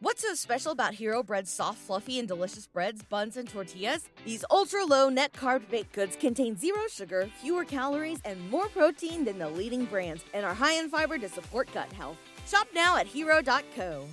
What's 0.00 0.22
so 0.22 0.32
special 0.34 0.70
about 0.70 0.94
Hero 0.94 1.24
Bread's 1.24 1.50
soft, 1.50 1.78
fluffy, 1.78 2.20
and 2.20 2.28
delicious 2.28 2.68
breads, 2.68 3.02
buns, 3.02 3.36
and 3.36 3.48
tortillas? 3.48 4.08
These 4.24 4.44
ultra 4.48 4.84
low 4.84 5.08
net 5.08 5.32
carb 5.32 5.68
baked 5.68 5.92
goods 5.92 6.14
contain 6.14 6.56
zero 6.56 6.82
sugar, 6.88 7.28
fewer 7.40 7.64
calories, 7.64 8.20
and 8.24 8.48
more 8.48 8.68
protein 8.68 9.24
than 9.24 9.40
the 9.40 9.48
leading 9.48 9.86
brands, 9.86 10.24
and 10.32 10.46
are 10.46 10.54
high 10.54 10.74
in 10.74 10.88
fiber 10.88 11.18
to 11.18 11.28
support 11.28 11.68
gut 11.74 11.92
health. 11.92 12.16
Shop 12.46 12.68
now 12.72 12.96
at 12.96 13.08
hero.co. 13.08 14.06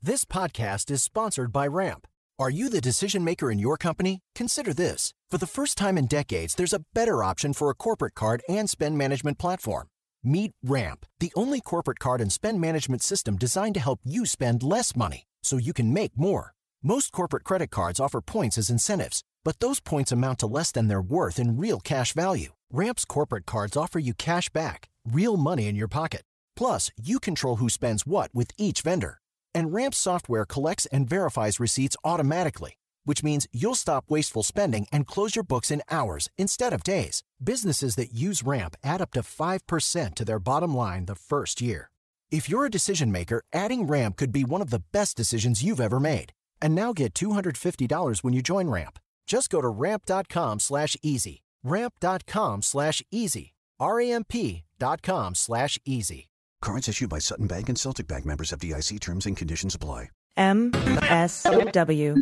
This 0.00 0.24
podcast 0.24 0.88
is 0.92 1.02
sponsored 1.02 1.52
by 1.52 1.66
Ramp. 1.66 2.06
Are 2.38 2.50
you 2.50 2.68
the 2.68 2.80
decision 2.80 3.24
maker 3.24 3.50
in 3.50 3.58
your 3.58 3.76
company? 3.76 4.20
Consider 4.36 4.72
this. 4.72 5.14
For 5.30 5.38
the 5.38 5.48
first 5.48 5.76
time 5.76 5.98
in 5.98 6.06
decades, 6.06 6.54
there's 6.54 6.74
a 6.74 6.84
better 6.94 7.24
option 7.24 7.52
for 7.52 7.70
a 7.70 7.74
corporate 7.74 8.14
card 8.14 8.42
and 8.48 8.70
spend 8.70 8.96
management 8.96 9.38
platform. 9.38 9.88
Meet 10.28 10.54
Ramp, 10.64 11.06
the 11.20 11.32
only 11.36 11.60
corporate 11.60 12.00
card 12.00 12.20
and 12.20 12.32
spend 12.32 12.60
management 12.60 13.00
system 13.00 13.36
designed 13.36 13.74
to 13.74 13.80
help 13.80 14.00
you 14.02 14.26
spend 14.26 14.64
less 14.64 14.96
money 14.96 15.22
so 15.44 15.56
you 15.56 15.72
can 15.72 15.92
make 15.92 16.18
more. 16.18 16.52
Most 16.82 17.12
corporate 17.12 17.44
credit 17.44 17.70
cards 17.70 18.00
offer 18.00 18.20
points 18.20 18.58
as 18.58 18.68
incentives, 18.68 19.22
but 19.44 19.60
those 19.60 19.78
points 19.78 20.10
amount 20.10 20.40
to 20.40 20.48
less 20.48 20.72
than 20.72 20.88
their 20.88 21.00
worth 21.00 21.38
in 21.38 21.56
real 21.56 21.78
cash 21.78 22.12
value. 22.12 22.48
Ramp's 22.72 23.04
corporate 23.04 23.46
cards 23.46 23.76
offer 23.76 24.00
you 24.00 24.14
cash 24.14 24.48
back, 24.48 24.88
real 25.08 25.36
money 25.36 25.68
in 25.68 25.76
your 25.76 25.86
pocket. 25.86 26.22
Plus, 26.56 26.90
you 27.00 27.20
control 27.20 27.56
who 27.56 27.68
spends 27.68 28.04
what 28.04 28.34
with 28.34 28.50
each 28.58 28.82
vendor. 28.82 29.18
And 29.54 29.72
Ramp's 29.72 29.98
software 29.98 30.44
collects 30.44 30.86
and 30.86 31.08
verifies 31.08 31.60
receipts 31.60 31.96
automatically, 32.04 32.74
which 33.06 33.22
means 33.22 33.46
you'll 33.52 33.74
stop 33.74 34.04
wasteful 34.10 34.42
spending 34.42 34.86
and 34.92 35.06
close 35.06 35.34
your 35.34 35.42
books 35.44 35.70
in 35.70 35.80
hours 35.90 36.28
instead 36.36 36.74
of 36.74 36.84
days. 36.84 37.22
Businesses 37.42 37.96
that 37.96 38.12
use 38.12 38.42
Ramp 38.42 38.76
add 38.84 39.00
up 39.00 39.12
to 39.12 39.20
5% 39.20 40.14
to 40.14 40.24
their 40.26 40.38
bottom 40.38 40.76
line 40.76 41.06
the 41.06 41.14
first 41.14 41.62
year. 41.62 41.90
If 42.30 42.50
you're 42.50 42.66
a 42.66 42.70
decision 42.70 43.10
maker, 43.10 43.42
adding 43.52 43.86
Ramp 43.86 44.16
could 44.16 44.32
be 44.32 44.44
one 44.44 44.60
of 44.60 44.70
the 44.70 44.82
best 44.92 45.16
decisions 45.16 45.62
you've 45.62 45.80
ever 45.80 45.98
made. 46.00 46.32
And 46.60 46.74
now 46.74 46.92
get 46.92 47.14
$250 47.14 48.24
when 48.24 48.34
you 48.34 48.42
join 48.42 48.68
Ramp. 48.68 48.98
Just 49.26 49.48
go 49.48 49.60
to 49.60 49.68
ramp.com 49.68 50.60
slash 50.60 50.96
easy. 51.02 51.42
Ramp.com 51.62 52.62
slash 52.62 53.02
easy. 53.10 53.54
R-A-M-P.com 53.78 55.34
slash 55.34 55.78
easy. 55.84 56.28
Cards 56.62 56.88
issued 56.88 57.10
by 57.10 57.18
Sutton 57.18 57.46
Bank 57.46 57.68
and 57.68 57.78
Celtic 57.78 58.08
Bank 58.08 58.24
members 58.24 58.50
FDIC 58.50 58.98
terms 59.00 59.26
and 59.26 59.36
conditions 59.36 59.74
apply. 59.74 60.08
MSW 60.38 62.16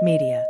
Media. 0.00 0.49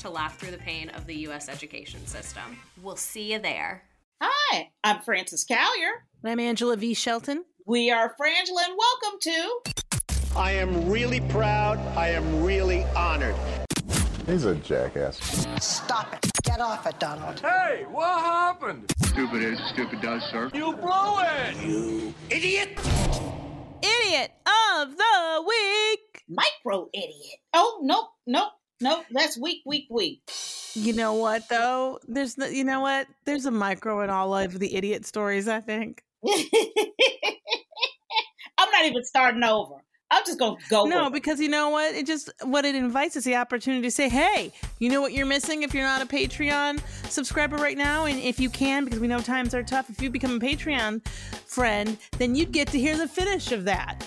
to 0.01 0.09
laugh 0.09 0.39
through 0.39 0.49
the 0.49 0.57
pain 0.57 0.89
of 0.89 1.05
the 1.05 1.15
U.S. 1.27 1.47
education 1.47 2.05
system. 2.07 2.57
We'll 2.81 2.95
see 2.95 3.33
you 3.33 3.39
there. 3.39 3.83
Hi, 4.19 4.71
I'm 4.83 5.01
Frances 5.01 5.45
Callier. 5.45 6.05
I'm 6.25 6.39
Angela 6.39 6.75
V. 6.75 6.95
Shelton. 6.95 7.45
We 7.67 7.91
are 7.91 8.15
Frangela, 8.19 8.65
and 8.67 8.77
welcome 8.77 9.19
to. 9.21 9.59
I 10.35 10.53
am 10.53 10.89
really 10.89 11.21
proud. 11.29 11.77
I 11.95 12.09
am 12.09 12.43
really 12.43 12.83
honored. 12.95 13.35
He's 14.25 14.45
a 14.45 14.55
jackass. 14.55 15.19
Stop 15.59 16.15
it. 16.15 16.31
Get 16.43 16.59
off 16.59 16.87
it, 16.87 16.99
Donald. 16.99 17.39
Hey, 17.39 17.85
what 17.87 18.21
happened? 18.21 18.91
Stupid 19.03 19.43
is, 19.43 19.59
stupid 19.71 20.01
does, 20.01 20.23
sir. 20.31 20.49
You 20.51 20.73
blow 20.73 21.19
it! 21.19 21.55
You 21.63 22.11
idiot! 22.31 22.79
Idiot 23.83 24.31
of 24.79 24.97
the 24.97 25.43
week! 25.47 26.23
Micro 26.27 26.89
idiot. 26.91 27.39
Oh, 27.53 27.81
nope, 27.83 28.09
nope. 28.25 28.53
Nope, 28.81 29.05
that's 29.11 29.37
weak, 29.37 29.61
weak, 29.65 29.87
weak. 29.89 30.21
You 30.73 30.93
know 30.93 31.13
what 31.13 31.47
though? 31.49 31.99
There's 32.07 32.35
the, 32.35 32.53
you 32.53 32.63
know 32.63 32.81
what? 32.81 33.07
There's 33.25 33.45
a 33.45 33.51
micro 33.51 34.01
in 34.01 34.09
all 34.09 34.35
of 34.35 34.57
the 34.57 34.75
idiot 34.75 35.05
stories. 35.05 35.47
I 35.47 35.61
think. 35.61 36.03
I'm 36.27 36.45
not 38.71 38.85
even 38.85 39.03
starting 39.03 39.43
over. 39.43 39.75
I'm 40.11 40.25
just 40.25 40.39
gonna 40.39 40.57
go. 40.69 40.85
No, 40.85 41.09
because 41.09 41.39
you 41.39 41.47
know 41.47 41.69
what? 41.69 41.95
It 41.95 42.05
just 42.05 42.29
what 42.43 42.65
it 42.65 42.75
invites 42.75 43.15
is 43.15 43.23
the 43.23 43.35
opportunity 43.35 43.83
to 43.83 43.91
say, 43.91 44.09
"Hey, 44.09 44.51
you 44.79 44.89
know 44.89 44.99
what 44.99 45.13
you're 45.13 45.25
missing 45.25 45.63
if 45.63 45.73
you're 45.73 45.85
not 45.85 46.01
a 46.01 46.05
Patreon 46.05 46.81
subscriber 47.09 47.55
right 47.55 47.77
now, 47.77 48.05
and 48.05 48.19
if 48.19 48.39
you 48.39 48.49
can, 48.49 48.83
because 48.83 48.99
we 48.99 49.07
know 49.07 49.19
times 49.19 49.55
are 49.55 49.63
tough. 49.63 49.89
If 49.89 50.01
you 50.01 50.09
become 50.09 50.35
a 50.35 50.39
Patreon 50.39 51.07
friend, 51.45 51.97
then 52.17 52.35
you'd 52.35 52.51
get 52.51 52.67
to 52.69 52.79
hear 52.79 52.97
the 52.97 53.07
finish 53.07 53.53
of 53.53 53.63
that." 53.65 54.05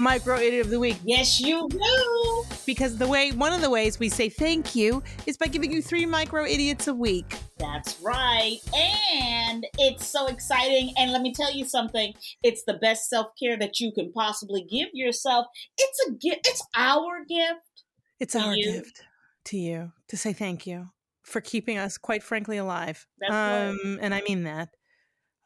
Micro 0.00 0.38
idiot 0.38 0.64
of 0.64 0.70
the 0.70 0.80
week. 0.80 0.98
Yes, 1.04 1.40
you 1.40 1.68
do. 1.68 2.44
Because 2.64 2.96
the 2.96 3.06
way 3.06 3.32
one 3.32 3.52
of 3.52 3.60
the 3.60 3.70
ways 3.70 3.98
we 3.98 4.08
say 4.08 4.28
thank 4.28 4.74
you 4.74 5.02
is 5.26 5.36
by 5.36 5.46
giving 5.46 5.70
you 5.70 5.82
three 5.82 6.06
micro 6.06 6.44
idiots 6.44 6.88
a 6.88 6.94
week. 6.94 7.36
That's 7.58 8.00
right. 8.00 8.58
And 8.74 9.66
it's 9.78 10.06
so 10.06 10.26
exciting. 10.26 10.94
And 10.96 11.12
let 11.12 11.20
me 11.20 11.34
tell 11.34 11.52
you 11.52 11.66
something. 11.66 12.14
It's 12.42 12.64
the 12.64 12.74
best 12.74 13.10
self-care 13.10 13.58
that 13.58 13.78
you 13.78 13.92
can 13.92 14.10
possibly 14.12 14.66
give 14.70 14.88
yourself. 14.94 15.46
It's 15.76 16.06
a 16.08 16.12
gift. 16.12 16.46
It's 16.48 16.62
our 16.74 17.24
gift. 17.28 17.84
It's 18.18 18.34
our 18.34 18.54
you. 18.54 18.72
gift 18.72 19.02
to 19.46 19.58
you 19.58 19.92
to 20.08 20.16
say 20.16 20.32
thank 20.32 20.66
you 20.66 20.86
for 21.22 21.40
keeping 21.40 21.78
us 21.78 21.98
quite 21.98 22.22
frankly 22.22 22.56
alive. 22.56 23.06
That's 23.20 23.32
um 23.32 23.78
right. 23.84 23.98
and 24.00 24.14
I 24.14 24.22
mean 24.22 24.44
that. 24.44 24.70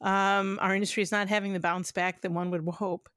Um 0.01 0.59
our 0.63 0.75
industry 0.75 1.03
is 1.03 1.13
not 1.13 1.29
having 1.29 1.53
the 1.53 1.61
bounce 1.61 1.91
back 1.93 2.23
that 2.23 2.31
one 2.31 2.51
would 2.51 2.67
hope 2.75 3.09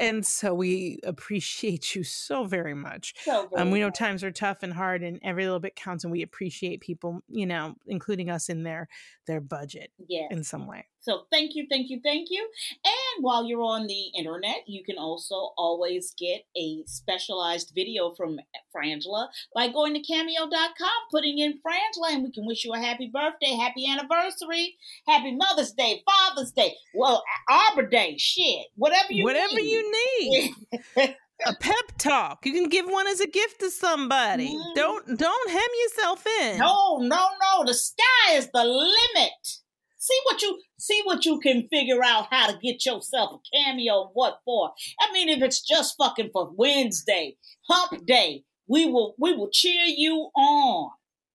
and 0.00 0.24
so 0.24 0.54
we 0.54 0.98
appreciate 1.04 1.94
you 1.94 2.04
so 2.04 2.44
very 2.44 2.74
much. 2.74 3.14
So 3.24 3.48
very 3.48 3.62
um, 3.62 3.70
we 3.70 3.80
know 3.80 3.86
much. 3.86 3.98
times 3.98 4.24
are 4.24 4.30
tough 4.30 4.62
and 4.62 4.72
hard, 4.72 5.02
and 5.02 5.18
every 5.22 5.44
little 5.44 5.60
bit 5.60 5.76
counts. 5.76 6.04
And 6.04 6.12
we 6.12 6.22
appreciate 6.22 6.80
people, 6.80 7.20
you 7.28 7.46
know, 7.46 7.74
including 7.86 8.30
us 8.30 8.48
in 8.48 8.62
their 8.62 8.88
their 9.26 9.40
budget 9.40 9.90
in 10.30 10.44
some 10.44 10.66
way. 10.66 10.86
So 11.02 11.26
thank 11.32 11.54
you, 11.56 11.66
thank 11.68 11.90
you, 11.90 12.00
thank 12.02 12.28
you. 12.30 12.48
And 12.84 13.24
while 13.24 13.44
you're 13.44 13.60
on 13.62 13.88
the 13.88 14.02
internet, 14.16 14.62
you 14.66 14.84
can 14.84 14.98
also 14.98 15.52
always 15.58 16.14
get 16.16 16.44
a 16.56 16.84
specialized 16.86 17.72
video 17.74 18.14
from 18.14 18.38
Frangela 18.74 19.26
by 19.54 19.68
going 19.68 19.94
to 19.94 20.00
cameo.com, 20.00 20.90
putting 21.10 21.38
in 21.38 21.54
Frangela, 21.54 22.14
and 22.14 22.22
we 22.22 22.30
can 22.30 22.46
wish 22.46 22.64
you 22.64 22.72
a 22.72 22.78
happy 22.78 23.10
birthday, 23.12 23.54
happy 23.56 23.84
anniversary, 23.86 24.76
happy 25.08 25.34
Mother's 25.34 25.72
Day, 25.72 26.02
Father's 26.06 26.52
Day, 26.52 26.74
well, 26.94 27.24
Arbor 27.50 27.88
Day, 27.88 28.16
shit, 28.18 28.66
whatever 28.76 29.12
you 29.12 29.24
Whatever 29.24 29.56
need. 29.56 29.70
you 29.70 29.92
need. 30.20 30.54
a 31.46 31.54
pep 31.58 31.74
talk. 31.98 32.46
You 32.46 32.52
can 32.52 32.68
give 32.68 32.86
one 32.86 33.08
as 33.08 33.18
a 33.20 33.26
gift 33.26 33.58
to 33.60 33.70
somebody. 33.70 34.56
Mhm. 34.56 34.74
Don't 34.76 35.18
don't 35.18 35.50
hem 35.50 35.68
yourself 35.82 36.24
in. 36.42 36.58
No, 36.58 36.98
no, 36.98 37.28
no. 37.40 37.64
The 37.66 37.74
sky 37.74 38.34
is 38.34 38.48
the 38.52 38.62
limit. 38.64 39.58
See 40.02 40.18
what 40.24 40.42
you 40.42 40.58
see 40.80 41.00
what 41.04 41.24
you 41.24 41.38
can 41.38 41.68
figure 41.68 42.02
out 42.02 42.26
how 42.28 42.50
to 42.50 42.58
get 42.58 42.84
yourself 42.84 43.34
a 43.34 43.56
cameo 43.56 44.02
and 44.02 44.10
what 44.14 44.40
for. 44.44 44.72
I 45.00 45.12
mean, 45.12 45.28
if 45.28 45.40
it's 45.40 45.62
just 45.62 45.94
fucking 45.96 46.30
for 46.32 46.50
Wednesday, 46.56 47.36
hump 47.68 48.04
day, 48.04 48.42
we 48.66 48.86
will 48.86 49.14
we 49.16 49.32
will 49.36 49.48
cheer 49.48 49.84
you 49.84 50.28
on. 50.34 50.90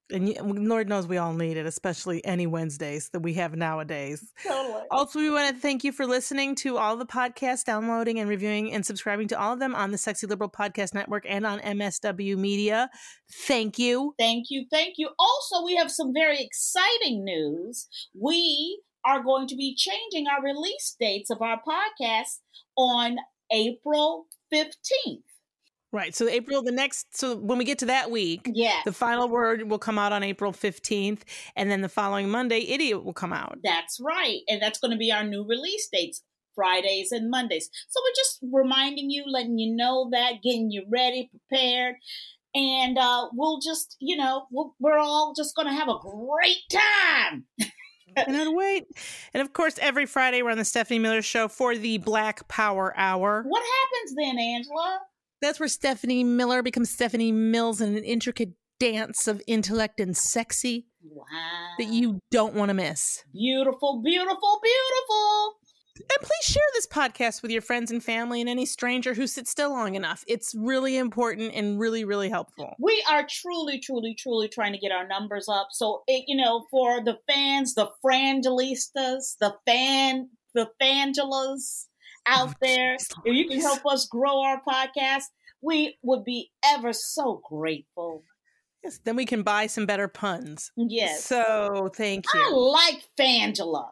And 0.09 0.67
Lord 0.69 0.87
knows 0.87 1.05
we 1.05 1.17
all 1.17 1.33
need 1.33 1.57
it, 1.57 1.65
especially 1.65 2.23
any 2.23 2.47
Wednesdays 2.47 3.09
that 3.09 3.19
we 3.19 3.33
have 3.33 3.55
nowadays. 3.55 4.31
Totally. 4.45 4.83
Also, 4.89 5.19
we 5.19 5.29
want 5.29 5.53
to 5.53 5.61
thank 5.61 5.83
you 5.83 5.91
for 5.91 6.05
listening 6.05 6.55
to 6.55 6.77
all 6.77 6.95
the 6.95 7.05
podcasts, 7.05 7.65
downloading 7.65 8.19
and 8.19 8.29
reviewing 8.29 8.71
and 8.71 8.85
subscribing 8.85 9.27
to 9.29 9.39
all 9.39 9.53
of 9.53 9.59
them 9.59 9.75
on 9.75 9.91
the 9.91 9.97
Sexy 9.97 10.25
Liberal 10.27 10.49
Podcast 10.49 10.93
Network 10.93 11.25
and 11.27 11.45
on 11.45 11.59
MSW 11.59 12.37
Media. 12.37 12.89
Thank 13.47 13.77
you. 13.77 14.13
Thank 14.17 14.45
you, 14.49 14.65
thank 14.71 14.95
you. 14.97 15.09
Also, 15.19 15.65
we 15.65 15.75
have 15.75 15.91
some 15.91 16.13
very 16.13 16.41
exciting 16.41 17.25
news. 17.25 17.87
We 18.13 18.81
are 19.05 19.21
going 19.21 19.47
to 19.47 19.55
be 19.55 19.75
changing 19.75 20.27
our 20.27 20.43
release 20.43 20.95
dates 20.99 21.29
of 21.29 21.41
our 21.41 21.59
podcast 21.67 22.39
on 22.77 23.17
April 23.51 24.27
15th. 24.53 25.23
Right. 25.97 26.13
So, 26.13 26.27
April, 26.29 26.61
the 26.61 26.71
next, 26.71 27.17
so 27.17 27.35
when 27.35 27.57
we 27.57 27.63
get 27.65 27.79
to 27.79 27.87
that 27.87 28.11
week, 28.11 28.47
Yeah. 28.53 28.81
the 28.85 28.93
final 28.93 29.27
word 29.27 29.67
will 29.67 29.79
come 29.79 29.97
out 29.97 30.13
on 30.13 30.21
April 30.21 30.51
15th. 30.53 31.21
And 31.55 31.71
then 31.71 31.81
the 31.81 31.89
following 31.89 32.29
Monday, 32.29 32.59
Idiot 32.59 33.03
will 33.03 33.13
come 33.13 33.33
out. 33.33 33.57
That's 33.63 33.99
right. 33.99 34.41
And 34.47 34.61
that's 34.61 34.77
going 34.77 34.91
to 34.91 34.97
be 34.97 35.11
our 35.11 35.23
new 35.23 35.43
release 35.43 35.89
dates. 35.91 36.21
Fridays 36.53 37.11
and 37.11 37.29
Mondays. 37.31 37.69
So 37.87 37.99
we're 38.03 38.15
just 38.15 38.39
reminding 38.53 39.09
you, 39.09 39.23
letting 39.27 39.57
you 39.59 39.75
know 39.75 40.09
that, 40.11 40.41
getting 40.43 40.69
you 40.71 40.85
ready, 40.91 41.29
prepared. 41.49 41.95
And 42.55 42.97
uh, 42.97 43.29
we'll 43.33 43.59
just, 43.59 43.95
you 43.99 44.17
know, 44.17 44.45
we'll, 44.51 44.75
we're 44.79 44.97
all 44.97 45.33
just 45.35 45.55
going 45.55 45.67
to 45.67 45.73
have 45.73 45.87
a 45.87 45.97
great 45.99 46.57
time. 46.71 47.45
Cannot 48.15 48.55
wait. 48.55 48.85
And 49.33 49.41
of 49.41 49.53
course, 49.53 49.77
every 49.79 50.05
Friday 50.07 50.41
we're 50.41 50.49
on 50.51 50.57
the 50.57 50.65
Stephanie 50.65 50.99
Miller 50.99 51.21
Show 51.21 51.47
for 51.47 51.75
the 51.75 51.99
Black 51.99 52.47
Power 52.47 52.93
Hour. 52.97 53.43
What 53.47 53.63
happens 53.63 54.15
then, 54.15 54.39
Angela? 54.39 54.99
That's 55.41 55.59
where 55.59 55.69
Stephanie 55.69 56.23
Miller 56.23 56.63
becomes 56.63 56.89
Stephanie 56.89 57.31
Mills 57.31 57.81
in 57.81 57.95
an 57.95 58.03
intricate 58.03 58.53
dance 58.79 59.27
of 59.27 59.41
intellect 59.47 59.99
and 59.99 60.15
sexy 60.15 60.87
Wow. 61.03 61.25
that 61.79 61.87
you 61.87 62.19
don't 62.31 62.53
want 62.53 62.69
to 62.69 62.73
miss. 62.73 63.23
Beautiful, 63.33 64.01
beautiful, 64.03 64.59
beautiful. 64.61 65.53
And 65.99 66.21
please 66.21 66.43
share 66.53 66.61
this 66.75 66.85
podcast 66.85 67.41
with 67.41 67.49
your 67.49 67.61
friends 67.61 67.89
and 67.89 68.03
family 68.03 68.39
and 68.39 68.47
any 68.49 68.67
stranger 68.67 69.15
who 69.15 69.25
sits 69.25 69.49
still 69.49 69.71
long 69.71 69.95
enough. 69.95 70.23
It's 70.27 70.53
really 70.55 70.95
important 70.95 71.53
and 71.55 71.79
really, 71.79 72.05
really 72.05 72.29
helpful. 72.29 72.75
We 72.79 73.03
are 73.09 73.25
truly, 73.27 73.79
truly, 73.79 74.13
truly 74.13 74.47
trying 74.47 74.73
to 74.73 74.79
get 74.79 74.91
our 74.91 75.07
numbers 75.07 75.47
up. 75.49 75.69
So, 75.71 76.03
it, 76.07 76.25
you 76.27 76.37
know, 76.37 76.65
for 76.69 77.03
the 77.03 77.17
fans, 77.27 77.73
the 77.73 77.89
frangelistas, 78.05 79.37
the 79.39 79.55
fan, 79.65 80.29
the 80.53 80.67
fangelas 80.79 81.85
out 82.27 82.49
oh, 82.49 82.53
there, 82.61 82.95
if 82.95 83.35
you 83.35 83.47
can 83.47 83.59
help 83.59 83.85
us 83.85 84.07
grow 84.07 84.41
our 84.41 84.61
podcast, 84.61 85.23
we 85.61 85.97
would 86.03 86.23
be 86.23 86.51
ever 86.65 86.93
so 86.93 87.41
grateful. 87.47 88.23
Yes, 88.83 88.99
then 89.03 89.15
we 89.15 89.25
can 89.25 89.43
buy 89.43 89.67
some 89.67 89.85
better 89.85 90.07
puns. 90.07 90.71
Yes. 90.77 91.23
So 91.23 91.89
thank 91.95 92.25
you. 92.33 92.39
I 92.39 92.49
like 92.51 93.03
Fangela. 93.19 93.89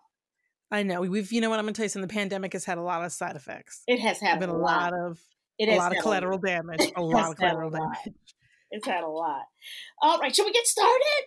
I 0.72 0.84
know. 0.84 1.02
We've 1.02 1.32
you 1.32 1.42
know 1.42 1.50
what 1.50 1.60
I'm 1.60 1.66
gonna 1.66 1.74
tell 1.74 1.86
you 1.86 1.90
something. 1.90 2.08
The 2.08 2.14
pandemic 2.14 2.54
has 2.54 2.66
had 2.66 2.78
a 2.78 2.82
lot 2.82 3.04
of 3.04 3.12
side 3.12 3.36
effects. 3.36 3.84
It 3.88 4.00
has 4.00 4.20
had 4.20 4.40
been 4.40 4.50
a 4.50 4.58
lot. 4.58 4.92
lot 4.92 4.94
of 4.94 5.20
It 5.58 5.70
a 5.70 5.76
lot 5.76 5.92
of 5.92 6.00
a 6.00 6.02
collateral 6.02 6.38
damage. 6.38 6.92
A 6.96 7.02
lot 7.02 7.32
of 7.32 7.38
collateral 7.38 7.72
lot. 7.72 7.98
damage. 8.04 8.20
It's 8.72 8.88
had 8.88 9.04
a 9.04 9.08
lot. 9.08 9.44
All 10.02 10.20
right, 10.20 10.36
should 10.36 10.46
we 10.46 10.52
get 10.52 10.66
started? 10.66 11.24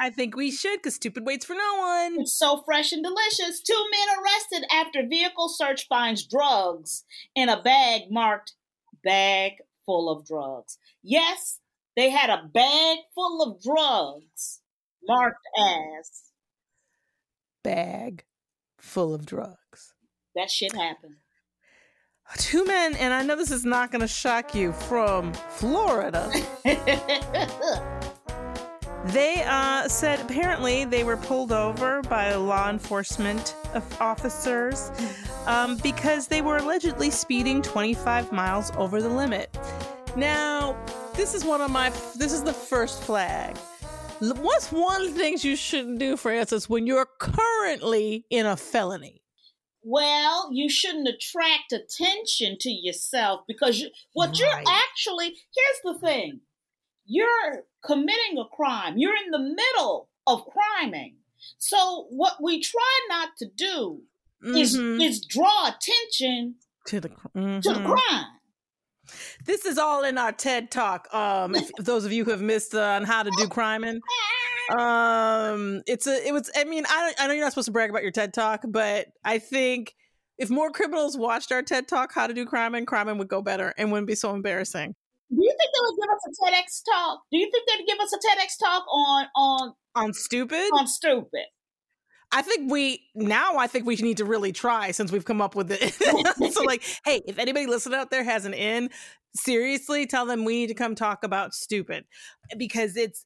I 0.00 0.10
think 0.10 0.34
we 0.36 0.50
should, 0.50 0.78
because 0.78 0.94
stupid 0.94 1.24
waits 1.26 1.44
for 1.44 1.54
no 1.54 1.76
one. 1.78 2.20
It's 2.20 2.36
so 2.38 2.62
fresh 2.64 2.92
and 2.92 3.04
delicious. 3.04 3.60
Two 3.60 3.84
men 3.90 4.18
arrested 4.18 4.64
after 4.72 5.06
vehicle 5.06 5.48
search 5.48 5.86
finds 5.86 6.26
drugs 6.26 7.04
in 7.34 7.48
a 7.48 7.60
bag 7.62 8.10
marked 8.10 8.54
bag 9.04 9.52
full 9.84 10.08
of 10.08 10.26
drugs. 10.26 10.78
Yes, 11.02 11.58
they 11.96 12.10
had 12.10 12.30
a 12.30 12.42
bag 12.52 12.98
full 13.14 13.42
of 13.42 13.62
drugs 13.62 14.60
marked 15.06 15.46
as 15.58 16.22
Bag 17.62 18.24
full 18.78 19.14
of 19.14 19.24
drugs. 19.26 19.94
that 20.34 20.50
shit 20.50 20.74
happened. 20.74 21.16
Two 22.38 22.64
men, 22.64 22.94
and 22.96 23.12
I 23.12 23.22
know 23.22 23.36
this 23.36 23.50
is 23.50 23.64
not 23.64 23.92
gonna 23.92 24.08
shock 24.08 24.54
you, 24.54 24.72
from 24.72 25.34
Florida. 25.34 26.32
They 29.06 29.42
uh, 29.46 29.88
said 29.88 30.20
apparently 30.20 30.84
they 30.84 31.02
were 31.02 31.16
pulled 31.16 31.50
over 31.50 32.02
by 32.02 32.34
law 32.34 32.70
enforcement 32.70 33.56
officers 34.00 34.92
um, 35.46 35.76
because 35.78 36.28
they 36.28 36.40
were 36.40 36.58
allegedly 36.58 37.10
speeding 37.10 37.62
25 37.62 38.30
miles 38.30 38.70
over 38.76 39.02
the 39.02 39.08
limit. 39.08 39.58
Now, 40.16 40.76
this 41.14 41.34
is 41.34 41.44
one 41.44 41.60
of 41.60 41.70
my. 41.70 41.90
This 42.16 42.32
is 42.32 42.42
the 42.42 42.52
first 42.52 43.02
flag. 43.02 43.56
What's 44.20 44.70
one 44.70 45.02
of 45.02 45.12
the 45.12 45.18
things 45.18 45.44
you 45.44 45.56
shouldn't 45.56 45.98
do, 45.98 46.16
Frances, 46.16 46.68
when 46.68 46.86
you're 46.86 47.08
currently 47.18 48.24
in 48.30 48.46
a 48.46 48.56
felony? 48.56 49.22
Well, 49.82 50.50
you 50.52 50.70
shouldn't 50.70 51.08
attract 51.08 51.72
attention 51.72 52.56
to 52.60 52.70
yourself 52.70 53.40
because 53.48 53.80
you, 53.80 53.90
what 54.12 54.38
you're 54.38 54.48
actually, 54.48 55.26
here's 55.26 55.80
the 55.82 55.98
thing 55.98 56.40
you're 57.12 57.64
committing 57.84 58.38
a 58.38 58.44
crime, 58.56 58.94
you're 58.96 59.16
in 59.16 59.30
the 59.30 59.38
middle 59.38 60.08
of 60.26 60.44
criming. 60.46 61.16
So, 61.58 62.06
what 62.10 62.34
we 62.42 62.60
try 62.60 63.06
not 63.08 63.30
to 63.38 63.46
do 63.46 64.02
is, 64.42 64.76
Mhm. 64.76 65.04
is 65.04 65.24
draw 65.24 65.68
attention 65.68 66.56
to 66.86 67.00
the 67.00 67.08
cr- 67.10 67.28
to 67.34 67.72
the 67.72 67.80
mhm. 67.80 67.94
crime. 67.94 68.26
This 69.44 69.64
is 69.66 69.78
all 69.78 70.04
in 70.04 70.18
our 70.18 70.32
TED 70.32 70.70
talk. 70.70 71.12
Um, 71.12 71.54
if, 71.54 71.70
those 71.78 72.04
of 72.04 72.12
you 72.12 72.24
who 72.24 72.30
have 72.30 72.40
missed 72.40 72.74
uh, 72.74 72.80
on 72.80 73.04
how 73.04 73.22
to 73.22 73.30
do 73.36 73.48
criming, 73.48 74.00
um, 74.76 75.82
it's 75.86 76.06
a 76.06 76.26
it 76.26 76.32
was. 76.32 76.50
I 76.56 76.64
mean, 76.64 76.84
I 76.88 77.06
don't, 77.06 77.20
I 77.20 77.26
know 77.26 77.34
you're 77.34 77.44
not 77.44 77.52
supposed 77.52 77.66
to 77.66 77.72
brag 77.72 77.90
about 77.90 78.02
your 78.02 78.12
TED 78.12 78.32
talk, 78.32 78.62
but 78.66 79.08
I 79.24 79.38
think 79.38 79.94
if 80.38 80.50
more 80.50 80.70
criminals 80.70 81.16
watched 81.16 81.52
our 81.52 81.62
TED 81.62 81.88
talk, 81.88 82.12
how 82.12 82.26
to 82.26 82.34
do 82.34 82.46
criming, 82.46 82.86
criming 82.86 83.18
would 83.18 83.28
go 83.28 83.42
better 83.42 83.74
and 83.76 83.92
wouldn't 83.92 84.08
be 84.08 84.14
so 84.14 84.34
embarrassing. 84.34 84.94
Do 85.34 85.42
you 85.42 85.54
think 85.58 85.70
they 85.72 85.80
would 85.80 85.96
give 85.96 86.10
us 86.14 86.22
a 86.28 86.32
TEDx 86.44 86.94
talk? 86.94 87.20
Do 87.32 87.38
you 87.38 87.50
think 87.50 87.64
they'd 87.66 87.86
give 87.86 87.98
us 88.00 88.12
a 88.12 88.18
TEDx 88.18 88.58
talk 88.58 88.84
on 88.92 89.26
on 89.34 89.74
On 89.94 90.12
stupid, 90.12 90.70
on 90.74 90.86
stupid? 90.86 91.46
I 92.32 92.42
think 92.42 92.70
we 92.70 93.02
now. 93.14 93.56
I 93.56 93.66
think 93.66 93.86
we 93.86 93.96
need 93.96 94.18
to 94.18 94.24
really 94.24 94.52
try 94.52 94.90
since 94.90 95.12
we've 95.12 95.24
come 95.24 95.40
up 95.40 95.54
with 95.54 95.70
it. 95.70 95.92
so, 96.52 96.62
like, 96.62 96.82
hey, 97.04 97.22
if 97.26 97.38
anybody 97.38 97.66
listening 97.66 97.98
out 97.98 98.10
there 98.10 98.24
has 98.24 98.44
an 98.46 98.54
in, 98.54 98.90
seriously, 99.34 100.06
tell 100.06 100.26
them 100.26 100.44
we 100.44 100.54
need 100.54 100.68
to 100.68 100.74
come 100.74 100.94
talk 100.94 101.24
about 101.24 101.54
stupid 101.54 102.04
because 102.56 102.96
it's 102.96 103.22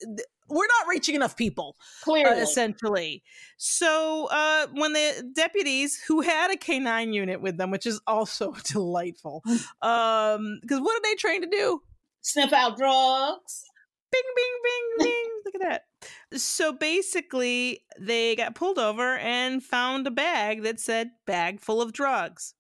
we're 0.48 0.66
not 0.80 0.88
reaching 0.88 1.14
enough 1.14 1.36
people. 1.36 1.76
Clearly, 2.02 2.40
uh, 2.40 2.42
essentially. 2.42 3.22
So 3.56 4.28
uh, 4.30 4.66
when 4.72 4.92
the 4.92 5.30
deputies 5.34 6.00
who 6.06 6.20
had 6.20 6.50
a 6.50 6.56
K9 6.56 7.12
unit 7.12 7.40
with 7.40 7.56
them, 7.56 7.70
which 7.70 7.86
is 7.86 8.00
also 8.06 8.52
delightful, 8.64 9.42
um, 9.82 10.58
because 10.62 10.80
what 10.80 10.96
are 10.96 11.02
they 11.02 11.14
trained 11.14 11.44
to 11.44 11.50
do? 11.50 11.80
Sniff 12.26 12.52
out 12.52 12.76
drugs. 12.76 13.64
Bing, 14.11 14.23
bing, 14.34 14.44
bing, 14.64 15.06
bing. 15.06 15.31
Look 15.44 15.55
at 15.55 15.61
that. 15.62 16.38
So 16.38 16.73
basically, 16.73 17.84
they 17.99 18.37
got 18.37 18.55
pulled 18.55 18.78
over 18.78 19.17
and 19.19 19.62
found 19.62 20.06
a 20.06 20.11
bag 20.11 20.62
that 20.64 20.81
said 20.81 21.11
bag 21.26 21.61
full 21.61 21.81
of 21.81 21.93
drugs. 21.93 22.55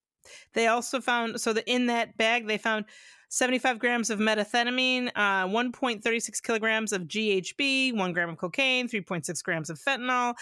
They 0.54 0.66
also 0.68 1.00
found, 1.00 1.40
so 1.40 1.52
that 1.52 1.64
in 1.66 1.86
that 1.86 2.16
bag, 2.16 2.46
they 2.46 2.58
found 2.58 2.84
75 3.28 3.78
grams 3.78 4.10
of 4.10 4.18
methamphetamine, 4.18 5.10
uh, 5.14 5.46
1.36 5.46 6.42
kilograms 6.42 6.92
of 6.92 7.02
GHB, 7.02 7.96
1 7.96 8.12
gram 8.12 8.30
of 8.30 8.38
cocaine, 8.38 8.88
3.6 8.88 9.42
grams 9.42 9.70
of 9.70 9.78
fentanyl, 9.78 10.34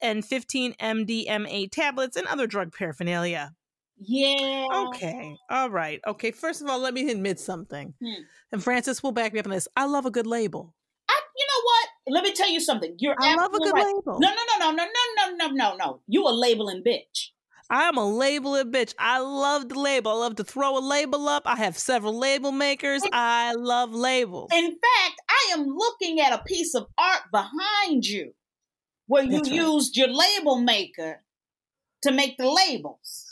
and 0.00 0.24
15 0.24 0.74
MDMA 0.74 1.70
tablets 1.70 2.16
and 2.16 2.26
other 2.26 2.46
drug 2.46 2.72
paraphernalia. 2.72 3.52
Yeah. 3.98 4.66
Okay. 4.88 5.36
All 5.50 5.70
right. 5.70 6.00
Okay. 6.06 6.30
First 6.30 6.62
of 6.62 6.68
all, 6.68 6.78
let 6.78 6.94
me 6.94 7.10
admit 7.10 7.40
something. 7.40 7.94
Hmm. 8.02 8.22
And 8.52 8.62
Frances 8.62 9.02
will 9.02 9.12
back 9.12 9.32
me 9.32 9.40
up 9.40 9.46
on 9.46 9.52
this. 9.52 9.68
I 9.76 9.86
love 9.86 10.06
a 10.06 10.10
good 10.10 10.26
label. 10.26 10.74
I, 11.08 11.20
you 11.36 11.46
know 11.46 11.62
what? 11.64 12.14
Let 12.14 12.24
me 12.24 12.32
tell 12.32 12.50
you 12.50 12.60
something. 12.60 12.94
You're 12.98 13.16
I 13.18 13.34
love 13.34 13.54
a 13.54 13.58
good 13.58 13.72
right. 13.74 13.84
label. 13.84 14.18
No, 14.20 14.28
no, 14.28 14.34
no, 14.58 14.70
no, 14.70 14.76
no, 14.76 14.84
no, 14.84 15.36
no, 15.36 15.36
no, 15.36 15.52
no, 15.52 15.76
no. 15.76 16.00
You 16.06 16.28
a 16.28 16.30
labeling 16.30 16.82
bitch. 16.86 17.30
I'm 17.68 17.96
a 17.96 18.08
label 18.08 18.54
it 18.54 18.70
bitch. 18.70 18.94
I 18.98 19.18
love 19.18 19.68
the 19.68 19.78
label. 19.78 20.12
I 20.12 20.14
love 20.14 20.36
to 20.36 20.44
throw 20.44 20.78
a 20.78 20.80
label 20.80 21.28
up. 21.28 21.42
I 21.46 21.56
have 21.56 21.76
several 21.76 22.16
label 22.16 22.52
makers. 22.52 23.02
I 23.12 23.54
love 23.54 23.92
labels. 23.92 24.50
In 24.54 24.70
fact, 24.70 25.20
I 25.28 25.54
am 25.54 25.66
looking 25.66 26.20
at 26.20 26.32
a 26.32 26.44
piece 26.44 26.74
of 26.74 26.86
art 26.96 27.22
behind 27.32 28.06
you 28.06 28.34
where 29.08 29.24
you 29.24 29.30
That's 29.30 29.48
right. 29.48 29.56
used 29.56 29.96
your 29.96 30.08
label 30.08 30.60
maker 30.60 31.22
to 32.02 32.12
make 32.12 32.36
the 32.38 32.48
labels. 32.48 33.25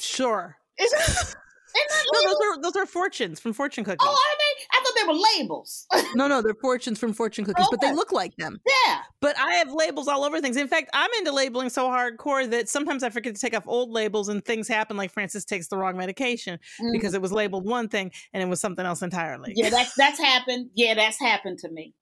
Sure. 0.00 0.56
Isn't, 0.78 0.98
isn't 1.00 1.34
that 1.72 2.06
No, 2.12 2.22
those 2.30 2.36
are 2.58 2.62
those 2.62 2.76
are 2.76 2.86
fortunes 2.86 3.38
from 3.38 3.52
fortune 3.52 3.84
cookies. 3.84 3.98
Oh, 4.00 4.10
are 4.10 4.38
they? 4.38 4.64
I 4.72 4.82
thought 4.82 4.94
they 4.96 5.06
were 5.12 5.20
labels. 5.38 5.86
No, 6.16 6.26
no, 6.26 6.42
they're 6.42 6.54
fortunes 6.54 6.98
from 6.98 7.12
fortune 7.12 7.44
cookies, 7.44 7.68
but 7.70 7.80
they 7.80 7.92
look 7.94 8.10
like 8.10 8.34
them. 8.36 8.60
yeah. 8.86 8.98
But 9.20 9.38
I 9.38 9.52
have 9.54 9.72
labels 9.72 10.08
all 10.08 10.24
over 10.24 10.40
things. 10.40 10.56
In 10.56 10.66
fact, 10.66 10.90
I'm 10.92 11.10
into 11.18 11.30
labeling 11.30 11.68
so 11.70 11.88
hardcore 11.88 12.50
that 12.50 12.68
sometimes 12.68 13.04
I 13.04 13.10
forget 13.10 13.32
to 13.36 13.40
take 13.40 13.54
off 13.56 13.62
old 13.68 13.90
labels 13.90 14.28
and 14.28 14.44
things 14.44 14.66
happen 14.66 14.96
like 14.96 15.12
Frances 15.12 15.44
takes 15.44 15.68
the 15.68 15.76
wrong 15.76 15.96
medication 15.96 16.58
Mhm. 16.80 16.90
because 16.92 17.14
it 17.14 17.22
was 17.22 17.30
labeled 17.30 17.64
one 17.64 17.88
thing 17.88 18.10
and 18.32 18.42
it 18.42 18.46
was 18.46 18.60
something 18.60 18.84
else 18.84 19.02
entirely. 19.02 19.52
Yeah, 19.54 19.70
that's 19.70 19.94
that's 19.94 20.18
happened. 20.18 20.70
Yeah, 20.74 20.94
that's 20.94 21.20
happened 21.20 21.58
to 21.60 21.70
me. 21.70 21.94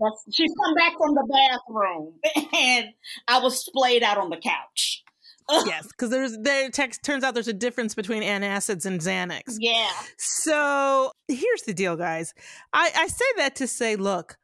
That's, 0.00 0.24
she's 0.34 0.50
come 0.64 0.74
back 0.74 0.94
from 0.98 1.14
the 1.14 1.28
bathroom 1.32 2.14
and 2.58 2.86
I 3.28 3.38
was 3.38 3.64
splayed 3.64 4.02
out 4.02 4.18
on 4.18 4.30
the 4.30 4.38
couch. 4.38 5.04
Yes, 5.50 5.86
because 5.86 6.10
there's 6.10 6.38
there 6.38 6.70
text 6.70 7.02
turns 7.02 7.24
out 7.24 7.34
there's 7.34 7.48
a 7.48 7.52
difference 7.52 7.94
between 7.94 8.22
antacids 8.22 8.86
and 8.86 9.00
Xanax. 9.00 9.56
Yeah. 9.58 9.90
So 10.18 11.12
here's 11.28 11.62
the 11.62 11.74
deal, 11.74 11.96
guys. 11.96 12.34
I, 12.72 12.90
I 12.96 13.06
say 13.08 13.24
that 13.36 13.56
to 13.56 13.66
say, 13.66 13.96
look, 13.96 14.36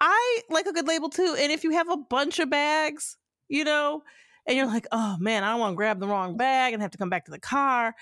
I 0.00 0.40
like 0.50 0.66
a 0.66 0.72
good 0.72 0.86
label 0.86 1.08
too. 1.08 1.36
And 1.38 1.50
if 1.50 1.64
you 1.64 1.70
have 1.70 1.88
a 1.88 1.96
bunch 1.96 2.38
of 2.38 2.50
bags, 2.50 3.16
you 3.48 3.64
know, 3.64 4.02
and 4.46 4.56
you're 4.56 4.66
like, 4.66 4.86
oh 4.92 5.16
man, 5.18 5.44
I 5.44 5.50
don't 5.50 5.60
want 5.60 5.72
to 5.72 5.76
grab 5.76 6.00
the 6.00 6.08
wrong 6.08 6.36
bag 6.36 6.72
and 6.72 6.82
have 6.82 6.92
to 6.92 6.98
come 6.98 7.10
back 7.10 7.24
to 7.26 7.30
the 7.30 7.40
car. 7.40 7.94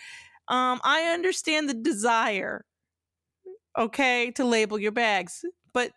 Um, 0.48 0.80
I 0.82 1.12
understand 1.12 1.68
the 1.68 1.74
desire, 1.74 2.64
okay, 3.78 4.32
to 4.32 4.44
label 4.44 4.78
your 4.78 4.92
bags, 4.92 5.44
but 5.72 5.92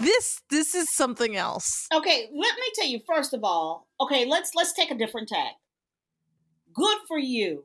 this 0.00 0.42
this 0.50 0.74
is 0.74 0.92
something 0.92 1.36
else. 1.36 1.86
Okay, 1.94 2.28
let 2.34 2.54
me 2.56 2.66
tell 2.74 2.86
you 2.86 3.00
first 3.06 3.32
of 3.32 3.44
all. 3.44 3.86
Okay, 4.00 4.24
let's 4.26 4.54
let's 4.54 4.72
take 4.72 4.90
a 4.90 4.98
different 4.98 5.28
tack. 5.28 5.52
Good 6.74 6.98
for 7.06 7.18
you. 7.18 7.64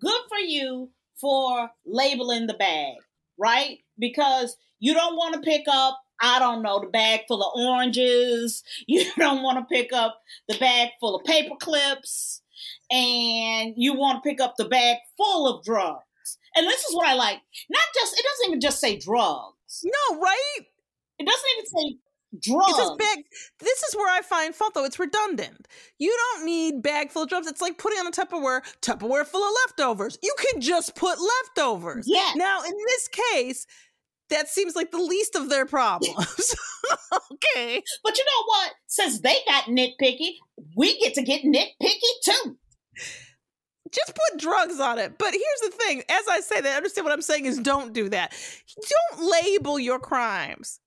Good 0.00 0.22
for 0.28 0.38
you 0.38 0.90
for 1.20 1.70
labeling 1.86 2.46
the 2.46 2.54
bag, 2.54 2.94
right? 3.38 3.78
Because 3.98 4.56
you 4.80 4.94
don't 4.94 5.16
want 5.16 5.34
to 5.34 5.40
pick 5.40 5.66
up 5.70 6.00
I 6.20 6.38
don't 6.38 6.62
know, 6.62 6.78
the 6.80 6.86
bag 6.86 7.22
full 7.26 7.42
of 7.42 7.52
oranges. 7.54 8.62
You 8.86 9.04
don't 9.16 9.42
want 9.42 9.58
to 9.58 9.74
pick 9.74 9.92
up 9.92 10.20
the 10.48 10.56
bag 10.58 10.90
full 11.00 11.16
of 11.16 11.24
paper 11.24 11.56
clips. 11.60 12.42
And 12.90 13.74
you 13.76 13.94
want 13.94 14.22
to 14.22 14.28
pick 14.28 14.40
up 14.40 14.54
the 14.56 14.68
bag 14.68 14.98
full 15.16 15.48
of 15.48 15.64
drugs. 15.64 16.04
And 16.54 16.66
this 16.66 16.84
is 16.84 16.94
what 16.94 17.08
I 17.08 17.14
like. 17.14 17.40
Not 17.70 17.82
just, 17.94 18.18
it 18.18 18.24
doesn't 18.24 18.48
even 18.48 18.60
just 18.60 18.80
say 18.80 18.98
drugs. 18.98 19.84
No, 19.84 20.20
right? 20.20 20.66
It 21.22 21.26
doesn't 21.26 21.50
even 21.56 21.66
say 21.66 21.98
drugs. 22.40 22.70
It 22.70 22.76
says 22.76 22.90
bag. 22.98 23.24
This 23.60 23.82
is 23.82 23.94
where 23.96 24.12
I 24.12 24.22
find 24.22 24.54
fault, 24.54 24.74
though. 24.74 24.84
It's 24.84 24.98
redundant. 24.98 25.68
You 25.98 26.16
don't 26.16 26.44
need 26.46 26.82
bag 26.82 27.10
full 27.10 27.22
of 27.22 27.28
drugs. 27.28 27.46
It's 27.46 27.60
like 27.60 27.78
putting 27.78 27.98
on 28.00 28.08
a 28.08 28.10
Tupperware, 28.10 28.62
Tupperware 28.80 29.26
full 29.26 29.42
of 29.42 29.54
leftovers. 29.66 30.18
You 30.22 30.34
can 30.38 30.60
just 30.60 30.96
put 30.96 31.18
leftovers. 31.18 32.06
Yeah. 32.08 32.32
Now, 32.34 32.62
in 32.62 32.72
this 32.86 33.08
case, 33.08 33.66
that 34.30 34.48
seems 34.48 34.74
like 34.74 34.90
the 34.90 34.98
least 34.98 35.36
of 35.36 35.48
their 35.48 35.66
problems. 35.66 36.16
okay. 37.12 37.82
But 38.02 38.18
you 38.18 38.24
know 38.24 38.44
what? 38.46 38.72
Since 38.86 39.20
they 39.20 39.36
got 39.46 39.64
nitpicky, 39.64 40.36
we 40.76 40.98
get 41.00 41.14
to 41.14 41.22
get 41.22 41.42
nitpicky 41.42 42.00
too. 42.24 42.56
Just 43.92 44.14
put 44.16 44.40
drugs 44.40 44.80
on 44.80 44.98
it. 44.98 45.18
But 45.18 45.32
here's 45.32 45.70
the 45.70 45.76
thing 45.76 46.02
as 46.08 46.26
I 46.28 46.40
say 46.40 46.62
that, 46.62 46.76
understand 46.76 47.04
what 47.04 47.12
I'm 47.12 47.20
saying 47.20 47.44
is 47.44 47.58
don't 47.58 47.92
do 47.92 48.08
that. 48.08 48.32
Don't 49.12 49.30
label 49.30 49.78
your 49.78 49.98
crimes. 49.98 50.80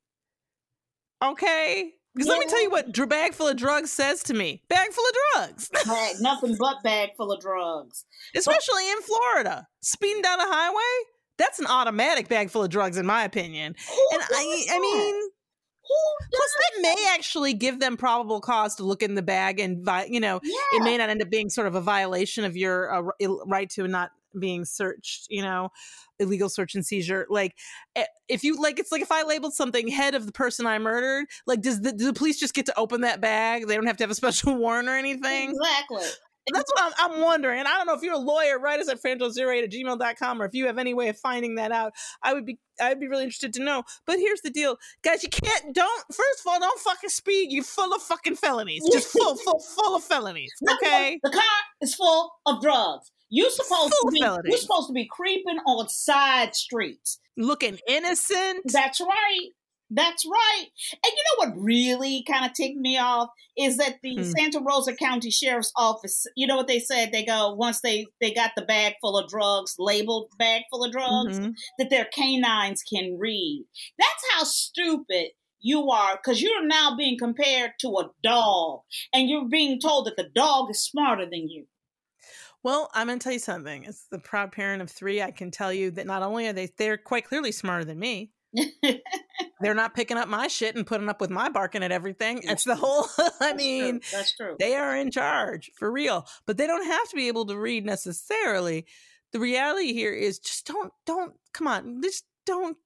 Okay? 1.24 1.92
Because 2.16 2.30
let 2.30 2.40
me 2.40 2.46
tell 2.46 2.62
you 2.62 2.70
what 2.70 2.94
bag 3.10 3.34
full 3.34 3.48
of 3.48 3.58
drugs 3.58 3.92
says 3.92 4.24
to 4.24 4.34
me. 4.34 4.62
Bag 4.70 4.92
full 4.94 5.04
of 5.06 5.14
drugs. 5.34 5.70
Bag, 5.86 6.16
nothing 6.22 6.56
but 6.58 6.82
bag 6.82 7.10
full 7.18 7.32
of 7.32 7.42
drugs. 7.42 8.06
Especially 8.34 8.90
in 8.90 9.02
Florida. 9.02 9.68
Speeding 9.82 10.22
down 10.22 10.40
a 10.40 10.46
highway, 10.46 11.04
that's 11.38 11.60
an 11.60 11.66
automatic 11.68 12.30
bag 12.30 12.50
full 12.50 12.64
of 12.64 12.70
drugs, 12.70 12.98
in 12.98 13.06
my 13.06 13.26
opinion. 13.26 13.76
and 14.14 14.22
I, 14.32 14.66
I 14.72 14.80
mean, 14.80 15.30
plus 16.32 16.56
that 16.60 16.82
may 16.82 17.08
actually 17.14 17.54
give 17.54 17.82
them 17.82 17.98
probable 17.98 18.40
cause 18.40 18.76
to 18.76 18.84
look 18.84 19.04
in 19.04 19.16
the 19.16 19.22
bag, 19.22 19.60
and 19.60 19.84
vi- 19.84 20.08
you 20.10 20.22
know, 20.22 20.40
it 20.42 20.84
may 20.84 20.98
not 20.98 21.10
end 21.10 21.22
up 21.22 21.30
being 21.30 21.50
sort 21.50 21.68
of 21.68 21.76
a 21.76 21.82
violation 21.82 22.46
of 22.46 22.56
your 22.56 22.94
uh, 22.94 23.28
right 23.46 23.70
to 23.72 23.88
not 23.90 24.12
being 24.40 24.66
searched. 24.66 25.28
You 25.30 25.42
know, 25.42 25.70
illegal 26.20 26.50
search 26.50 26.76
and 26.76 26.86
seizure. 26.86 27.26
Like, 27.30 27.56
eh, 27.96 28.06
if 28.28 28.44
you 28.44 28.62
like, 28.62 28.80
it's 28.80 28.92
like 28.92 29.02
if 29.02 29.12
I 29.12 29.24
labeled 29.24 29.54
something 29.54 29.88
head 29.88 30.16
of 30.16 30.26
the 30.26 30.32
person 30.32 30.66
I 30.66 30.80
murdered. 30.80 31.28
Like, 31.48 31.62
does 31.62 31.82
the, 31.82 31.92
do 31.92 32.06
the 32.06 32.14
police 32.14 32.40
just 32.40 32.54
get 32.54 32.66
to 32.68 32.80
open 32.80 33.02
that 33.02 33.22
bag? 33.22 33.68
They 33.68 33.76
don't 33.76 33.88
have 33.88 33.98
to 33.98 34.04
have 34.04 34.12
a 34.12 34.16
special 34.16 34.56
warrant 34.58 34.90
or 34.90 34.96
anything. 34.96 35.52
Exactly. 35.52 36.06
That's 36.54 36.72
what 36.74 36.94
I'm, 37.00 37.12
I'm 37.12 37.22
wondering. 37.22 37.62
I 37.62 37.78
don't 37.78 37.88
know 37.88 37.96
if 37.96 38.04
you're 38.04 38.14
a 38.14 38.20
lawyer, 38.20 38.60
write 38.60 38.80
us 38.80 38.88
at 38.88 39.02
franjo08 39.02 39.64
at 39.64 39.72
gmail.com 39.72 40.42
or 40.42 40.46
if 40.46 40.54
you 40.54 40.68
have 40.68 40.78
any 40.78 40.94
way 40.94 41.10
of 41.10 41.18
finding 41.18 41.56
that 41.56 41.72
out. 41.72 41.94
I 42.22 42.34
would 42.34 42.46
be 42.46 42.60
I'd 42.80 43.00
be 43.00 43.08
really 43.08 43.24
interested 43.24 43.54
to 43.54 43.64
know. 43.64 43.84
But 44.06 44.20
here's 44.20 44.42
the 44.42 44.50
deal. 44.50 44.78
Guys, 45.04 45.24
you 45.24 45.30
can't 45.30 45.74
don't 45.74 46.06
first 46.14 46.42
of 46.42 46.48
all, 46.48 46.60
don't 46.60 46.80
fucking 46.80 47.10
speed. 47.10 47.52
You're 47.52 47.64
full 47.64 47.94
of 47.94 48.02
fucking 48.02 48.36
felonies. 48.36 48.84
Just 48.92 49.08
full, 49.08 49.36
full, 49.38 49.60
full 49.60 49.96
of 49.96 50.04
felonies. 50.04 50.52
Okay. 50.76 51.20
The 51.24 51.30
car 51.30 51.42
is 51.82 51.96
full 51.96 52.32
of 52.46 52.62
drugs. 52.62 53.12
You 53.30 53.50
supposed 53.50 53.92
to 53.92 54.10
be 54.12 54.20
you're 54.20 54.58
supposed 54.58 54.88
to 54.88 54.94
be 54.94 55.08
creeping 55.10 55.58
on 55.66 55.90
side 55.90 56.56
streets. 56.56 57.20
Looking 57.38 57.80
innocent. 57.88 58.62
That's 58.72 59.02
right. 59.02 59.50
That's 59.92 60.26
right. 60.26 60.66
And 60.94 61.12
you 61.16 61.24
know 61.46 61.48
what 61.52 61.62
really 61.64 62.24
kind 62.28 62.44
of 62.46 62.54
ticked 62.54 62.78
me 62.78 62.98
off 62.98 63.30
is 63.56 63.78
that 63.78 63.98
the 64.02 64.16
Hmm. 64.16 64.24
Santa 64.24 64.60
Rosa 64.60 64.96
County 64.96 65.30
Sheriff's 65.30 65.72
Office, 65.76 66.26
you 66.36 66.48
know 66.48 66.56
what 66.56 66.68
they 66.68 66.80
said? 66.80 67.12
They 67.12 67.24
go, 67.24 67.54
once 67.54 67.82
they, 67.82 68.08
they 68.20 68.34
got 68.34 68.52
the 68.56 68.64
bag 68.64 68.96
full 69.00 69.16
of 69.18 69.30
drugs, 69.30 69.76
labeled 69.78 70.32
bag 70.40 70.64
full 70.72 70.84
of 70.84 70.92
drugs, 70.92 71.40
Mhm. 71.40 71.54
that 71.78 71.92
their 71.92 72.06
canines 72.06 72.82
can 72.82 73.18
read. 73.20 73.66
That's 74.00 74.24
how 74.32 74.44
stupid 74.44 75.32
you 75.60 75.90
are 75.92 76.16
because 76.18 76.42
you're 76.42 76.66
now 76.66 76.96
being 76.96 77.18
compared 77.18 77.74
to 77.82 77.90
a 78.00 78.10
dog 78.24 78.82
and 79.14 79.30
you're 79.30 79.48
being 79.48 79.80
told 79.80 80.08
that 80.08 80.16
the 80.18 80.30
dog 80.34 80.72
is 80.72 80.84
smarter 80.84 81.26
than 81.30 81.48
you. 81.48 81.68
Well, 82.66 82.90
I'm 82.96 83.06
gonna 83.06 83.20
tell 83.20 83.32
you 83.32 83.38
something. 83.38 83.86
As 83.86 84.08
the 84.10 84.18
proud 84.18 84.52
parent 84.52 84.82
of 84.82 84.90
three, 84.90 85.22
I 85.22 85.30
can 85.30 85.52
tell 85.52 85.72
you 85.72 85.92
that 85.92 86.08
not 86.08 86.24
only 86.24 86.48
are 86.48 86.54
they 86.54 86.68
they're 86.80 86.98
quite 86.98 87.26
clearly 87.26 87.52
smarter 87.52 87.86
than 87.86 88.00
me. 88.00 88.32
They're 89.62 89.76
not 89.76 89.94
picking 89.94 90.18
up 90.18 90.28
my 90.28 90.48
shit 90.48 90.76
and 90.76 90.88
putting 90.88 91.08
up 91.08 91.22
with 91.22 91.30
my 91.30 91.48
barking 91.50 91.84
at 91.84 91.92
everything. 91.92 92.42
It's 92.44 92.64
the 92.64 92.76
whole 92.76 93.06
I 93.40 93.54
mean 93.54 94.02
That's 94.12 94.36
true. 94.36 94.56
they 94.60 94.76
are 94.76 94.96
in 94.96 95.12
charge 95.12 95.72
for 95.76 95.92
real. 95.92 96.26
But 96.48 96.58
they 96.58 96.66
don't 96.66 96.86
have 96.86 97.08
to 97.10 97.16
be 97.16 97.28
able 97.28 97.46
to 97.46 97.58
read 97.58 97.86
necessarily. 97.86 98.88
The 99.32 99.40
reality 99.40 99.94
here 99.94 100.14
is 100.14 100.40
just 100.40 100.66
don't 100.66 100.92
don't 101.06 101.34
come 101.54 101.68
on, 101.68 102.02
just 102.02 102.26
don't 102.48 102.78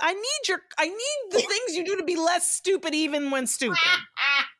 I 0.00 0.14
need 0.14 0.48
your 0.48 0.60
I 0.78 0.86
need 0.86 1.32
the 1.32 1.42
things 1.42 1.76
you 1.76 1.84
do 1.84 1.96
to 1.96 2.04
be 2.04 2.16
less 2.16 2.50
stupid 2.50 2.94
even 2.94 3.30
when 3.30 3.46
stupid. 3.46 3.76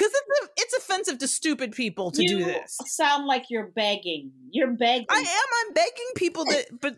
Because 0.00 0.14
it's 0.14 0.50
it's 0.56 0.74
offensive 0.78 1.18
to 1.18 1.28
stupid 1.28 1.72
people 1.72 2.10
to 2.12 2.22
you 2.22 2.28
do 2.28 2.44
this. 2.44 2.78
sound 2.86 3.26
like 3.26 3.50
you're 3.50 3.66
begging. 3.66 4.32
You're 4.50 4.72
begging. 4.72 5.06
I 5.10 5.18
am. 5.18 5.26
I'm 5.26 5.74
begging 5.74 6.10
people 6.16 6.46
that, 6.46 6.68
but 6.80 6.96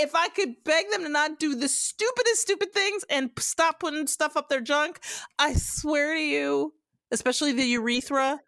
if 0.00 0.16
I 0.16 0.28
could 0.30 0.56
beg 0.64 0.90
them 0.90 1.04
to 1.04 1.08
not 1.08 1.38
do 1.38 1.54
the 1.54 1.68
stupidest 1.68 2.42
stupid 2.42 2.72
things 2.72 3.04
and 3.08 3.30
stop 3.38 3.78
putting 3.78 4.08
stuff 4.08 4.36
up 4.36 4.48
their 4.48 4.60
junk, 4.60 4.98
I 5.38 5.54
swear 5.54 6.14
to 6.14 6.20
you, 6.20 6.74
especially 7.12 7.52
the 7.52 7.66
urethra. 7.66 8.40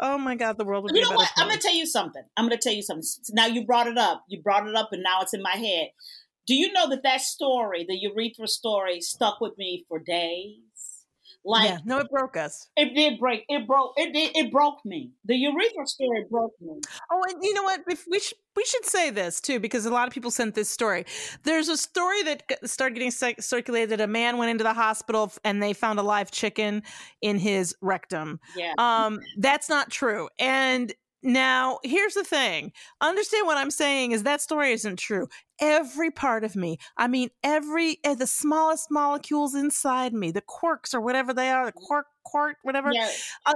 Oh 0.00 0.18
my 0.18 0.34
god, 0.34 0.58
the 0.58 0.64
world 0.64 0.82
would 0.82 0.92
be 0.92 0.98
You 0.98 1.08
know 1.08 1.14
what? 1.14 1.30
I'm 1.36 1.46
going 1.46 1.60
to 1.60 1.62
tell 1.62 1.76
you 1.76 1.86
something. 1.86 2.24
I'm 2.36 2.48
going 2.48 2.58
to 2.58 2.62
tell 2.62 2.74
you 2.74 2.82
something. 2.82 3.06
Now 3.30 3.46
you 3.46 3.64
brought 3.64 3.86
it 3.86 3.96
up. 3.96 4.24
You 4.26 4.42
brought 4.42 4.66
it 4.66 4.74
up, 4.74 4.88
and 4.90 5.04
now 5.04 5.20
it's 5.20 5.34
in 5.34 5.40
my 5.40 5.54
head. 5.54 5.90
Do 6.48 6.54
you 6.54 6.72
know 6.72 6.90
that 6.90 7.04
that 7.04 7.20
story, 7.20 7.86
the 7.88 7.96
urethra 7.96 8.48
story, 8.48 9.00
stuck 9.00 9.40
with 9.40 9.56
me 9.56 9.84
for 9.88 10.00
days? 10.00 10.58
Like 11.44 11.68
yeah, 11.68 11.78
no, 11.84 11.98
it 11.98 12.10
broke 12.10 12.36
us. 12.36 12.68
it 12.76 12.94
did 12.94 13.18
break. 13.18 13.44
It 13.48 13.66
broke. 13.66 13.92
It 13.96 14.12
did. 14.12 14.34
It 14.34 14.50
broke 14.50 14.84
me. 14.84 15.10
The 15.26 15.36
urethra 15.36 15.86
story 15.86 16.24
broke 16.30 16.54
me. 16.60 16.80
Oh, 17.10 17.22
and 17.28 17.42
you 17.42 17.52
know 17.52 17.62
what? 17.64 17.80
We 17.86 18.18
should 18.18 18.38
we 18.56 18.64
should 18.64 18.84
say 18.86 19.10
this 19.10 19.40
too 19.40 19.60
because 19.60 19.84
a 19.84 19.90
lot 19.90 20.08
of 20.08 20.14
people 20.14 20.30
sent 20.30 20.54
this 20.54 20.70
story. 20.70 21.04
There's 21.42 21.68
a 21.68 21.76
story 21.76 22.22
that 22.22 22.44
started 22.64 22.94
getting 22.94 23.10
cir- 23.10 23.34
circulated. 23.40 24.00
A 24.00 24.06
man 24.06 24.38
went 24.38 24.50
into 24.50 24.64
the 24.64 24.72
hospital 24.72 25.32
and 25.44 25.62
they 25.62 25.72
found 25.72 25.98
a 25.98 26.02
live 26.02 26.30
chicken 26.30 26.82
in 27.20 27.38
his 27.38 27.74
rectum. 27.80 28.40
Yeah. 28.56 28.72
Um, 28.78 29.20
that's 29.38 29.68
not 29.68 29.90
true. 29.90 30.28
And 30.38 30.94
now 31.24 31.78
here's 31.82 32.14
the 32.14 32.22
thing. 32.24 32.70
Understand 33.00 33.46
what 33.46 33.56
I'm 33.56 33.70
saying 33.70 34.12
is 34.12 34.22
that 34.22 34.40
story 34.40 34.72
isn't 34.72 34.98
true. 34.98 35.26
Every 35.60 36.10
part 36.10 36.44
of 36.44 36.54
me, 36.54 36.78
I 36.96 37.08
mean, 37.08 37.30
every 37.42 37.98
eh, 38.04 38.14
the 38.14 38.26
smallest 38.26 38.90
molecules 38.90 39.54
inside 39.54 40.12
me, 40.14 40.30
the 40.30 40.42
quarks 40.42 40.94
or 40.94 41.00
whatever 41.00 41.32
they 41.34 41.50
are, 41.50 41.66
the 41.66 41.72
quark, 41.72 42.06
quark, 42.24 42.56
whatever, 42.62 42.92
Yeah. 42.92 43.10
uh, 43.46 43.54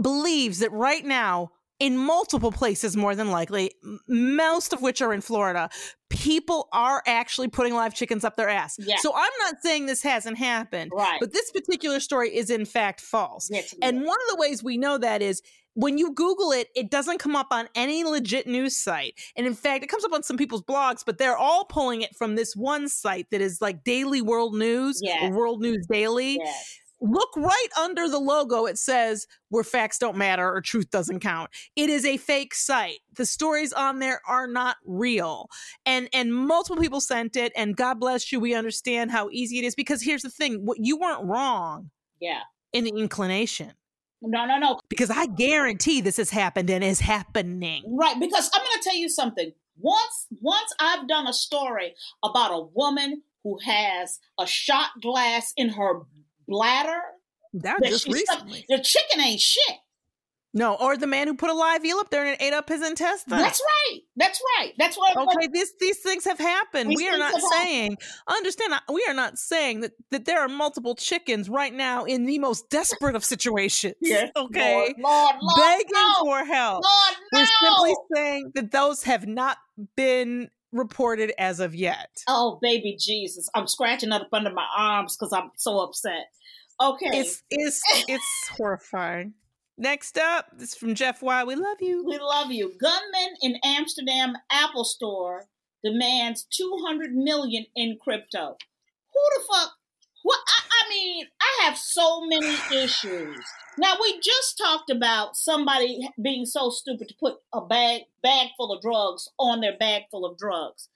believes 0.00 0.58
that 0.60 0.72
right 0.72 1.04
now 1.04 1.50
in 1.80 1.96
multiple 1.98 2.50
places 2.52 2.96
more 2.96 3.14
than 3.14 3.30
likely 3.30 3.72
most 4.08 4.72
of 4.72 4.80
which 4.80 5.02
are 5.02 5.12
in 5.12 5.20
florida 5.20 5.68
people 6.08 6.68
are 6.72 7.02
actually 7.06 7.48
putting 7.48 7.74
live 7.74 7.92
chickens 7.94 8.24
up 8.24 8.36
their 8.36 8.48
ass 8.48 8.76
Yeah. 8.78 8.96
so 8.98 9.12
i'm 9.14 9.30
not 9.40 9.56
saying 9.62 9.86
this 9.86 10.02
hasn't 10.02 10.38
happened 10.38 10.92
Right. 10.94 11.18
but 11.20 11.32
this 11.32 11.50
particular 11.52 11.98
story 12.00 12.34
is 12.34 12.48
in 12.50 12.64
fact 12.64 13.00
false 13.00 13.48
Yes, 13.50 13.74
and 13.82 13.98
yes. 13.98 14.06
one 14.06 14.16
of 14.28 14.36
the 14.36 14.40
ways 14.40 14.62
we 14.64 14.76
know 14.78 14.98
that 14.98 15.20
is 15.22 15.42
when 15.74 15.98
you 15.98 16.12
google 16.14 16.52
it 16.52 16.68
it 16.74 16.90
doesn't 16.90 17.18
come 17.18 17.34
up 17.36 17.48
on 17.50 17.68
any 17.74 18.04
legit 18.04 18.46
news 18.46 18.76
site 18.76 19.14
and 19.36 19.46
in 19.46 19.54
fact 19.54 19.82
it 19.84 19.88
comes 19.88 20.04
up 20.04 20.12
on 20.12 20.22
some 20.22 20.36
people's 20.36 20.62
blogs 20.62 21.02
but 21.04 21.18
they're 21.18 21.36
all 21.36 21.64
pulling 21.64 22.02
it 22.02 22.14
from 22.16 22.34
this 22.36 22.54
one 22.56 22.88
site 22.88 23.28
that 23.30 23.40
is 23.40 23.60
like 23.60 23.84
daily 23.84 24.22
world 24.22 24.54
news 24.54 25.00
Yeah. 25.02 25.26
or 25.26 25.32
world 25.32 25.60
news 25.60 25.84
daily 25.90 26.38
Yes. 26.42 26.78
look 27.00 27.28
right 27.36 27.68
under 27.78 28.08
the 28.08 28.18
logo 28.20 28.66
it 28.66 28.78
says 28.78 29.26
where 29.48 29.64
facts 29.64 29.98
don't 29.98 30.16
matter 30.16 30.48
or 30.48 30.60
truth 30.60 30.90
doesn't 30.90 31.20
count 31.20 31.50
it 31.76 31.90
is 31.90 32.04
a 32.04 32.16
fake 32.18 32.54
site 32.54 33.00
the 33.16 33.26
stories 33.26 33.72
on 33.72 33.98
there 33.98 34.20
are 34.28 34.46
not 34.46 34.76
real 34.86 35.48
and 35.84 36.08
and 36.12 36.32
multiple 36.34 36.80
people 36.80 37.00
sent 37.00 37.34
it 37.36 37.52
and 37.56 37.76
god 37.76 37.98
bless 38.00 38.30
you 38.30 38.38
we 38.38 38.54
understand 38.54 39.10
how 39.10 39.28
easy 39.32 39.58
it 39.58 39.64
is 39.64 39.74
because 39.74 40.02
here's 40.02 40.22
the 40.22 40.30
thing 40.30 40.64
what 40.64 40.78
you 40.80 40.96
weren't 40.96 41.24
wrong 41.24 41.90
Yeah. 42.20 42.42
in 42.72 42.84
the 42.84 42.92
inclination 42.96 43.72
No, 44.26 44.46
no, 44.46 44.58
no. 44.58 44.80
because 44.88 45.10
i 45.10 45.26
guarantee 45.26 46.00
this 46.00 46.16
has 46.16 46.30
happened 46.30 46.70
and 46.70 46.82
is 46.82 47.00
happening 47.00 47.82
Right, 47.86 48.18
because 48.18 48.50
I'm 48.54 48.60
going 48.60 48.78
to 48.80 48.88
tell 48.88 48.96
you 48.96 49.08
something. 49.08 49.52
Once, 49.78 50.26
once 50.40 50.72
I've 50.80 51.06
done 51.08 51.26
a 51.26 51.32
story 51.32 51.94
about 52.22 52.50
a 52.52 52.60
woman 52.74 53.22
who 53.42 53.58
has 53.64 54.18
a 54.38 54.46
shot 54.46 54.90
glass 55.02 55.52
in 55.56 55.70
her 55.70 56.00
bladder. 56.48 57.00
that 57.54 57.78
that 57.80 57.88
just 57.90 58.06
she 58.06 58.12
stuck- 58.12 58.38
recently 58.44 58.64
the 58.68 58.78
chicken 58.82 59.20
ain't 59.20 59.40
shit. 59.40 59.76
No 60.54 60.74
or 60.76 60.96
the 60.96 61.06
man 61.06 61.26
who 61.26 61.34
put 61.34 61.50
a 61.50 61.54
live 61.54 61.84
eel 61.84 61.98
up 61.98 62.10
there 62.10 62.24
and 62.24 62.34
it 62.40 62.42
ate 62.42 62.52
up 62.52 62.68
his 62.68 62.80
intestines 62.80 63.42
That's 63.42 63.60
right. 63.60 64.00
That's 64.16 64.40
right. 64.58 64.72
That's 64.78 64.96
what. 64.96 65.16
Okay, 65.16 65.48
these 65.52 65.72
these 65.80 65.98
things 65.98 66.24
have 66.24 66.38
happened. 66.38 66.90
These 66.90 66.98
we 66.98 67.08
are 67.08 67.18
not 67.18 67.32
have 67.32 67.42
happened. 67.42 67.52
saying 67.58 67.96
understand. 68.28 68.74
We 68.92 69.04
are 69.08 69.14
not 69.14 69.38
saying 69.38 69.80
that 69.80 69.92
that 70.10 70.24
there 70.24 70.40
are 70.40 70.48
multiple 70.48 70.94
chickens 70.94 71.48
right 71.48 71.74
now 71.74 72.04
in 72.04 72.24
the 72.24 72.38
most 72.38 72.70
desperate 72.70 73.16
of 73.16 73.24
situations. 73.24 73.94
Yes, 74.04 74.30
okay, 74.36 74.74
Lord, 74.74 74.94
Lord, 74.98 75.34
Lord, 75.40 75.56
begging 75.56 75.86
no. 75.92 76.14
for 76.20 76.44
help. 76.44 76.84
Lord, 76.84 77.16
We're 77.32 77.46
simply 77.46 77.90
no. 77.90 78.06
saying 78.14 78.52
that 78.54 78.70
those 78.70 79.02
have 79.04 79.26
not 79.26 79.56
been 79.96 80.50
reported 80.72 81.32
as 81.38 81.58
of 81.58 81.74
yet. 81.74 82.22
Oh, 82.28 82.58
baby 82.60 82.96
Jesus. 83.00 83.48
I'm 83.54 83.66
scratching 83.66 84.12
up 84.12 84.28
under 84.32 84.52
my 84.52 84.66
arms 84.76 85.16
because 85.16 85.32
I'm 85.32 85.50
so 85.56 85.80
upset. 85.80 86.26
Okay. 86.80 87.06
It's 87.12 87.42
it's 87.50 87.82
it's 88.08 88.48
horrifying. 88.56 89.34
Next 89.76 90.18
up, 90.18 90.46
this 90.56 90.70
is 90.70 90.74
from 90.76 90.94
Jeff 90.94 91.20
Y. 91.20 91.44
We 91.44 91.56
love 91.56 91.80
you. 91.80 92.04
We 92.04 92.18
love 92.18 92.52
you. 92.52 92.72
Gunman 92.80 93.36
in 93.42 93.56
Amsterdam 93.64 94.34
Apple 94.50 94.84
store 94.84 95.46
demands 95.82 96.46
200 96.56 97.12
million 97.12 97.66
in 97.74 97.98
crypto. 98.00 98.56
Who 99.12 99.20
the 99.36 99.44
fuck? 99.52 99.72
What? 100.22 100.38
I, 100.46 100.62
I 100.86 100.88
mean, 100.90 101.26
I 101.40 101.64
have 101.64 101.76
so 101.76 102.24
many 102.24 102.54
issues. 102.72 103.44
Now 103.76 103.94
we 104.00 104.20
just 104.20 104.56
talked 104.56 104.90
about 104.90 105.36
somebody 105.36 106.08
being 106.22 106.46
so 106.46 106.70
stupid 106.70 107.08
to 107.08 107.14
put 107.18 107.38
a 107.52 107.60
bag 107.60 108.02
bag 108.22 108.48
full 108.56 108.72
of 108.72 108.80
drugs 108.80 109.28
on 109.38 109.60
their 109.60 109.76
bag 109.76 110.02
full 110.10 110.24
of 110.24 110.38
drugs. 110.38 110.88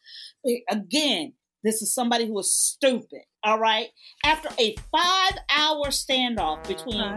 Again, 0.71 1.33
this 1.65 1.83
is 1.83 1.93
somebody 1.93 2.27
who 2.27 2.39
is 2.39 2.55
stupid. 2.55 3.23
All 3.49 3.59
right. 3.59 3.89
After 4.27 4.51
a 4.59 4.77
five 4.93 5.39
hour 5.49 5.87
standoff 5.87 6.69
between 6.69 7.17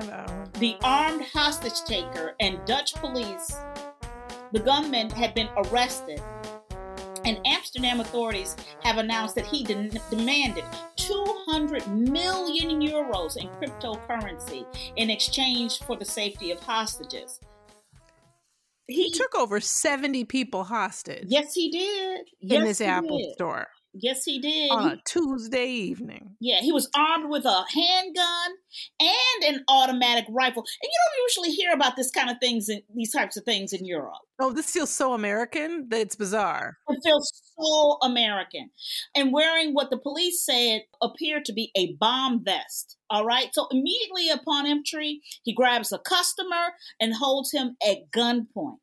the 0.62 0.78
armed 0.82 1.24
hostage 1.24 1.82
taker 1.86 2.36
and 2.40 2.58
Dutch 2.66 2.94
police, 2.94 3.54
the 4.54 4.62
gunman 4.62 5.10
had 5.10 5.34
been 5.34 5.50
arrested. 5.58 6.22
And 7.26 7.38
Amsterdam 7.46 8.00
authorities 8.00 8.56
have 8.82 8.98
announced 8.98 9.36
that 9.36 9.46
he 9.46 9.66
de- 9.66 9.90
demanded 10.10 10.64
200 10.96 11.86
million 11.90 12.80
euros 12.80 13.36
in 13.36 13.50
cryptocurrency 13.50 14.66
in 14.96 15.10
exchange 15.10 15.80
for 15.80 15.98
the 15.98 16.06
safety 16.06 16.52
of 16.52 16.62
hostages. 16.62 17.42
He 18.88 19.12
took 19.12 19.36
over 19.36 19.60
70 19.60 20.24
people 20.24 20.64
hostage. 20.64 21.26
Yes, 21.28 21.54
he 21.54 21.70
did. 21.70 22.22
In 22.40 22.64
Yes, 22.64 22.64
this 22.64 22.82
Apple 22.82 23.18
did. 23.18 23.34
store 23.34 23.68
Yes, 23.94 24.24
he 24.24 24.40
did. 24.40 24.72
on 24.72 24.92
a 24.92 24.98
Tuesday 25.06 25.68
evening. 25.68 26.36
Yeah, 26.40 26.62
he 26.62 26.72
was 26.72 26.90
armed 26.96 27.30
with 27.30 27.46
a 27.46 27.66
handgun 27.70 28.52
and 29.00 29.56
an 29.56 29.64
automatic 29.68 30.26
rifle. 30.30 30.64
And 30.82 30.90
you 30.90 31.00
don't 31.06 31.24
usually 31.28 31.56
hear 31.56 31.74
about 31.74 31.96
this 31.98 32.10
kind 32.10 32.30
of 32.30 32.38
things 32.40 32.70
in 32.70 32.82
these 32.96 33.12
types 33.12 33.36
of 33.36 33.44
things 33.44 33.74
in 33.74 33.86
Europe. 33.86 34.14
Oh, 34.40 34.52
this 34.52 34.72
feels 34.72 34.90
so 34.90 35.14
American 35.14 35.88
that 35.90 36.00
it's 36.00 36.16
bizarre. 36.16 36.78
It 36.88 37.00
feels 37.04 37.32
so 37.60 37.98
American. 38.02 38.70
And 39.16 39.34
wearing 39.34 39.74
what 39.74 39.90
the 39.90 39.98
police 39.98 40.44
said 40.44 40.84
appeared 41.02 41.46
to 41.46 41.54
be 41.54 41.72
a 41.76 41.94
bomb 42.00 42.44
vest. 42.44 42.98
All 43.10 43.26
right. 43.26 43.50
So 43.54 43.68
immediately 43.72 44.30
upon 44.30 44.66
entry, 44.66 45.22
he 45.44 45.54
grabs 45.54 45.92
a 45.92 46.00
customer 46.00 46.74
and 47.00 47.14
holds 47.14 47.52
him 47.52 47.76
at 47.86 48.10
gunpoint. 48.16 48.78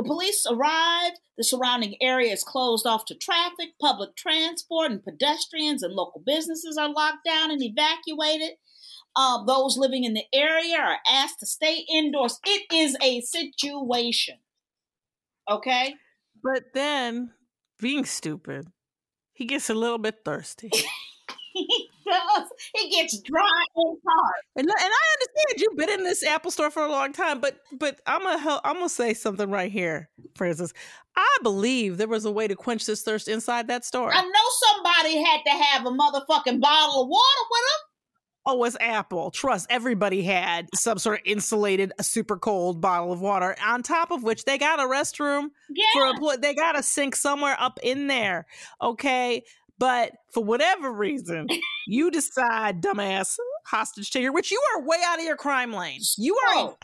The 0.00 0.08
police 0.08 0.46
arrived. 0.50 1.20
The 1.36 1.44
surrounding 1.44 1.94
area 2.00 2.32
is 2.32 2.42
closed 2.42 2.86
off 2.86 3.04
to 3.04 3.14
traffic. 3.14 3.74
Public 3.78 4.16
transport 4.16 4.90
and 4.90 5.04
pedestrians 5.04 5.82
and 5.82 5.92
local 5.92 6.22
businesses 6.24 6.78
are 6.78 6.88
locked 6.88 7.26
down 7.26 7.50
and 7.50 7.62
evacuated. 7.62 8.52
Uh, 9.14 9.44
those 9.44 9.76
living 9.76 10.04
in 10.04 10.14
the 10.14 10.24
area 10.32 10.78
are 10.78 11.00
asked 11.06 11.40
to 11.40 11.46
stay 11.46 11.84
indoors. 11.92 12.40
It 12.46 12.62
is 12.72 12.96
a 13.02 13.20
situation. 13.20 14.36
Okay? 15.50 15.96
But 16.42 16.72
then, 16.72 17.32
being 17.78 18.06
stupid, 18.06 18.68
he 19.34 19.44
gets 19.44 19.68
a 19.68 19.74
little 19.74 19.98
bit 19.98 20.20
thirsty. 20.24 20.70
He 22.74 22.90
gets 22.90 23.20
dry 23.20 23.42
and 23.76 23.98
hard. 24.06 24.34
And, 24.56 24.66
and 24.68 24.70
I 24.70 24.82
understand 25.14 25.58
you've 25.60 25.76
been 25.76 25.90
in 25.90 26.04
this 26.04 26.24
Apple 26.24 26.50
store 26.50 26.70
for 26.70 26.82
a 26.84 26.90
long 26.90 27.12
time, 27.12 27.40
but 27.40 27.58
but 27.72 28.00
I'm 28.06 28.22
gonna 28.22 28.38
help, 28.38 28.60
I'm 28.64 28.74
gonna 28.74 28.88
say 28.88 29.14
something 29.14 29.50
right 29.50 29.70
here, 29.70 30.10
Frances. 30.36 30.72
I 31.16 31.38
believe 31.42 31.96
there 31.98 32.08
was 32.08 32.24
a 32.24 32.30
way 32.32 32.48
to 32.48 32.54
quench 32.54 32.86
this 32.86 33.02
thirst 33.02 33.28
inside 33.28 33.68
that 33.68 33.84
store. 33.84 34.12
I 34.12 34.22
know 34.22 34.74
somebody 34.74 35.22
had 35.22 35.40
to 35.44 35.50
have 35.50 35.86
a 35.86 35.90
motherfucking 35.90 36.60
bottle 36.60 37.02
of 37.02 37.08
water 37.08 37.42
with 37.50 37.60
them. 37.60 37.86
Oh, 38.46 38.64
it's 38.64 38.76
Apple. 38.80 39.30
Trust 39.30 39.66
everybody 39.68 40.22
had 40.22 40.66
some 40.74 40.96
sort 40.96 41.20
of 41.20 41.26
insulated, 41.26 41.92
super 42.00 42.38
cold 42.38 42.80
bottle 42.80 43.12
of 43.12 43.20
water. 43.20 43.54
On 43.62 43.82
top 43.82 44.10
of 44.10 44.22
which, 44.22 44.44
they 44.44 44.56
got 44.56 44.80
a 44.80 44.84
restroom 44.84 45.48
for 45.92 46.04
Yeah. 46.04 46.10
employee. 46.10 46.38
They 46.40 46.54
got 46.54 46.78
a 46.78 46.82
sink 46.82 47.16
somewhere 47.16 47.54
up 47.60 47.78
in 47.82 48.06
there. 48.06 48.46
Okay, 48.80 49.42
but 49.80 50.12
for 50.32 50.44
whatever 50.44 50.92
reason, 50.92 51.48
you 51.88 52.10
decide, 52.12 52.80
dumbass 52.80 53.36
hostage 53.66 54.10
taker, 54.12 54.30
which 54.30 54.52
you 54.52 54.62
are 54.76 54.82
way 54.86 54.98
out 55.04 55.18
of 55.18 55.24
your 55.24 55.36
crime 55.36 55.72
lane. 55.72 56.00
You 56.16 56.36
are 56.36 56.54
Oh. 56.54 56.76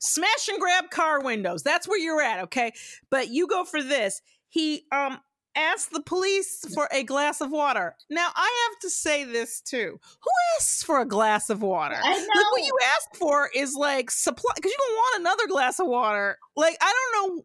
smash 0.00 0.48
and 0.48 0.58
grab 0.58 0.88
car 0.90 1.20
windows. 1.20 1.62
That's 1.62 1.86
where 1.86 1.98
you're 1.98 2.22
at. 2.22 2.44
Okay, 2.44 2.72
but 3.10 3.28
you 3.28 3.46
go 3.46 3.64
for 3.64 3.82
this. 3.82 4.22
He 4.48 4.86
um 4.92 5.20
asked 5.56 5.90
the 5.90 6.02
police 6.02 6.64
for 6.72 6.88
a 6.92 7.02
glass 7.02 7.40
of 7.40 7.50
water. 7.50 7.96
Now 8.08 8.28
I 8.34 8.68
have 8.70 8.78
to 8.82 8.90
say 8.90 9.24
this 9.24 9.60
too. 9.60 9.98
Who 10.20 10.30
asks 10.56 10.82
for 10.84 11.00
a 11.00 11.04
glass 11.06 11.50
of 11.50 11.62
water? 11.62 11.96
I 12.00 12.12
Like 12.18 12.52
what 12.52 12.62
you 12.64 12.78
ask 12.96 13.16
for 13.18 13.50
is 13.54 13.74
like 13.74 14.10
supply 14.10 14.52
because 14.54 14.70
you 14.70 14.78
don't 14.78 14.94
want 14.96 15.20
another 15.20 15.46
glass 15.48 15.80
of 15.80 15.88
water. 15.88 16.38
Like 16.56 16.76
I 16.80 16.92
don't 16.94 17.36
know 17.36 17.42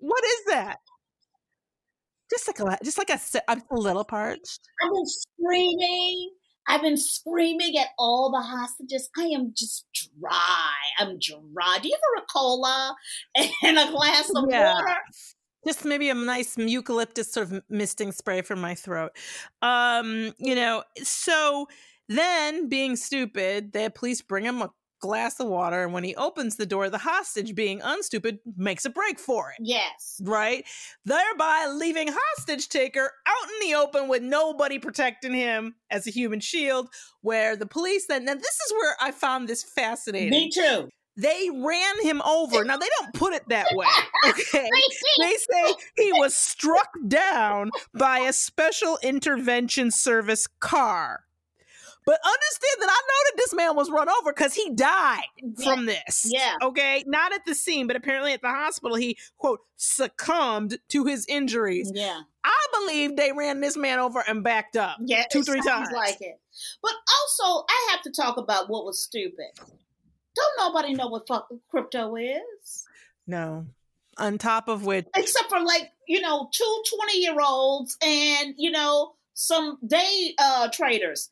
what 0.00 0.22
is 0.24 0.44
that. 0.48 0.78
Just 2.40 2.58
like 2.58 2.80
a 2.80 2.84
just 2.84 2.98
like 2.98 3.10
a 3.10 3.20
I'm 3.50 3.62
a 3.70 3.74
little 3.76 4.04
parched. 4.04 4.60
I've 4.82 4.90
been 4.92 5.06
screaming. 5.06 6.30
I've 6.68 6.82
been 6.82 6.96
screaming 6.96 7.76
at 7.78 7.88
all 7.98 8.30
the 8.30 8.40
hostages. 8.40 9.10
I 9.18 9.24
am 9.24 9.52
just 9.56 9.86
dry. 10.20 10.72
I'm 10.98 11.18
dry. 11.18 11.78
Do 11.82 11.88
you 11.88 11.96
have 12.16 12.22
a 12.22 12.26
cola 12.32 12.96
and 13.64 13.78
a 13.78 13.90
glass 13.90 14.30
of 14.34 14.44
Yeah. 14.48 14.74
water? 14.74 14.96
Just 15.66 15.84
maybe 15.84 16.08
a 16.08 16.14
nice 16.14 16.56
eucalyptus 16.56 17.32
sort 17.32 17.52
of 17.52 17.62
misting 17.68 18.12
spray 18.12 18.40
for 18.40 18.56
my 18.56 18.74
throat. 18.74 19.12
Um, 19.60 20.32
you 20.38 20.54
know, 20.54 20.84
so 21.02 21.66
then 22.08 22.68
being 22.68 22.96
stupid, 22.96 23.72
the 23.72 23.92
police 23.94 24.22
bring 24.22 24.44
him 24.44 24.62
a 24.62 24.70
glass 25.00 25.40
of 25.40 25.48
water, 25.48 25.84
and 25.84 25.92
when 25.92 26.04
he 26.04 26.14
opens 26.14 26.56
the 26.56 26.66
door, 26.66 26.88
the 26.90 26.98
hostage, 26.98 27.54
being 27.54 27.80
unstupid, 27.82 28.38
makes 28.56 28.84
a 28.84 28.90
break 28.90 29.18
for 29.18 29.50
it. 29.50 29.56
Yes. 29.60 30.20
Right? 30.22 30.64
Thereby 31.04 31.72
leaving 31.74 32.08
hostage 32.10 32.68
taker 32.68 33.10
out 33.26 33.50
in 33.50 33.68
the 33.68 33.74
open 33.74 34.08
with 34.08 34.22
nobody 34.22 34.78
protecting 34.78 35.34
him 35.34 35.74
as 35.90 36.06
a 36.06 36.10
human 36.10 36.40
shield. 36.40 36.88
Where 37.22 37.56
the 37.56 37.66
police 37.66 38.06
then, 38.06 38.24
now 38.24 38.34
this 38.34 38.44
is 38.44 38.72
where 38.72 38.96
I 39.00 39.10
found 39.10 39.48
this 39.48 39.62
fascinating. 39.62 40.30
Me 40.30 40.50
too. 40.50 40.88
They 41.16 41.50
ran 41.52 42.02
him 42.02 42.22
over. 42.22 42.64
Now 42.64 42.78
they 42.78 42.88
don't 42.98 43.12
put 43.14 43.34
it 43.34 43.48
that 43.48 43.66
way. 43.72 43.86
Okay. 44.28 44.68
They 45.18 45.36
say 45.50 45.74
he 45.96 46.12
was 46.12 46.34
struck 46.34 46.90
down 47.08 47.70
by 47.94 48.18
a 48.18 48.34
special 48.34 48.98
intervention 49.02 49.90
service 49.90 50.46
car. 50.60 51.24
But 52.06 52.18
understand 52.24 52.76
that 52.80 52.88
I 52.88 53.00
know 53.06 53.30
that 53.30 53.36
this 53.36 53.54
man 53.54 53.76
was 53.76 53.90
run 53.90 54.08
over 54.08 54.32
because 54.32 54.54
he 54.54 54.70
died 54.70 55.22
from 55.62 55.86
this. 55.86 56.26
Yeah. 56.28 56.54
Okay. 56.62 57.04
Not 57.06 57.32
at 57.32 57.44
the 57.44 57.54
scene, 57.54 57.86
but 57.86 57.96
apparently 57.96 58.32
at 58.32 58.42
the 58.42 58.48
hospital, 58.48 58.96
he, 58.96 59.18
quote, 59.36 59.60
succumbed 59.76 60.78
to 60.88 61.04
his 61.04 61.26
injuries. 61.28 61.92
Yeah. 61.94 62.20
I 62.42 62.66
believe 62.72 63.16
they 63.16 63.32
ran 63.32 63.60
this 63.60 63.76
man 63.76 63.98
over 63.98 64.24
and 64.26 64.42
backed 64.42 64.76
up. 64.76 64.96
Yeah. 65.04 65.24
Two, 65.30 65.42
three 65.42 65.60
times. 65.60 65.88
like 65.94 66.20
it. 66.20 66.40
But 66.82 66.92
also, 67.20 67.64
I 67.68 67.88
have 67.90 68.02
to 68.02 68.10
talk 68.10 68.38
about 68.38 68.70
what 68.70 68.84
was 68.84 69.02
stupid. 69.02 69.50
Don't 69.56 70.54
nobody 70.58 70.94
know 70.94 71.08
what 71.08 71.26
fuck 71.28 71.48
crypto 71.70 72.16
is? 72.16 72.86
No. 73.26 73.66
On 74.16 74.38
top 74.38 74.68
of 74.68 74.84
which, 74.84 75.06
except 75.16 75.48
for 75.48 75.60
like 75.60 75.92
you 76.06 76.20
know 76.20 76.48
two 76.52 76.82
20 76.98 77.18
year 77.20 77.36
olds 77.40 77.96
and 78.02 78.54
you 78.58 78.70
know 78.70 79.14
some 79.32 79.78
day 79.86 80.34
uh 80.38 80.68
traders 80.68 81.30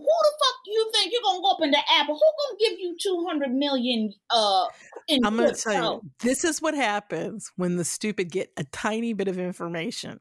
who 0.00 0.16
the 0.22 0.32
fuck 0.40 0.56
you 0.66 0.90
think 0.92 1.12
you're 1.12 1.22
gonna 1.22 1.40
go 1.40 1.50
up 1.50 1.62
into 1.62 1.78
apple 1.92 2.14
who 2.14 2.20
gonna 2.20 2.58
give 2.58 2.78
you 2.78 2.96
200 3.00 3.52
million 3.52 4.12
uh 4.30 4.66
in 5.08 5.24
I'm 5.24 5.36
crypto? 5.36 5.54
tell 5.54 5.92
you, 6.02 6.10
this 6.20 6.44
is 6.44 6.60
what 6.60 6.74
happens 6.74 7.50
when 7.56 7.76
the 7.76 7.84
stupid 7.84 8.30
get 8.30 8.52
a 8.56 8.64
tiny 8.64 9.12
bit 9.12 9.28
of 9.28 9.38
information. 9.38 10.20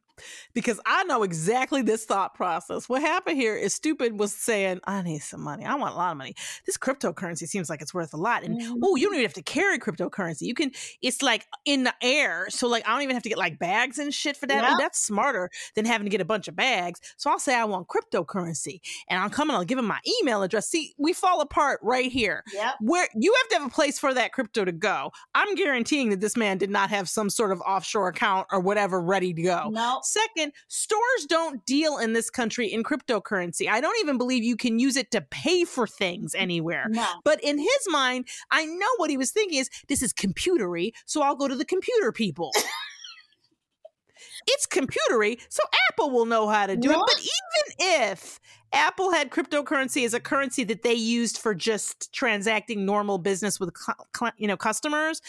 Because 0.53 0.79
I 0.85 1.03
know 1.05 1.23
exactly 1.23 1.81
this 1.81 2.05
thought 2.05 2.33
process. 2.35 2.87
What 2.87 3.01
happened 3.01 3.37
here 3.37 3.55
is 3.55 3.73
stupid 3.73 4.19
was 4.19 4.33
saying, 4.33 4.79
I 4.85 5.01
need 5.01 5.19
some 5.19 5.41
money. 5.41 5.65
I 5.65 5.75
want 5.75 5.93
a 5.93 5.97
lot 5.97 6.11
of 6.11 6.17
money. 6.17 6.35
This 6.65 6.77
cryptocurrency 6.77 7.47
seems 7.47 7.69
like 7.69 7.81
it's 7.81 7.93
worth 7.93 8.13
a 8.13 8.17
lot. 8.17 8.43
And 8.43 8.59
Mhm. 8.59 8.79
oh, 8.83 8.95
you 8.95 9.05
don't 9.07 9.15
even 9.15 9.25
have 9.25 9.33
to 9.33 9.41
carry 9.43 9.79
cryptocurrency. 9.79 10.41
You 10.41 10.53
can, 10.53 10.71
it's 11.01 11.21
like 11.21 11.47
in 11.65 11.83
the 11.83 11.93
air. 12.01 12.47
So, 12.49 12.67
like, 12.67 12.87
I 12.87 12.91
don't 12.91 13.01
even 13.01 13.15
have 13.15 13.23
to 13.23 13.29
get 13.29 13.37
like 13.37 13.59
bags 13.59 13.99
and 13.99 14.13
shit 14.13 14.37
for 14.37 14.47
that. 14.47 14.63
Yeah. 14.63 14.71
Oh, 14.73 14.77
that's 14.79 14.99
smarter 14.99 15.49
than 15.75 15.85
having 15.85 16.05
to 16.05 16.09
get 16.09 16.21
a 16.21 16.25
bunch 16.25 16.47
of 16.47 16.55
bags. 16.55 17.01
So, 17.17 17.29
I'll 17.29 17.39
say 17.39 17.55
I 17.55 17.65
want 17.65 17.87
cryptocurrency 17.87 18.79
and 19.09 19.19
I'll 19.21 19.29
come 19.29 19.49
and 19.49 19.57
I'll 19.57 19.63
give 19.65 19.77
them 19.77 19.85
my 19.87 19.99
email 20.21 20.43
address. 20.43 20.67
See, 20.69 20.93
we 20.97 21.13
fall 21.13 21.41
apart 21.41 21.79
right 21.83 22.11
here 22.11 22.43
Yep. 22.53 22.75
where 22.81 23.07
you 23.15 23.33
have 23.33 23.47
to 23.49 23.55
have 23.59 23.67
a 23.67 23.73
place 23.73 23.99
for 23.99 24.13
that 24.13 24.31
crypto 24.31 24.65
to 24.65 24.71
go. 24.71 25.11
I'm 25.33 25.55
guaranteeing 25.55 26.09
that 26.09 26.21
this 26.21 26.37
man 26.37 26.57
did 26.57 26.69
not 26.69 26.89
have 26.89 27.09
some 27.09 27.29
sort 27.29 27.51
of 27.51 27.61
offshore 27.61 28.07
account 28.07 28.47
or 28.51 28.59
whatever 28.59 29.01
ready 29.01 29.33
to 29.33 29.41
go. 29.41 29.69
No. 29.71 30.01
Second, 30.05 30.53
stores 30.67 31.25
don't 31.27 31.65
deal 31.65 31.97
in 31.97 32.13
this 32.13 32.29
country 32.29 32.67
in 32.71 32.83
cryptocurrency. 32.83 33.67
I 33.69 33.81
don't 33.81 33.97
even 33.99 34.17
believe 34.17 34.43
you 34.43 34.55
can 34.55 34.79
use 34.79 34.95
it 34.95 35.11
to 35.11 35.21
pay 35.21 35.65
for 35.65 35.87
things 35.87 36.35
anywhere. 36.35 36.85
No. 36.89 37.05
But 37.23 37.43
in 37.43 37.57
his 37.57 37.87
mind, 37.87 38.27
I 38.51 38.65
know 38.65 38.87
what 38.97 39.09
he 39.09 39.17
was 39.17 39.31
thinking 39.31 39.59
is 39.59 39.69
this 39.87 40.01
is 40.01 40.13
computery, 40.13 40.91
so 41.05 41.21
I'll 41.21 41.35
go 41.35 41.47
to 41.47 41.55
the 41.55 41.65
computer 41.65 42.11
people. 42.11 42.51
It's 44.47 44.67
computery, 44.67 45.39
so 45.49 45.63
Apple 45.89 46.11
will 46.11 46.25
know 46.25 46.47
how 46.47 46.67
to 46.67 46.75
do 46.75 46.89
What? 46.89 46.97
it. 46.97 47.05
But 47.07 47.21
even 47.21 48.03
if 48.03 48.39
Apple 48.73 49.11
had 49.11 49.31
cryptocurrency 49.31 50.05
as 50.05 50.13
a 50.13 50.19
currency 50.19 50.63
that 50.65 50.83
they 50.83 50.93
used 50.93 51.37
for 51.39 51.55
just 51.55 52.13
transacting 52.13 52.85
normal 52.85 53.17
business 53.17 53.59
with 53.59 53.71
you 54.37 54.47
know 54.47 54.57
customers, 54.57 55.21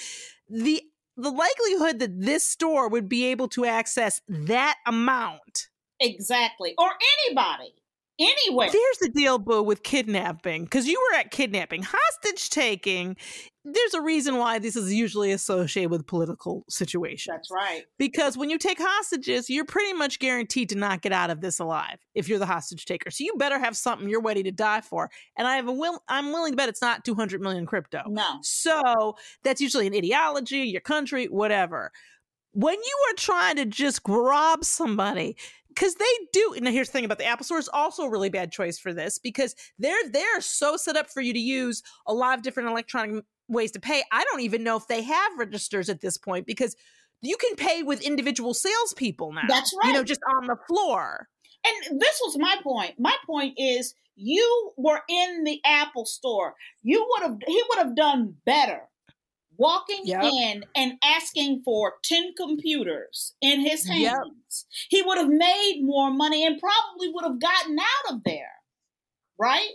the 0.50 0.82
the 1.16 1.30
likelihood 1.30 1.98
that 2.00 2.20
this 2.20 2.44
store 2.44 2.88
would 2.88 3.08
be 3.08 3.26
able 3.26 3.48
to 3.48 3.64
access 3.64 4.20
that 4.28 4.76
amount 4.86 5.68
Exactly. 6.00 6.74
Or 6.78 6.90
anybody. 7.26 7.74
Anywhere. 8.18 8.70
There's 8.72 8.98
the 8.98 9.10
deal, 9.10 9.38
Boo, 9.38 9.62
with 9.62 9.82
kidnapping. 9.82 10.64
Because 10.64 10.86
you 10.86 11.00
were 11.10 11.18
at 11.18 11.30
kidnapping. 11.30 11.84
Hostage 11.84 12.48
taking, 12.48 13.16
there's 13.64 13.94
a 13.94 14.00
reason 14.00 14.38
why 14.38 14.58
this 14.58 14.74
is 14.74 14.92
usually 14.92 15.32
associated 15.32 15.90
with 15.90 16.06
political 16.06 16.64
situations. 16.68 17.34
That's 17.34 17.50
right. 17.50 17.82
Because 17.98 18.38
when 18.38 18.48
you 18.48 18.58
take 18.58 18.78
hostages, 18.80 19.50
you're 19.50 19.66
pretty 19.66 19.92
much 19.92 20.18
guaranteed 20.18 20.70
to 20.70 20.76
not 20.76 21.02
get 21.02 21.12
out 21.12 21.30
of 21.30 21.40
this 21.40 21.58
alive 21.58 21.98
if 22.14 22.28
you're 22.28 22.38
the 22.38 22.46
hostage 22.46 22.86
taker. 22.86 23.10
So 23.10 23.24
you 23.24 23.34
better 23.36 23.58
have 23.58 23.76
something 23.76 24.08
you're 24.08 24.22
ready 24.22 24.42
to 24.44 24.52
die 24.52 24.80
for. 24.80 25.10
And 25.36 25.46
I 25.46 25.56
have 25.56 25.68
a 25.68 25.72
will 25.72 26.02
I'm 26.08 26.32
willing 26.32 26.52
to 26.52 26.56
bet 26.56 26.68
it's 26.68 26.82
not 26.82 27.04
200 27.04 27.40
million 27.40 27.66
crypto. 27.66 28.02
No. 28.08 28.38
So 28.42 29.16
that's 29.42 29.60
usually 29.60 29.86
an 29.86 29.94
ideology, 29.94 30.60
your 30.60 30.80
country, 30.80 31.26
whatever. 31.26 31.92
When 32.52 32.74
you 32.74 32.98
are 33.10 33.16
trying 33.16 33.56
to 33.56 33.66
just 33.66 34.00
rob 34.08 34.64
somebody, 34.64 35.36
because 35.76 35.94
they 35.94 36.04
do. 36.32 36.54
And 36.56 36.66
here's 36.66 36.88
the 36.88 36.92
thing 36.92 37.04
about 37.04 37.18
the 37.18 37.26
Apple 37.26 37.44
Store 37.44 37.58
is 37.58 37.68
also 37.68 38.04
a 38.04 38.10
really 38.10 38.30
bad 38.30 38.50
choice 38.50 38.78
for 38.78 38.92
this 38.92 39.18
because 39.18 39.54
they're 39.78 40.08
they're 40.10 40.40
so 40.40 40.76
set 40.76 40.96
up 40.96 41.08
for 41.08 41.20
you 41.20 41.32
to 41.32 41.38
use 41.38 41.82
a 42.06 42.14
lot 42.14 42.38
of 42.38 42.42
different 42.42 42.70
electronic 42.70 43.24
ways 43.48 43.70
to 43.72 43.80
pay. 43.80 44.02
I 44.10 44.24
don't 44.24 44.40
even 44.40 44.64
know 44.64 44.76
if 44.76 44.88
they 44.88 45.02
have 45.02 45.32
registers 45.38 45.88
at 45.88 46.00
this 46.00 46.18
point 46.18 46.46
because 46.46 46.74
you 47.22 47.36
can 47.36 47.56
pay 47.56 47.82
with 47.82 48.00
individual 48.00 48.54
salespeople 48.54 49.32
now. 49.32 49.42
That's 49.48 49.72
right. 49.82 49.88
You 49.88 49.94
know, 49.94 50.04
just 50.04 50.20
on 50.38 50.46
the 50.46 50.56
floor. 50.66 51.28
And 51.64 52.00
this 52.00 52.20
was 52.24 52.36
my 52.38 52.56
point. 52.62 52.94
My 52.98 53.14
point 53.26 53.54
is 53.56 53.94
you 54.16 54.72
were 54.76 55.00
in 55.08 55.44
the 55.44 55.60
Apple 55.64 56.06
store. 56.06 56.54
You 56.82 57.06
would 57.10 57.22
have 57.22 57.38
he 57.46 57.62
would 57.68 57.78
have 57.78 57.96
done 57.96 58.34
better 58.44 58.82
walking 59.58 60.02
Yep. 60.04 60.22
in 60.24 60.64
and 60.74 60.94
asking 61.02 61.62
for 61.64 61.94
10 62.04 62.34
computers 62.36 63.34
in 63.40 63.60
his 63.60 63.86
hands. 63.86 64.00
Yep. 64.02 64.22
He 64.90 65.02
would 65.02 65.18
have 65.18 65.28
made 65.28 65.80
more 65.82 66.10
money 66.10 66.44
and 66.46 66.60
probably 66.60 67.08
would 67.12 67.24
have 67.24 67.40
gotten 67.40 67.78
out 67.78 68.14
of 68.14 68.24
there. 68.24 68.52
Right? 69.38 69.70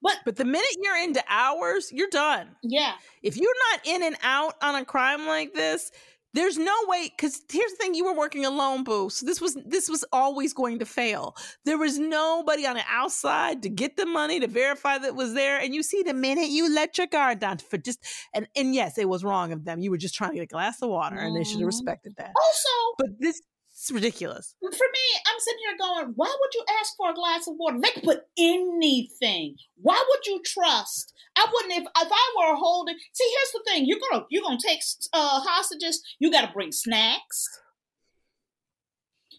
But 0.00 0.18
But 0.24 0.36
the 0.36 0.44
minute 0.44 0.76
you're 0.80 0.96
into 1.02 1.22
hours, 1.28 1.90
you're 1.92 2.08
done. 2.08 2.56
yeah, 2.62 2.94
if 3.22 3.36
you're 3.36 3.54
not 3.72 3.80
in 3.86 4.02
and 4.04 4.16
out 4.22 4.54
on 4.62 4.76
a 4.76 4.84
crime 4.84 5.26
like 5.26 5.52
this 5.52 5.90
there's 6.34 6.58
no 6.58 6.74
way 6.86 7.10
because 7.16 7.42
here's 7.50 7.70
the 7.70 7.76
thing 7.76 7.94
you 7.94 8.04
were 8.04 8.14
working 8.14 8.44
alone 8.44 8.84
boo 8.84 9.08
so 9.08 9.24
this 9.24 9.40
was 9.40 9.56
this 9.64 9.88
was 9.88 10.04
always 10.12 10.52
going 10.52 10.80
to 10.80 10.84
fail. 10.84 11.34
There 11.64 11.78
was 11.78 11.98
nobody 11.98 12.66
on 12.66 12.74
the 12.74 12.82
outside 12.88 13.62
to 13.62 13.68
get 13.68 13.96
the 13.96 14.06
money 14.06 14.40
to 14.40 14.48
verify 14.48 14.98
that 14.98 15.08
it 15.08 15.14
was 15.14 15.34
there 15.34 15.58
and 15.58 15.74
you 15.74 15.82
see 15.82 16.02
the 16.02 16.14
minute 16.14 16.48
you 16.48 16.72
let 16.72 16.98
your 16.98 17.06
guard 17.06 17.38
down 17.38 17.58
for 17.58 17.78
just 17.78 18.04
and 18.34 18.46
and 18.56 18.74
yes 18.74 18.98
it 18.98 19.08
was 19.08 19.24
wrong 19.24 19.52
of 19.52 19.64
them. 19.64 19.80
You 19.80 19.90
were 19.90 19.96
just 19.96 20.14
trying 20.14 20.30
to 20.30 20.36
get 20.36 20.42
a 20.42 20.46
glass 20.46 20.82
of 20.82 20.90
water 20.90 21.16
and 21.16 21.36
they 21.36 21.44
should 21.44 21.52
have 21.52 21.60
mm-hmm. 21.60 21.66
respected 21.66 22.14
that. 22.18 22.32
Also 22.36 22.68
but 22.98 23.08
this 23.18 23.40
is 23.84 23.92
ridiculous 23.92 24.54
for 24.74 24.86
me, 24.92 25.06
I'm 25.26 25.40
sitting 25.40 25.60
here 25.60 25.76
going, 25.78 26.12
why 26.16 26.34
would 26.40 26.54
you 26.54 26.64
ask 26.80 26.96
for 26.96 27.10
a 27.10 27.14
glass 27.14 27.46
of 27.46 27.54
water? 27.56 27.78
They 27.80 27.90
could 27.90 28.02
put 28.02 28.22
anything. 28.38 29.56
Why 29.80 30.02
would 30.08 30.26
you 30.26 30.42
trust? 30.44 31.12
I 31.36 31.46
wouldn't 31.52 31.72
if 31.72 31.84
if 31.84 32.08
I 32.12 32.34
were 32.38 32.56
holding. 32.56 32.96
See, 33.12 33.24
here's 33.24 33.52
the 33.52 33.70
thing: 33.70 33.86
you're 33.86 33.98
gonna 34.10 34.24
you're 34.30 34.42
gonna 34.42 34.58
take 34.64 34.80
uh, 35.12 35.40
hostages. 35.40 36.02
You 36.20 36.30
got 36.30 36.46
to 36.46 36.52
bring 36.52 36.70
snacks. 36.70 37.48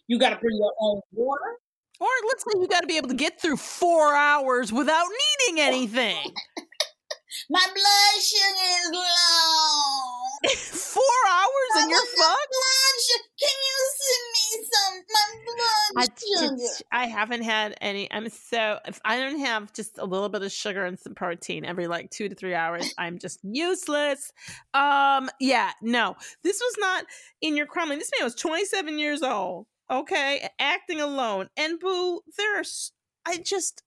You 0.06 0.18
got 0.18 0.30
to 0.30 0.36
bring 0.36 0.56
your 0.58 0.74
own 0.78 1.00
water. 1.12 1.58
or 2.00 2.08
let's 2.28 2.44
say 2.44 2.60
you 2.60 2.68
got 2.68 2.82
to 2.82 2.86
be 2.86 2.98
able 2.98 3.08
to 3.08 3.14
get 3.14 3.40
through 3.40 3.56
four 3.56 4.14
hours 4.14 4.72
without 4.72 5.06
needing 5.48 5.62
anything 5.62 6.32
My 7.50 7.62
blood 7.62 8.16
sugar 8.22 8.66
is 8.74 8.90
low. 8.92 10.50
four 10.96 11.20
hours 11.30 11.70
and 11.76 11.90
you're 11.90 12.06
fucked 12.06 12.50
blood 12.50 12.96
sugar. 13.06 13.28
Can 13.38 13.56
you 13.68 13.78
send 13.94 14.25
I 15.96 16.06
just 16.06 16.82
I 16.92 17.06
haven't 17.06 17.42
had 17.42 17.76
any. 17.80 18.10
I'm 18.12 18.28
so 18.28 18.78
if 18.86 19.00
I 19.04 19.18
don't 19.18 19.40
have 19.40 19.72
just 19.72 19.98
a 19.98 20.04
little 20.04 20.28
bit 20.28 20.42
of 20.42 20.52
sugar 20.52 20.84
and 20.84 20.98
some 20.98 21.14
protein 21.14 21.64
every 21.64 21.86
like 21.86 22.10
two 22.10 22.28
to 22.28 22.34
three 22.34 22.54
hours, 22.54 22.92
I'm 22.98 23.18
just 23.18 23.40
useless. 23.42 24.32
Um, 24.74 25.30
yeah, 25.40 25.70
no, 25.82 26.16
this 26.42 26.60
was 26.60 26.74
not 26.78 27.06
in 27.40 27.56
your 27.56 27.66
crime. 27.66 27.88
This 27.90 28.10
man 28.18 28.24
was 28.24 28.34
27 28.34 28.98
years 28.98 29.22
old. 29.22 29.66
Okay, 29.90 30.48
acting 30.58 31.00
alone, 31.00 31.48
and 31.56 31.78
boo, 31.78 32.20
there's 32.36 32.92
I 33.26 33.38
just. 33.38 33.82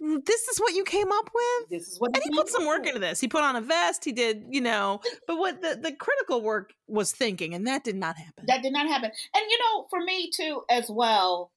This 0.00 0.46
is 0.46 0.58
what 0.58 0.74
you 0.74 0.84
came 0.84 1.10
up 1.10 1.28
with. 1.34 1.70
This 1.70 1.88
is 1.88 1.98
what 1.98 2.14
And 2.14 2.22
he 2.22 2.30
put 2.30 2.48
some 2.48 2.66
work 2.66 2.82
with. 2.82 2.88
into 2.90 3.00
this. 3.00 3.20
He 3.20 3.26
put 3.26 3.42
on 3.42 3.56
a 3.56 3.60
vest. 3.60 4.04
He 4.04 4.12
did, 4.12 4.44
you 4.48 4.60
know. 4.60 5.00
But 5.26 5.38
what 5.38 5.60
the 5.60 5.78
the 5.80 5.92
critical 5.92 6.40
work 6.40 6.72
was 6.86 7.10
thinking, 7.10 7.52
and 7.52 7.66
that 7.66 7.82
did 7.82 7.96
not 7.96 8.16
happen. 8.16 8.44
That 8.46 8.62
did 8.62 8.72
not 8.72 8.86
happen. 8.86 9.10
And 9.34 9.44
you 9.50 9.58
know, 9.58 9.86
for 9.90 10.00
me 10.00 10.30
too, 10.30 10.62
as 10.70 10.88
well, 10.88 11.50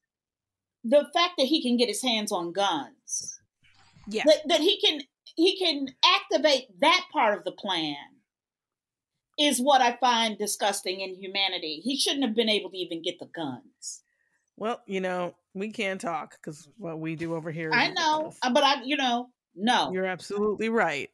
the 0.83 1.05
fact 1.13 1.33
that 1.37 1.45
he 1.45 1.61
can 1.61 1.77
get 1.77 1.87
his 1.87 2.01
hands 2.01 2.31
on 2.31 2.51
guns, 2.51 3.39
yeah. 4.07 4.23
that, 4.25 4.41
that 4.47 4.61
he 4.61 4.81
can 4.81 5.01
he 5.35 5.57
can 5.57 5.89
activate 6.03 6.79
that 6.79 7.05
part 7.13 7.37
of 7.37 7.43
the 7.43 7.51
plan, 7.51 7.95
is 9.37 9.59
what 9.59 9.81
I 9.81 9.97
find 9.97 10.37
disgusting 10.37 11.01
in 11.01 11.13
humanity. 11.13 11.81
He 11.83 11.95
shouldn't 11.95 12.25
have 12.25 12.35
been 12.35 12.49
able 12.49 12.71
to 12.71 12.77
even 12.77 13.03
get 13.03 13.19
the 13.19 13.27
guns. 13.27 14.01
Well, 14.57 14.81
you 14.85 14.99
know, 15.01 15.35
we 15.53 15.71
can 15.71 15.97
talk 15.97 16.31
because 16.31 16.67
what 16.77 16.99
we 16.99 17.15
do 17.15 17.35
over 17.35 17.51
here. 17.51 17.71
I 17.73 17.89
know, 17.89 18.17
ridiculous. 18.17 18.37
uh, 18.43 18.53
but 18.53 18.63
I, 18.63 18.83
you 18.83 18.97
know, 18.97 19.29
no. 19.55 19.91
You're 19.91 20.05
absolutely 20.05 20.69
right. 20.69 21.09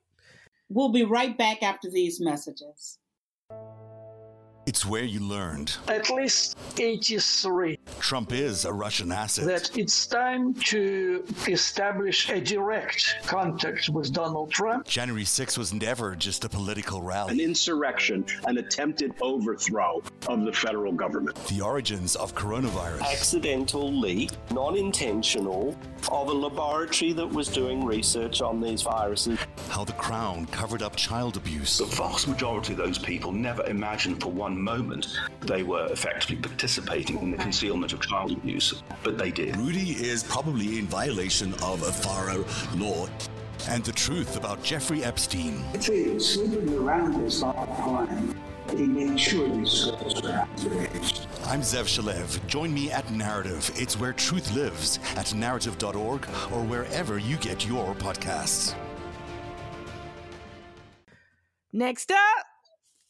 We'll 0.69 0.89
be 0.89 1.03
right 1.03 1.37
back 1.37 1.63
after 1.63 1.89
these 1.89 2.19
messages. 2.19 2.99
It's 4.65 4.85
where 4.85 5.05
you 5.05 5.21
learned 5.21 5.77
At 5.87 6.09
least 6.09 6.57
83 6.77 7.76
Trump 7.99 8.31
is 8.31 8.65
a 8.65 8.73
Russian 8.73 9.11
asset. 9.11 9.45
that 9.45 9.77
it's 9.77 10.05
time 10.07 10.53
to 10.53 11.23
establish 11.47 12.29
a 12.29 12.39
direct 12.39 13.15
contact 13.25 13.89
with 13.89 14.13
Donald 14.13 14.51
Trump. 14.51 14.85
January 14.87 15.25
6 15.25 15.57
was 15.57 15.73
never 15.73 16.15
just 16.15 16.45
a 16.45 16.49
political 16.49 17.01
rally, 17.01 17.33
An 17.33 17.39
insurrection, 17.39 18.25
an 18.45 18.57
attempted 18.57 19.13
overthrow 19.21 20.01
of 20.27 20.45
the 20.45 20.53
federal 20.53 20.91
government. 20.91 21.35
The 21.47 21.61
origins 21.61 22.15
of 22.15 22.35
coronavirus. 22.35 23.01
accidental 23.01 23.91
leak, 23.91 24.31
non 24.51 24.77
intentional, 24.77 25.75
of 26.11 26.29
a 26.29 26.33
laboratory 26.33 27.13
that 27.13 27.27
was 27.27 27.47
doing 27.47 27.83
research 27.83 28.41
on 28.41 28.61
these 28.61 28.81
viruses. 28.81 29.39
How 29.69 29.83
the 29.83 29.93
crown 29.93 30.45
covered 30.47 30.81
up 30.81 30.95
child 30.95 31.37
abuse. 31.37 31.77
The 31.77 31.85
vast 31.85 32.27
majority 32.27 32.73
of 32.73 32.77
those 32.77 32.97
people 32.97 33.31
never 33.31 33.65
imagined 33.65 34.21
for 34.21 34.31
one 34.31 34.59
moment 34.59 35.07
they 35.41 35.63
were 35.63 35.85
effectively 35.87 36.35
participating 36.37 37.17
in 37.19 37.31
the 37.31 37.37
concealment 37.37 37.76
of 37.83 38.01
child 38.01 38.31
abuse, 38.31 38.83
but 39.03 39.17
they 39.17 39.31
did. 39.31 39.55
Rudy 39.57 39.91
is 39.91 40.23
probably 40.23 40.79
in 40.79 40.85
violation 40.87 41.53
of 41.55 41.83
a 41.83 41.91
FARA 41.91 42.43
law. 42.75 43.07
And 43.69 43.83
the 43.83 43.91
truth 43.91 44.37
about 44.37 44.63
Jeffrey 44.63 45.03
Epstein. 45.03 45.63
See, 45.81 46.19
sleeping 46.19 46.73
around 46.77 47.23
is 47.23 47.41
not 47.41 47.55
a 47.57 47.81
crime. 47.81 48.35
He 48.69 48.85
made 48.85 49.19
sure 49.19 49.47
these 49.49 49.85
girls 49.85 50.21
were 50.21 50.29
activated. 50.29 51.19
I'm 51.45 51.61
Zev 51.61 51.85
Shalev. 51.85 52.45
Join 52.47 52.73
me 52.73 52.91
at 52.91 53.05
Narativ. 53.07 53.81
It's 53.81 53.97
where 53.99 54.13
truth 54.13 54.53
lives 54.53 54.99
at 55.15 55.27
narativ.org 55.27 56.27
or 56.51 56.63
wherever 56.63 57.17
you 57.17 57.37
get 57.37 57.65
your 57.65 57.95
podcasts. 57.95 58.75
Next 61.71 62.11
up. 62.11 62.45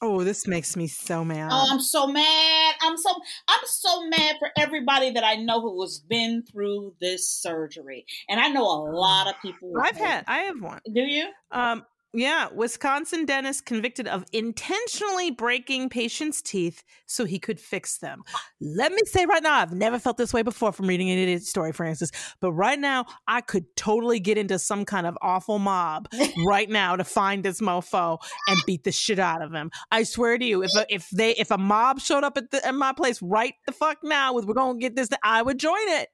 Oh, 0.01 0.23
this 0.23 0.45
makes 0.47 0.75
me 0.75 0.87
so 0.87 1.25
mad. 1.25 1.49
Oh, 1.51 1.67
I'm 1.71 1.79
so 1.79 2.05
mad. 2.07 2.66
I'm 2.81 2.97
so 2.97 3.09
I'm 3.47 3.59
so 3.65 4.07
mad 4.07 4.35
for 4.39 4.49
everybody 4.57 5.11
that 5.11 5.23
I 5.23 5.35
know 5.35 5.61
who 5.61 5.81
has 5.81 5.99
been 5.99 6.43
through 6.43 6.95
this 6.99 7.27
surgery. 7.27 8.05
And 8.29 8.39
I 8.39 8.49
know 8.49 8.63
a 8.63 8.79
lot 8.91 9.27
of 9.27 9.35
people. 9.41 9.73
I've 9.81 9.97
had, 9.97 10.23
I 10.27 10.39
have 10.39 10.61
one. 10.61 10.79
Do 10.91 11.01
you? 11.01 11.27
Um, 11.51 11.85
yeah, 12.17 12.47
Wisconsin 12.51 13.25
dentist 13.25 13.67
convicted 13.67 14.07
of 14.07 14.25
intentionally 14.33 15.29
breaking 15.29 15.89
patients' 15.89 16.41
teeth 16.41 16.83
so 17.05 17.25
he 17.25 17.37
could 17.37 17.59
fix 17.59 17.99
them. 17.99 18.23
Let 18.59 18.91
me 18.91 19.01
say 19.05 19.27
right 19.27 19.43
now, 19.43 19.59
I've 19.59 19.73
never 19.73 19.99
felt 19.99 20.17
this 20.17 20.33
way 20.33 20.41
before 20.41 20.71
from 20.71 20.87
reading 20.87 21.11
an 21.11 21.19
idiot 21.19 21.43
story, 21.43 21.71
Frances. 21.71 22.11
But 22.41 22.53
right 22.53 22.79
now, 22.79 23.05
I 23.27 23.41
could 23.41 23.65
totally 23.75 24.19
get 24.19 24.39
into 24.39 24.57
some 24.57 24.83
kind 24.83 25.05
of 25.05 25.15
awful 25.21 25.59
mob 25.59 26.07
right 26.47 26.67
now 26.67 26.95
to 26.95 27.03
find 27.03 27.43
this 27.43 27.61
mofo 27.61 28.17
and 28.47 28.59
beat 28.65 28.83
the 28.83 28.91
shit 28.91 29.19
out 29.19 29.43
of 29.43 29.53
him. 29.53 29.69
I 29.91 30.01
swear 30.01 30.39
to 30.39 30.45
you, 30.45 30.63
if 30.63 30.73
a, 30.73 30.87
if 30.89 31.07
they 31.11 31.35
if 31.35 31.51
a 31.51 31.57
mob 31.59 31.99
showed 31.99 32.23
up 32.23 32.35
at, 32.35 32.49
the, 32.49 32.65
at 32.65 32.73
my 32.73 32.93
place 32.93 33.21
right 33.21 33.53
the 33.67 33.71
fuck 33.71 33.99
now 34.03 34.33
with 34.33 34.45
we're 34.45 34.55
gonna 34.55 34.79
get 34.79 34.95
this, 34.95 35.09
I 35.21 35.43
would 35.43 35.59
join 35.59 35.87
it. 35.89 36.09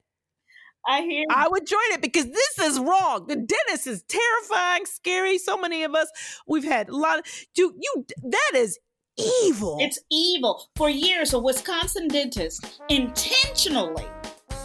I 0.88 1.02
hear. 1.02 1.26
I 1.30 1.48
would 1.48 1.65
join 1.65 1.80
it 1.91 2.02
because 2.02 2.28
this 2.28 2.60
is 2.60 2.80
wrong. 2.80 3.28
The 3.28 3.36
dentist 3.36 3.88
is 3.88 4.04
terrifying, 4.04 4.86
scary. 4.86 5.38
So 5.38 5.58
many 5.58 5.84
of 5.84 5.96
us, 5.96 6.10
we've 6.48 6.63
had 6.63 6.89
a 6.89 6.96
lot 6.96 7.19
of 7.19 7.26
you. 7.56 7.74
You 7.80 8.06
that 8.24 8.52
is 8.56 8.80
evil. 9.17 9.78
It's 9.80 10.00
evil. 10.12 10.69
For 10.76 10.89
years, 10.89 11.34
a 11.34 11.39
Wisconsin 11.39 12.08
dentist 12.08 12.82
intentionally 12.89 14.06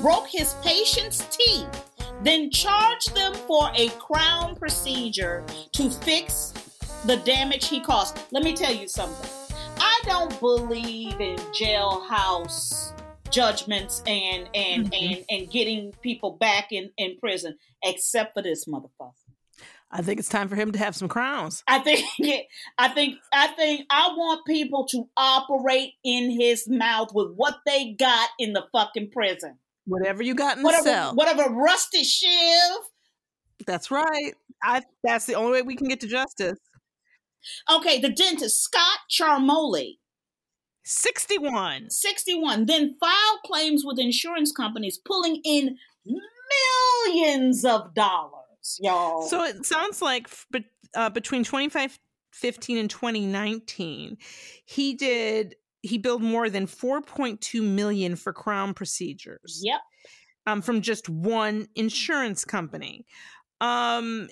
broke 0.00 0.28
his 0.28 0.54
patient's 0.62 1.24
teeth, 1.36 1.84
then 2.22 2.50
charged 2.50 3.14
them 3.14 3.34
for 3.34 3.70
a 3.74 3.88
crown 3.90 4.56
procedure 4.56 5.44
to 5.72 5.90
fix 5.90 6.52
the 7.04 7.16
damage 7.18 7.68
he 7.68 7.80
caused. 7.80 8.18
Let 8.32 8.42
me 8.42 8.54
tell 8.54 8.72
you 8.72 8.88
something. 8.88 9.30
I 9.80 10.00
don't 10.04 10.38
believe 10.40 11.20
in 11.20 11.36
jailhouse 11.36 12.92
judgments 13.30 14.02
and 14.06 14.48
and 14.54 14.90
mm-hmm. 14.90 15.14
and 15.14 15.24
and 15.28 15.50
getting 15.50 15.92
people 16.02 16.32
back 16.32 16.72
in 16.72 16.90
in 16.96 17.16
prison 17.18 17.56
except 17.82 18.34
for 18.34 18.42
this 18.42 18.66
motherfucker. 18.66 19.12
I 19.90 20.02
think 20.02 20.20
it's 20.20 20.28
time 20.28 20.48
for 20.48 20.54
him 20.54 20.72
to 20.72 20.78
have 20.78 20.94
some 20.94 21.08
crowns. 21.08 21.62
I 21.66 21.78
think 21.78 22.04
I 22.78 22.88
think 22.88 23.16
I 23.32 23.48
think 23.48 23.86
I 23.90 24.08
want 24.16 24.44
people 24.46 24.86
to 24.88 25.08
operate 25.16 25.94
in 26.04 26.30
his 26.30 26.68
mouth 26.68 27.14
with 27.14 27.32
what 27.34 27.58
they 27.64 27.92
got 27.92 28.28
in 28.38 28.52
the 28.52 28.64
fucking 28.72 29.10
prison. 29.10 29.58
Whatever 29.86 30.22
you 30.22 30.34
got 30.34 30.58
in 30.58 30.62
whatever, 30.62 30.84
the 30.84 30.90
cell. 30.90 31.14
Whatever 31.14 31.50
rusty 31.50 32.04
shiv. 32.04 32.78
That's 33.66 33.90
right. 33.90 34.34
I 34.62 34.82
that's 35.02 35.26
the 35.26 35.34
only 35.34 35.52
way 35.52 35.62
we 35.62 35.76
can 35.76 35.88
get 35.88 36.00
to 36.00 36.06
justice. 36.06 36.58
Okay, 37.70 38.00
the 38.00 38.10
dentist 38.10 38.62
Scott 38.62 38.98
Charmoli 39.10 39.98
61. 40.88 41.90
61. 41.90 42.66
Then 42.66 42.96
filed 42.98 43.40
claims 43.44 43.84
with 43.84 43.98
insurance 43.98 44.52
companies, 44.52 44.98
pulling 44.98 45.40
in 45.44 45.76
millions 47.06 47.64
of 47.64 47.94
dollars, 47.94 48.78
y'all. 48.80 49.22
So 49.22 49.44
it 49.44 49.66
sounds 49.66 50.00
like 50.00 50.28
uh, 50.94 51.10
between 51.10 51.44
2015 51.44 52.78
and 52.78 52.88
2019, 52.88 54.16
he 54.64 54.94
did 54.94 55.56
he 55.82 55.98
billed 55.98 56.22
more 56.22 56.50
than 56.50 56.66
4.2 56.66 57.62
million 57.62 58.16
for 58.16 58.32
crown 58.32 58.74
procedures. 58.74 59.60
Yep. 59.62 59.80
Um, 60.46 60.62
from 60.62 60.80
just 60.80 61.08
one 61.08 61.68
insurance 61.76 62.44
company. 62.44 63.06
Um, 63.60 64.28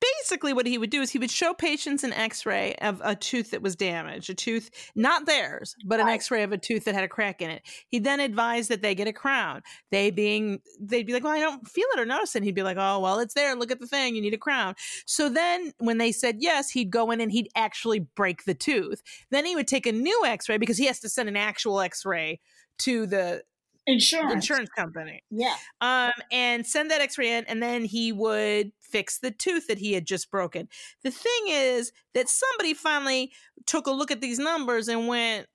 basically 0.00 0.52
what 0.52 0.66
he 0.66 0.78
would 0.78 0.90
do 0.90 1.00
is 1.00 1.10
he 1.10 1.18
would 1.18 1.30
show 1.30 1.54
patients 1.54 2.04
an 2.04 2.12
x-ray 2.12 2.74
of 2.80 3.00
a 3.04 3.14
tooth 3.16 3.50
that 3.50 3.62
was 3.62 3.74
damaged 3.74 4.30
a 4.30 4.34
tooth 4.34 4.70
not 4.94 5.26
theirs 5.26 5.74
but 5.84 6.00
an 6.00 6.08
x-ray 6.08 6.42
of 6.42 6.52
a 6.52 6.58
tooth 6.58 6.84
that 6.84 6.94
had 6.94 7.04
a 7.04 7.08
crack 7.08 7.42
in 7.42 7.50
it. 7.50 7.62
He 7.88 7.98
then 7.98 8.20
advised 8.20 8.68
that 8.70 8.82
they 8.82 8.94
get 8.94 9.08
a 9.08 9.12
crown. 9.12 9.62
They 9.90 10.10
being 10.10 10.60
they'd 10.80 11.06
be 11.06 11.12
like 11.12 11.24
well 11.24 11.32
i 11.32 11.40
don't 11.40 11.66
feel 11.66 11.86
it 11.94 12.00
or 12.00 12.04
notice 12.04 12.34
it. 12.34 12.38
And 12.38 12.44
he'd 12.44 12.54
be 12.54 12.62
like 12.62 12.76
oh 12.78 13.00
well 13.00 13.18
it's 13.18 13.34
there. 13.34 13.54
Look 13.54 13.70
at 13.70 13.80
the 13.80 13.86
thing. 13.86 14.14
You 14.14 14.22
need 14.22 14.34
a 14.34 14.38
crown. 14.38 14.74
So 15.06 15.28
then 15.28 15.72
when 15.78 15.98
they 15.98 16.12
said 16.12 16.36
yes 16.38 16.70
he'd 16.70 16.90
go 16.90 17.10
in 17.10 17.20
and 17.20 17.32
he'd 17.32 17.50
actually 17.54 18.00
break 18.00 18.44
the 18.44 18.54
tooth. 18.54 19.02
Then 19.30 19.44
he 19.44 19.56
would 19.56 19.68
take 19.68 19.86
a 19.86 19.92
new 19.92 20.24
x-ray 20.24 20.58
because 20.58 20.78
he 20.78 20.86
has 20.86 21.00
to 21.00 21.08
send 21.08 21.28
an 21.28 21.36
actual 21.36 21.80
x-ray 21.80 22.40
to 22.78 23.06
the 23.06 23.42
insurance 23.88 24.34
insurance 24.34 24.68
company. 24.76 25.22
Yeah. 25.30 25.56
Um, 25.80 26.12
and 26.30 26.66
send 26.66 26.90
that 26.90 27.00
X-ray 27.00 27.32
in, 27.32 27.44
and 27.46 27.62
then 27.62 27.84
he 27.84 28.12
would 28.12 28.72
fix 28.80 29.18
the 29.18 29.30
tooth 29.30 29.66
that 29.66 29.78
he 29.78 29.94
had 29.94 30.06
just 30.06 30.30
broken. 30.30 30.68
The 31.02 31.10
thing 31.10 31.42
is 31.48 31.92
that 32.14 32.28
somebody 32.28 32.74
finally 32.74 33.32
took 33.66 33.86
a 33.86 33.90
look 33.90 34.10
at 34.10 34.20
these 34.20 34.38
numbers 34.38 34.88
and 34.88 35.08
went, 35.08 35.46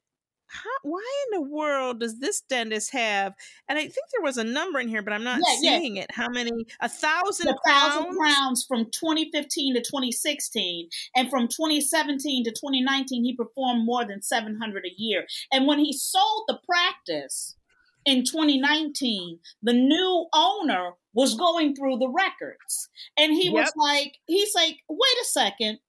how, 0.48 0.69
why 0.84 1.24
in 1.26 1.39
the 1.39 1.50
world 1.50 2.00
does 2.00 2.19
this 2.19 2.41
dentist 2.41 2.91
have? 2.91 3.34
And 3.67 3.80
I 3.80 3.84
think 3.84 3.96
there 4.12 4.22
was 4.22 4.38
a 4.38 4.43
number 4.43 4.80
in 4.80 4.88
here, 4.88 5.02
but 5.02 5.13
I'm 5.13 5.24
not 5.24 5.39
yeah, 5.39 5.56
seeing 5.60 5.98
yeah. 5.98 6.04
it. 6.04 6.12
How 6.12 6.30
many? 6.30 6.52
A 6.80 6.89
thousand 6.89 7.48
a 7.48 7.56
thousand 7.65 8.15
crowns 8.15 8.63
from 8.63 8.86
2015 8.91 9.76
to 9.76 9.82
2016, 9.82 10.89
and 11.15 11.30
from 11.30 11.48
2017 11.48 12.43
to 12.43 12.52
2019, 12.52 13.24
he 13.24 13.36
performed 13.36 13.84
more 13.84 14.06
than 14.06 14.22
700 14.22 14.86
a 14.86 14.93
year. 14.96 15.26
And 15.52 15.65
when 15.65 15.80
he 15.80 15.91
sold 15.91 16.43
the 16.48 16.60
practice, 16.67 17.56
in 18.05 18.23
2019, 18.23 19.39
the 19.61 19.73
new 19.73 20.27
owner 20.33 20.91
was 21.13 21.35
going 21.35 21.75
through 21.75 21.97
the 21.97 22.09
records. 22.09 22.89
And 23.17 23.31
he 23.33 23.45
yep. 23.45 23.53
was 23.53 23.71
like, 23.75 24.17
he's 24.25 24.53
like, 24.55 24.77
wait 24.89 25.17
a 25.21 25.25
second. 25.25 25.79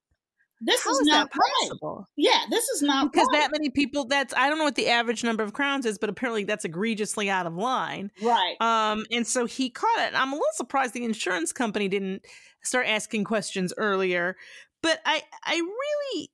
This 0.61 0.83
How 0.83 0.91
is, 0.91 0.99
is 0.99 1.07
not 1.07 1.29
possible. 1.31 1.97
Right. 1.97 2.05
Yeah, 2.15 2.39
this 2.49 2.69
is 2.69 2.81
not 2.81 3.11
because 3.11 3.27
right. 3.31 3.41
that 3.41 3.51
many 3.51 3.69
people. 3.69 4.05
That's 4.05 4.33
I 4.35 4.47
don't 4.47 4.57
know 4.57 4.63
what 4.63 4.75
the 4.75 4.87
average 4.87 5.23
number 5.23 5.43
of 5.43 5.51
crowns 5.51 5.85
is, 5.85 5.97
but 5.97 6.09
apparently 6.09 6.45
that's 6.45 6.63
egregiously 6.63 7.29
out 7.29 7.45
of 7.45 7.55
line. 7.55 8.09
Right. 8.23 8.55
Um, 8.61 9.05
and 9.11 9.27
so 9.27 9.45
he 9.45 9.69
caught 9.69 9.99
it. 9.99 10.13
I'm 10.15 10.31
a 10.31 10.35
little 10.35 10.47
surprised 10.53 10.93
the 10.93 11.03
insurance 11.03 11.51
company 11.51 11.89
didn't 11.89 12.25
start 12.63 12.87
asking 12.87 13.25
questions 13.25 13.73
earlier. 13.75 14.37
But 14.81 15.01
I, 15.05 15.23
I 15.43 15.55
really, 15.55 16.29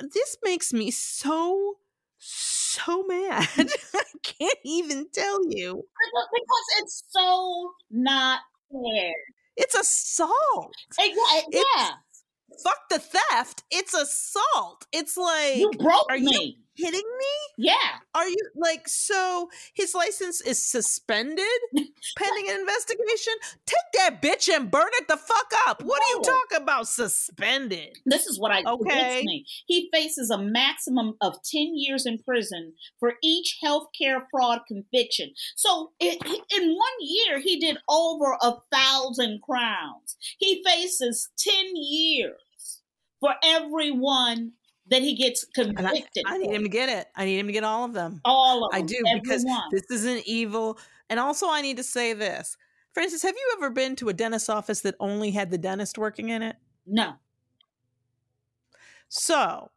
this 0.00 0.36
makes 0.44 0.72
me 0.72 0.90
so 0.92 1.78
so 2.18 2.57
mad. 3.06 3.46
I 3.94 4.04
can't 4.22 4.58
even 4.64 5.06
tell 5.12 5.40
you. 5.48 5.82
Because 6.32 6.66
it's 6.80 7.04
so 7.08 7.72
not 7.90 8.40
fair. 8.70 9.12
It's 9.56 9.74
assault. 9.74 10.72
Exactly. 10.98 11.60
Yeah. 11.76 11.90
It's, 12.50 12.62
fuck 12.62 12.88
the 12.90 12.98
theft. 12.98 13.64
It's 13.70 13.94
assault. 13.94 14.86
It's 14.92 15.16
like 15.16 15.56
you 15.56 15.70
broke 15.78 16.10
me. 16.10 16.58
You 16.58 16.64
kidding 16.78 17.00
me? 17.18 17.64
Yeah. 17.66 17.98
Are 18.14 18.28
you 18.28 18.36
like 18.54 18.88
so 18.88 19.48
his 19.74 19.94
license 19.94 20.40
is 20.40 20.62
suspended 20.62 21.44
pending 22.16 22.50
an 22.50 22.60
investigation? 22.60 23.32
Take 23.66 23.76
that 23.94 24.22
bitch 24.22 24.48
and 24.54 24.70
burn 24.70 24.88
it 24.94 25.08
the 25.08 25.16
fuck 25.16 25.52
up. 25.66 25.82
What 25.82 26.02
are 26.02 26.16
you 26.16 26.22
talking 26.22 26.62
about 26.62 26.88
suspended? 26.88 27.96
This 28.06 28.26
is 28.26 28.38
what 28.38 28.52
I 28.52 28.62
okay. 28.64 29.22
Me. 29.24 29.44
He 29.66 29.88
faces 29.92 30.30
a 30.30 30.38
maximum 30.38 31.14
of 31.20 31.34
10 31.42 31.72
years 31.74 32.06
in 32.06 32.18
prison 32.18 32.74
for 33.00 33.14
each 33.22 33.58
healthcare 33.64 34.22
fraud 34.30 34.60
conviction. 34.68 35.32
So 35.56 35.92
it, 36.00 36.18
in 36.56 36.74
one 36.74 36.98
year 37.00 37.40
he 37.40 37.58
did 37.58 37.78
over 37.88 38.36
a 38.40 38.54
thousand 38.72 39.40
crowns. 39.42 40.16
He 40.38 40.62
faces 40.64 41.30
10 41.38 41.54
years 41.74 42.82
for 43.20 43.34
every 43.42 43.90
one 43.90 44.52
that 44.90 45.02
he 45.02 45.14
gets 45.14 45.44
convicted. 45.54 46.24
I, 46.26 46.34
I, 46.34 46.38
need 46.38 46.54
him 46.54 46.62
to 46.62 46.68
get 46.68 46.88
it. 46.88 47.08
I 47.16 47.24
need 47.24 47.38
him 47.38 47.46
to 47.46 47.52
get 47.52 47.64
all 47.64 47.84
of 47.84 47.92
them. 47.92 48.20
All 48.24 48.64
of 48.64 48.72
them. 48.72 48.82
I 48.82 48.84
do 48.84 48.96
because 49.14 49.44
this 49.70 49.90
is 49.90 50.04
an 50.04 50.22
evil. 50.24 50.78
And 51.10 51.20
also, 51.20 51.48
I 51.48 51.62
need 51.62 51.76
to 51.76 51.82
say 51.82 52.12
this, 52.12 52.56
Frances. 52.92 53.22
Have 53.22 53.34
you 53.34 53.54
ever 53.56 53.70
been 53.70 53.96
to 53.96 54.08
a 54.08 54.12
dentist's 54.12 54.48
office 54.48 54.80
that 54.82 54.94
only 55.00 55.30
had 55.30 55.50
the 55.50 55.58
dentist 55.58 55.98
working 55.98 56.30
in 56.30 56.42
it? 56.42 56.56
No. 56.86 57.14
So 59.08 59.70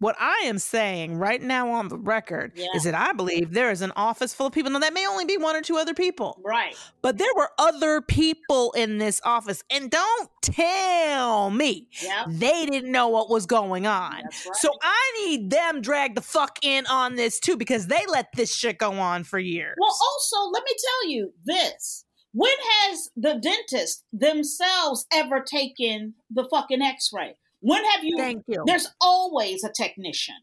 what 0.00 0.16
I 0.18 0.42
am 0.46 0.58
saying 0.58 1.16
right 1.16 1.40
now 1.40 1.70
on 1.70 1.88
the 1.88 1.96
record 1.96 2.52
yeah. 2.56 2.68
is 2.74 2.84
that 2.84 2.94
I 2.94 3.12
believe 3.12 3.52
there 3.52 3.70
is 3.70 3.82
an 3.82 3.92
office 3.94 4.34
full 4.34 4.46
of 4.46 4.52
people. 4.52 4.70
Now, 4.70 4.78
that 4.80 4.94
may 4.94 5.06
only 5.06 5.26
be 5.26 5.36
one 5.36 5.54
or 5.54 5.60
two 5.60 5.76
other 5.76 5.94
people. 5.94 6.40
Right. 6.44 6.74
But 7.02 7.18
there 7.18 7.32
were 7.36 7.50
other 7.58 8.00
people 8.00 8.72
in 8.72 8.96
this 8.96 9.20
office. 9.24 9.62
And 9.70 9.90
don't 9.90 10.30
tell 10.42 11.50
me 11.50 11.88
yep. 12.02 12.26
they 12.28 12.66
didn't 12.66 12.90
know 12.90 13.08
what 13.08 13.28
was 13.28 13.44
going 13.44 13.86
on. 13.86 14.12
Right. 14.12 14.24
So 14.54 14.70
I 14.82 15.26
need 15.26 15.50
them 15.50 15.82
dragged 15.82 16.16
the 16.16 16.22
fuck 16.22 16.58
in 16.62 16.86
on 16.86 17.16
this 17.16 17.38
too 17.38 17.58
because 17.58 17.86
they 17.86 18.04
let 18.08 18.28
this 18.34 18.54
shit 18.54 18.78
go 18.78 18.92
on 18.92 19.24
for 19.24 19.38
years. 19.38 19.76
Well, 19.78 19.90
also, 19.90 20.50
let 20.50 20.64
me 20.64 20.72
tell 20.72 21.10
you 21.10 21.32
this. 21.44 22.06
When 22.32 22.56
has 22.58 23.10
the 23.16 23.40
dentist 23.42 24.04
themselves 24.12 25.04
ever 25.12 25.40
taken 25.40 26.14
the 26.30 26.48
fucking 26.48 26.80
x 26.80 27.10
ray? 27.12 27.36
When 27.60 27.84
have 27.84 28.04
you? 28.04 28.16
Thank 28.18 28.44
you. 28.46 28.64
There's 28.66 28.88
always 29.00 29.64
a 29.64 29.70
technician 29.72 30.36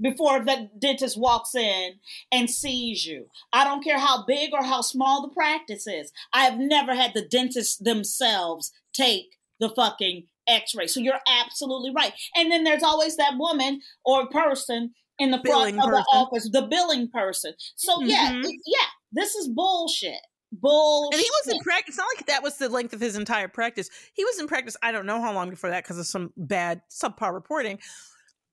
before 0.00 0.40
the 0.44 0.68
dentist 0.78 1.18
walks 1.18 1.54
in 1.54 1.94
and 2.30 2.50
sees 2.50 3.06
you. 3.06 3.26
I 3.52 3.64
don't 3.64 3.82
care 3.82 3.98
how 3.98 4.24
big 4.26 4.50
or 4.52 4.62
how 4.64 4.82
small 4.82 5.22
the 5.22 5.32
practice 5.32 5.86
is. 5.86 6.12
I 6.32 6.44
have 6.44 6.58
never 6.58 6.94
had 6.94 7.14
the 7.14 7.26
dentists 7.26 7.76
themselves 7.78 8.72
take 8.92 9.36
the 9.58 9.70
fucking 9.70 10.26
x-ray. 10.46 10.86
So 10.86 11.00
you're 11.00 11.20
absolutely 11.26 11.92
right. 11.96 12.12
And 12.34 12.50
then 12.50 12.64
there's 12.64 12.82
always 12.82 13.16
that 13.16 13.38
woman 13.38 13.80
or 14.04 14.28
person 14.28 14.94
in 15.18 15.30
the 15.30 15.38
billing 15.38 15.76
front 15.76 15.94
of 15.94 15.98
person. 15.98 16.04
the 16.12 16.18
office, 16.18 16.50
the 16.52 16.66
billing 16.70 17.08
person. 17.08 17.54
So 17.76 18.02
yeah, 18.02 18.32
Mhm. 18.32 18.52
yeah, 18.66 18.86
this 19.12 19.34
is 19.34 19.48
bullshit. 19.48 20.20
Bullshit. 20.52 21.14
And 21.14 21.22
he 21.22 21.30
was 21.44 21.54
in 21.54 21.60
practice. 21.60 21.94
It's 21.94 21.98
not 21.98 22.08
like 22.16 22.26
that 22.26 22.42
was 22.42 22.56
the 22.56 22.68
length 22.68 22.92
of 22.94 23.00
his 23.00 23.16
entire 23.16 23.48
practice. 23.48 23.90
He 24.14 24.24
was 24.24 24.38
in 24.38 24.46
practice. 24.46 24.76
I 24.82 24.92
don't 24.92 25.06
know 25.06 25.20
how 25.20 25.32
long 25.32 25.50
before 25.50 25.70
that 25.70 25.84
because 25.84 25.98
of 25.98 26.06
some 26.06 26.32
bad 26.36 26.82
subpar 26.90 27.32
reporting. 27.32 27.78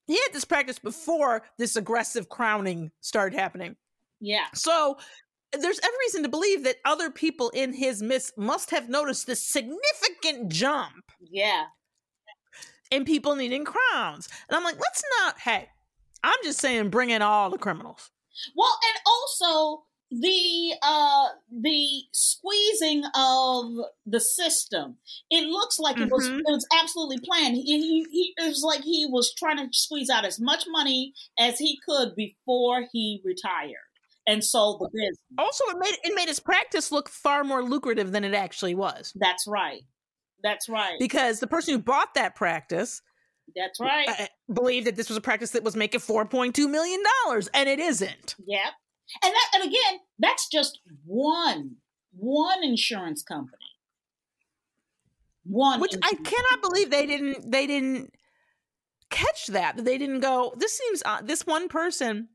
He 0.08 0.14
had 0.14 0.34
this 0.34 0.46
practice 0.46 0.80
before 0.80 1.44
this 1.58 1.76
aggressive 1.76 2.30
crowning 2.30 2.92
started 3.00 3.38
happening. 3.38 3.76
Yeah. 4.20 4.46
So 4.54 4.98
there's 5.54 5.80
every 5.80 5.98
reason 6.06 6.24
to 6.24 6.30
believe 6.30 6.64
that 6.64 6.78
other 6.84 7.10
people 7.12 7.50
in 7.52 7.74
his 7.74 8.02
midst 8.02 8.38
must 8.38 8.72
have 8.72 8.90
noticed 8.90 9.28
this 9.28 9.44
significant 9.44 10.50
jump 10.50 11.12
Yeah. 11.30 11.66
And 12.92 13.06
people 13.06 13.36
needing 13.36 13.66
crowns. 13.66 14.30
And 14.50 14.56
I'm 14.56 14.64
like, 14.64 14.80
let's 14.80 15.04
not. 15.22 15.40
Hey, 15.40 15.70
I'm 16.24 16.38
just 16.44 16.60
saying, 16.60 16.90
bring 16.90 17.10
in 17.10 17.22
all 17.22 17.50
the 17.50 17.58
criminals. 17.58 18.12
Well, 18.56 18.78
and 18.90 19.00
also, 19.06 19.84
the 20.22 20.74
uh 20.84 21.30
the 21.52 21.88
squeezing 22.12 23.04
of 23.16 23.66
the 24.06 24.20
system 24.20 24.98
it 25.30 25.48
looks 25.48 25.80
like 25.80 25.98
it 25.98 26.12
was 26.12 26.28
Mhm. 26.28 26.40
it 26.40 26.44
was 26.52 26.68
absolutely 26.80 27.18
planned 27.20 27.56
he, 27.56 27.64
he, 27.64 28.06
he 28.12 28.34
it 28.38 28.48
was 28.48 28.62
like 28.64 28.84
he 28.84 29.08
was 29.10 29.34
trying 29.34 29.58
to 29.58 29.68
squeeze 29.72 30.10
out 30.10 30.26
as 30.26 30.40
much 30.40 30.66
money 30.70 31.14
as 31.40 31.58
he 31.58 31.80
could 31.88 32.16
before 32.16 32.86
he 32.92 33.22
retired 33.26 33.88
and 34.28 34.44
sold 34.44 34.80
the 34.82 34.90
business 34.94 35.18
Also, 35.38 35.64
it 35.70 35.78
made 35.80 35.96
it 36.04 36.16
made 36.16 36.28
his 36.28 36.40
practice 36.40 36.92
look 36.92 37.10
far 37.10 37.44
more 37.44 37.64
lucrative 37.64 38.12
than 38.12 38.24
it 38.24 38.34
actually 38.34 38.76
was. 38.76 39.12
that's 39.16 39.48
right 39.48 39.82
that's 40.44 40.70
right 40.70 41.00
Because 41.00 41.40
the 41.40 41.48
person 41.48 41.74
who 41.74 41.80
bought 41.80 42.14
that 42.14 42.36
practice 42.36 43.02
that's 43.56 43.80
right 43.80 44.08
uh, 44.08 44.26
believed 44.54 44.88
that 44.88 44.96
this 44.96 45.10
was 45.10 45.18
a 45.18 45.22
practice 45.22 45.52
that 45.52 45.64
was 45.64 45.76
making 45.76 46.00
four 46.02 46.26
point 46.26 46.56
two 46.56 46.68
million 46.68 47.02
dollars, 47.26 47.50
and 47.54 47.68
it 47.68 47.80
isn't. 47.80 48.36
Yep. 48.46 48.74
And 49.24 49.34
that 49.34 49.52
and 49.56 49.64
again, 49.64 50.00
that's 50.20 50.48
just 50.48 50.80
one 51.06 51.78
one 52.16 52.64
insurance 52.64 53.24
company. 53.24 53.58
One 55.46 55.80
Which 55.80 55.96
I 56.02 56.14
cannot 56.14 56.62
believe 56.62 56.90
they 56.90 57.06
didn't 57.06 57.52
they 57.52 57.68
didn't 57.68 58.14
catch 59.10 59.48
that. 59.48 59.76
That 59.76 59.86
they 59.86 59.98
didn't 59.98 60.22
go. 60.22 60.54
This 60.58 60.78
seems 60.78 61.04
uh, 61.06 61.22
this 61.22 61.46
one 61.46 61.68
person 61.68 62.30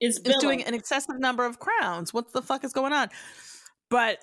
is, 0.00 0.18
is 0.24 0.36
doing 0.36 0.62
an 0.64 0.74
excessive 0.74 1.18
number 1.18 1.44
of 1.44 1.58
crowns. 1.58 2.12
What 2.12 2.32
the 2.32 2.42
fuck 2.42 2.64
is 2.64 2.72
going 2.72 2.92
on? 2.92 3.08
But 3.90 4.18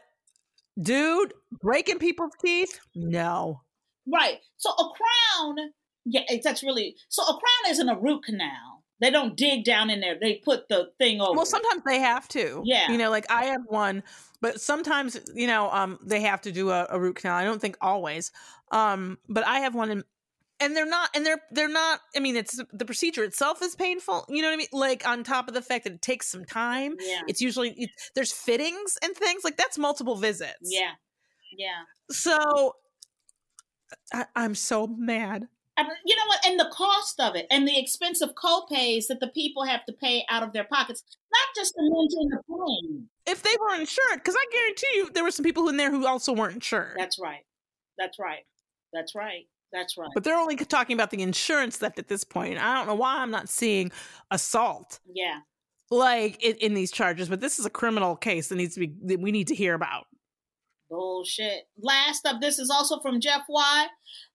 dude, 0.81 1.33
breaking 1.61 1.99
people's 1.99 2.33
teeth? 2.43 2.79
No. 2.95 3.61
Right. 4.11 4.39
So 4.57 4.71
a 4.71 4.89
crown, 4.89 5.71
yeah, 6.05 6.21
it's, 6.27 6.43
that's 6.43 6.63
really 6.63 6.95
so 7.09 7.23
a 7.23 7.33
crown 7.33 7.71
isn't 7.71 7.89
a 7.89 7.97
root 7.99 8.23
canal. 8.23 8.70
They 9.01 9.09
don't 9.09 9.35
dig 9.35 9.65
down 9.65 9.89
in 9.89 9.99
there. 9.99 10.17
They 10.19 10.35
put 10.35 10.69
the 10.69 10.91
thing 10.99 11.19
over. 11.21 11.35
Well, 11.35 11.45
sometimes 11.45 11.81
they 11.85 11.99
have 11.99 12.27
to. 12.29 12.61
Yeah. 12.63 12.91
You 12.91 12.97
know, 12.99 13.09
like 13.09 13.29
I 13.31 13.45
have 13.45 13.61
one, 13.65 14.03
but 14.41 14.61
sometimes, 14.61 15.19
you 15.33 15.47
know, 15.47 15.69
um, 15.71 15.97
they 16.03 16.21
have 16.21 16.41
to 16.41 16.51
do 16.51 16.69
a, 16.69 16.87
a 16.89 16.99
root 16.99 17.15
canal. 17.15 17.35
I 17.35 17.43
don't 17.43 17.59
think 17.59 17.77
always. 17.81 18.31
Um, 18.71 19.17
but 19.27 19.45
I 19.45 19.59
have 19.59 19.73
one 19.75 19.89
and 19.89 20.03
and 20.61 20.77
they're 20.77 20.85
not 20.85 21.09
and 21.15 21.25
they're 21.25 21.41
they're 21.49 21.67
not 21.67 22.01
I 22.15 22.19
mean 22.19 22.35
it's 22.35 22.61
the 22.71 22.85
procedure 22.85 23.23
itself 23.23 23.63
is 23.63 23.75
painful, 23.75 24.25
you 24.29 24.43
know 24.43 24.49
what 24.49 24.53
I 24.53 24.57
mean? 24.57 24.67
Like 24.71 25.07
on 25.07 25.23
top 25.23 25.47
of 25.47 25.55
the 25.55 25.61
fact 25.63 25.85
that 25.85 25.93
it 25.93 26.01
takes 26.03 26.27
some 26.27 26.45
time. 26.45 26.95
Yeah. 26.99 27.21
It's 27.27 27.41
usually 27.41 27.71
it, 27.71 27.89
there's 28.13 28.31
fittings 28.31 28.97
and 29.01 29.15
things 29.15 29.43
like 29.43 29.57
that's 29.57 29.79
multiple 29.79 30.15
visits. 30.15 30.59
Yeah. 30.61 30.91
Yeah. 31.57 31.81
So 32.11 32.75
I, 34.13 34.25
I'm 34.35 34.53
so 34.53 34.85
mad. 34.85 35.47
I 35.81 35.83
mean, 35.83 35.97
you 36.05 36.15
know 36.15 36.27
what? 36.27 36.45
And 36.45 36.59
the 36.59 36.69
cost 36.71 37.19
of 37.19 37.35
it 37.35 37.47
and 37.49 37.67
the 37.67 37.79
expensive 37.79 38.35
co-pays 38.35 39.07
that 39.07 39.19
the 39.19 39.29
people 39.29 39.65
have 39.65 39.83
to 39.85 39.93
pay 39.93 40.23
out 40.29 40.43
of 40.43 40.53
their 40.53 40.63
pockets, 40.63 41.03
not 41.31 41.55
just 41.55 41.73
to 41.73 41.81
maintain 41.81 42.29
the 42.29 42.41
plane. 42.47 43.07
If 43.25 43.41
they 43.41 43.55
were 43.59 43.73
insured, 43.73 44.15
because 44.15 44.35
I 44.37 44.45
guarantee 44.51 44.87
you 44.95 45.09
there 45.11 45.23
were 45.23 45.31
some 45.31 45.43
people 45.43 45.69
in 45.69 45.77
there 45.77 45.89
who 45.89 46.05
also 46.05 46.33
weren't 46.33 46.53
insured. 46.53 46.95
That's 46.97 47.17
right. 47.19 47.41
That's 47.97 48.19
right. 48.19 48.43
That's 48.93 49.15
right. 49.15 49.47
That's 49.73 49.97
right. 49.97 50.09
But 50.13 50.23
they're 50.23 50.37
only 50.37 50.55
talking 50.55 50.95
about 50.95 51.09
the 51.09 51.21
insurance 51.23 51.77
theft 51.77 51.97
at 51.97 52.09
this 52.09 52.23
point. 52.23 52.59
I 52.63 52.75
don't 52.75 52.87
know 52.87 52.95
why 52.95 53.17
I'm 53.17 53.31
not 53.31 53.49
seeing 53.49 53.91
assault 54.29 54.99
yeah. 55.05 55.39
like 55.89 56.43
in, 56.43 56.57
in 56.57 56.73
these 56.75 56.91
charges, 56.91 57.27
but 57.27 57.41
this 57.41 57.57
is 57.57 57.65
a 57.65 57.69
criminal 57.71 58.15
case 58.15 58.49
that 58.49 58.55
needs 58.55 58.75
to 58.75 58.81
be 58.81 58.93
that 59.05 59.19
we 59.19 59.31
need 59.31 59.47
to 59.47 59.55
hear 59.55 59.73
about. 59.73 60.05
Bullshit. 60.89 61.63
Last 61.81 62.27
up, 62.27 62.41
this 62.41 62.59
is 62.59 62.69
also 62.69 62.99
from 62.99 63.21
Jeff 63.21 63.43
Y. 63.47 63.87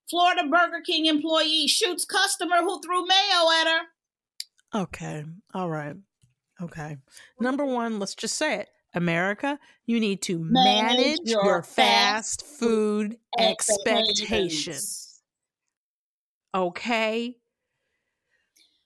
Florida 0.08 0.42
Burger 0.48 0.80
King 0.84 1.06
employee 1.06 1.66
shoots 1.66 2.04
customer 2.04 2.56
who 2.62 2.80
threw 2.80 3.06
mayo 3.06 3.50
at 3.60 3.66
her. 3.66 4.80
Okay. 4.82 5.24
All 5.54 5.68
right. 5.70 5.96
Okay. 6.62 6.96
Number 7.40 7.64
one, 7.64 7.98
let's 7.98 8.14
just 8.14 8.36
say 8.36 8.56
it. 8.60 8.68
America, 8.94 9.58
you 9.84 10.00
need 10.00 10.22
to 10.22 10.38
manage, 10.38 10.96
Manage 10.96 11.18
your, 11.24 11.44
your 11.44 11.62
fast 11.62 12.46
food 12.46 13.18
expectations. 13.38 14.20
expectations. 14.20 15.20
Okay. 16.54 17.36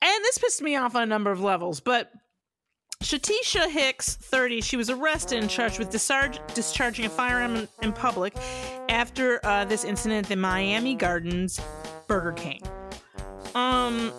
And 0.03 0.25
this 0.25 0.39
pissed 0.39 0.63
me 0.63 0.75
off 0.75 0.97
on 0.97 1.03
a 1.03 1.07
number 1.07 1.31
of 1.31 1.41
levels, 1.43 1.79
but 1.81 2.11
Shatisha 3.03 3.69
Hicks, 3.69 4.17
30, 4.17 4.61
she 4.61 4.77
was 4.77 4.91
arrested 4.91 5.39
and 5.39 5.49
charged 5.49 5.79
with 5.79 5.91
discharge, 5.91 6.39
discharging 6.55 7.07
a 7.07 7.09
firearm 7.09 7.57
in, 7.57 7.69
in 7.83 7.93
public 7.93 8.35
after 8.89 9.45
uh, 9.45 9.65
this 9.65 9.85
incident 9.85 10.27
at 10.27 10.29
the 10.29 10.37
Miami 10.37 10.95
Gardens 10.95 11.61
Burger 12.07 12.33
King. 12.33 12.63
Um, 13.55 14.13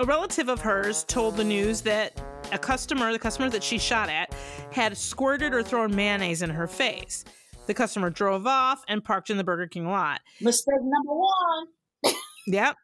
a 0.00 0.04
relative 0.04 0.48
of 0.48 0.60
hers 0.60 1.04
told 1.04 1.36
the 1.36 1.44
news 1.44 1.82
that 1.82 2.20
a 2.50 2.58
customer, 2.58 3.12
the 3.12 3.18
customer 3.18 3.50
that 3.50 3.62
she 3.62 3.78
shot 3.78 4.08
at, 4.08 4.34
had 4.72 4.96
squirted 4.96 5.52
or 5.52 5.62
thrown 5.62 5.94
mayonnaise 5.94 6.40
in 6.40 6.50
her 6.50 6.66
face. 6.66 7.24
The 7.66 7.74
customer 7.74 8.10
drove 8.10 8.46
off 8.46 8.82
and 8.88 9.04
parked 9.04 9.30
in 9.30 9.36
the 9.36 9.44
Burger 9.44 9.66
King 9.66 9.86
lot. 9.86 10.20
Mistake 10.40 10.74
number 10.80 11.14
one. 11.14 12.14
Yep. 12.46 12.76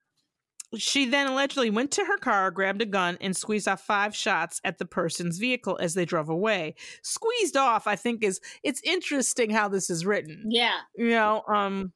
She 0.77 1.05
then 1.05 1.27
allegedly 1.27 1.71
went 1.71 1.91
to 1.93 2.05
her 2.05 2.17
car, 2.19 2.51
grabbed 2.53 2.81
a 2.81 2.87
gun, 2.87 3.19
and 3.21 3.37
squeezed 3.37 3.67
off 3.67 3.81
five 3.85 4.15
shots 4.15 4.61
at 4.63 4.79
the 4.79 4.85
person's 4.87 5.39
vehicle 5.39 5.77
as 5.81 5.95
they 5.95 6.05
drove 6.05 6.29
away. 6.29 6.77
Squeezed 7.03 7.57
off, 7.57 7.87
I 7.89 7.97
think, 7.97 8.23
is 8.23 8.41
it's 8.63 8.81
interesting 8.85 9.51
how 9.51 9.69
this 9.69 9.91
is 9.91 10.07
written. 10.07 10.45
Yeah. 10.49 10.79
You 10.97 11.11
know, 11.11 11.43
um 11.49 11.93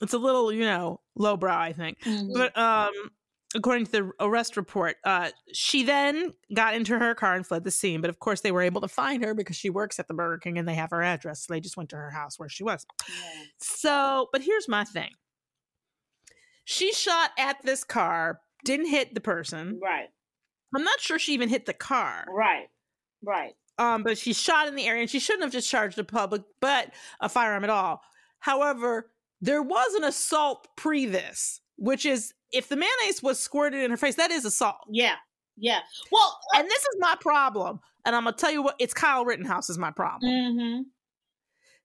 it's 0.00 0.12
a 0.14 0.18
little, 0.18 0.52
you 0.52 0.64
know, 0.64 1.00
lowbrow, 1.16 1.56
I 1.56 1.72
think. 1.72 2.00
Mhm. 2.00 2.32
But 2.34 2.56
um 2.56 2.92
according 3.54 3.86
to 3.86 3.92
the 3.92 4.12
arrest 4.20 4.56
report, 4.56 4.96
uh 5.04 5.30
she 5.52 5.82
then 5.82 6.32
got 6.54 6.74
into 6.74 6.98
her 6.98 7.14
car 7.14 7.34
and 7.34 7.46
fled 7.46 7.64
the 7.64 7.70
scene. 7.70 8.00
But 8.00 8.10
of 8.10 8.18
course 8.20 8.42
they 8.42 8.52
were 8.52 8.62
able 8.62 8.80
to 8.80 8.88
find 8.88 9.24
her 9.24 9.34
because 9.34 9.56
she 9.56 9.70
works 9.70 9.98
at 9.98 10.08
the 10.08 10.14
Burger 10.14 10.38
King 10.38 10.56
and 10.58 10.68
they 10.68 10.74
have 10.74 10.90
her 10.90 11.02
address. 11.02 11.46
So 11.46 11.52
they 11.52 11.60
just 11.60 11.76
went 11.76 11.90
to 11.90 11.96
her 11.96 12.10
house 12.10 12.38
where 12.38 12.48
she 12.48 12.64
was. 12.64 12.86
So, 13.58 14.28
but 14.32 14.42
here's 14.42 14.68
my 14.68 14.84
thing. 14.84 15.12
She 16.64 16.92
shot 16.92 17.30
at 17.38 17.62
this 17.64 17.84
car, 17.84 18.40
didn't 18.64 18.86
hit 18.86 19.14
the 19.14 19.20
person. 19.20 19.80
Right. 19.82 20.08
I'm 20.74 20.84
not 20.84 21.00
sure 21.00 21.18
she 21.18 21.34
even 21.34 21.48
hit 21.48 21.66
the 21.66 21.74
car. 21.74 22.24
Right. 22.28 22.68
Right. 23.22 23.54
Um, 23.78 24.02
but 24.02 24.18
she 24.18 24.32
shot 24.32 24.68
in 24.68 24.74
the 24.74 24.86
area 24.86 25.02
and 25.02 25.10
she 25.10 25.18
shouldn't 25.18 25.42
have 25.42 25.52
just 25.52 25.68
charged 25.68 25.96
the 25.96 26.04
public, 26.04 26.42
but 26.60 26.92
a 27.20 27.28
firearm 27.28 27.64
at 27.64 27.70
all. 27.70 28.02
However, 28.38 29.10
there 29.40 29.62
was 29.62 29.94
an 29.94 30.04
assault 30.04 30.68
pre 30.76 31.06
this, 31.06 31.60
which 31.76 32.06
is 32.06 32.32
if 32.52 32.68
the 32.68 32.76
mayonnaise 32.76 33.22
was 33.22 33.40
squirted 33.40 33.82
in 33.82 33.90
her 33.90 33.96
face, 33.96 34.16
that 34.16 34.30
is 34.30 34.44
assault. 34.44 34.76
Yeah. 34.90 35.14
Yeah. 35.56 35.80
Well, 36.10 36.38
and 36.54 36.68
this 36.68 36.82
is 36.82 36.96
my 36.98 37.14
problem. 37.20 37.80
And 38.04 38.16
I'm 38.16 38.24
gonna 38.24 38.36
tell 38.36 38.52
you 38.52 38.62
what, 38.62 38.76
it's 38.78 38.94
Kyle 38.94 39.24
Rittenhouse 39.24 39.70
is 39.70 39.78
my 39.78 39.90
problem. 39.90 40.30
Mm-hmm. 40.30 40.82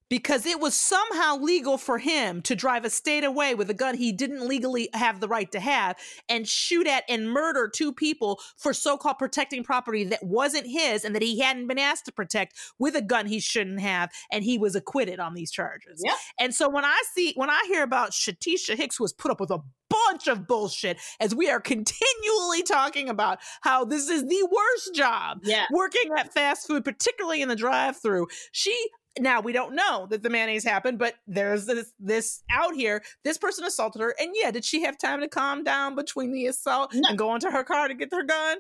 Because 0.10 0.46
it 0.46 0.60
was 0.60 0.74
somehow 0.74 1.38
legal 1.38 1.78
for 1.78 1.98
him 1.98 2.42
to 2.44 2.56
drive 2.56 2.86
a 2.86 2.90
state 2.90 3.24
away 3.24 3.56
with 3.56 3.70
a 3.70 3.74
gun 3.74 3.96
he 3.96 4.12
didn't 4.12 4.48
legally 4.48 4.90
have 4.94 5.20
the 5.20 5.28
right 5.28 5.52
to 5.52 5.60
have 5.60 5.98
and 6.30 6.48
shoot 6.48 6.88
at 6.88 7.04
and 7.10 7.30
murder 7.30 7.70
two 7.74 7.92
people 7.92 8.40
for 8.56 8.74
so 8.74 8.98
called 8.98 9.18
protecting 9.20 9.64
property 9.64 10.04
that 10.06 10.24
wasn't 10.24 10.66
his 10.66 11.04
and 11.04 11.14
that 11.16 11.22
he 11.22 11.40
hadn't 11.40 11.68
been 11.68 11.80
asked 11.80 12.06
to 12.06 12.12
protect 12.12 12.56
with 12.80 12.96
a 12.96 13.02
gun 13.02 13.26
he 13.26 13.40
shouldn't 13.40 13.82
have. 13.82 14.10
And 14.32 14.44
he 14.44 14.58
was 14.58 14.76
acquitted 14.76 15.20
on 15.20 15.34
these 15.34 15.52
charges. 15.52 16.02
Yep. 16.06 16.16
And 16.40 16.56
so 16.56 16.70
when 16.70 16.86
I 16.86 17.02
see, 17.14 17.34
when 17.36 17.50
I 17.50 17.64
hear 17.68 17.84
about 17.84 18.12
Shatisha 18.12 18.76
Hicks, 18.76 18.98
who 18.98 19.04
was 19.04 19.14
put 19.14 19.32
up 19.32 19.40
with 19.40 19.52
a 19.52 19.60
bunch 19.90 20.28
of 20.28 20.48
bullshit, 20.48 20.98
as 21.20 21.34
we 21.34 21.50
are 21.50 21.60
continually 21.98 22.62
talking 22.64 23.10
about 23.10 23.40
how 23.62 23.86
this 23.86 24.10
is 24.10 24.24
the 24.24 24.48
worst 24.52 24.96
job 24.96 25.40
Yeah. 25.44 25.66
working 25.72 26.12
at 26.18 26.34
fast 26.34 26.68
food, 26.68 26.84
particularly 26.86 27.42
in 27.42 27.50
the 27.50 27.56
drive 27.56 27.98
through. 27.98 28.28
She 28.52 28.76
now 29.20 29.42
we 29.42 29.52
don't 29.52 29.76
know 29.76 30.08
that 30.10 30.24
the 30.24 30.30
mayonnaise 30.30 30.64
happened, 30.64 31.00
but 31.00 31.16
there's 31.28 31.66
this 31.66 31.92
this 32.00 32.44
out 32.52 32.76
here. 32.76 33.04
This 33.24 33.38
person 33.38 33.66
assaulted 33.66 34.02
her, 34.02 34.16
and 34.20 34.32
yeah, 34.34 34.52
did 34.52 34.66
she 34.66 34.82
have 34.84 34.98
time 34.98 35.22
to 35.22 35.28
calm 35.28 35.64
down 35.64 35.96
between 35.96 36.32
the 36.32 36.48
assault 36.48 36.94
and 36.94 37.18
go 37.18 37.34
into 37.36 37.52
her 37.52 37.64
car 37.64 37.88
to 37.88 37.94
get 37.94 38.12
her 38.12 38.24
gun? 38.24 38.58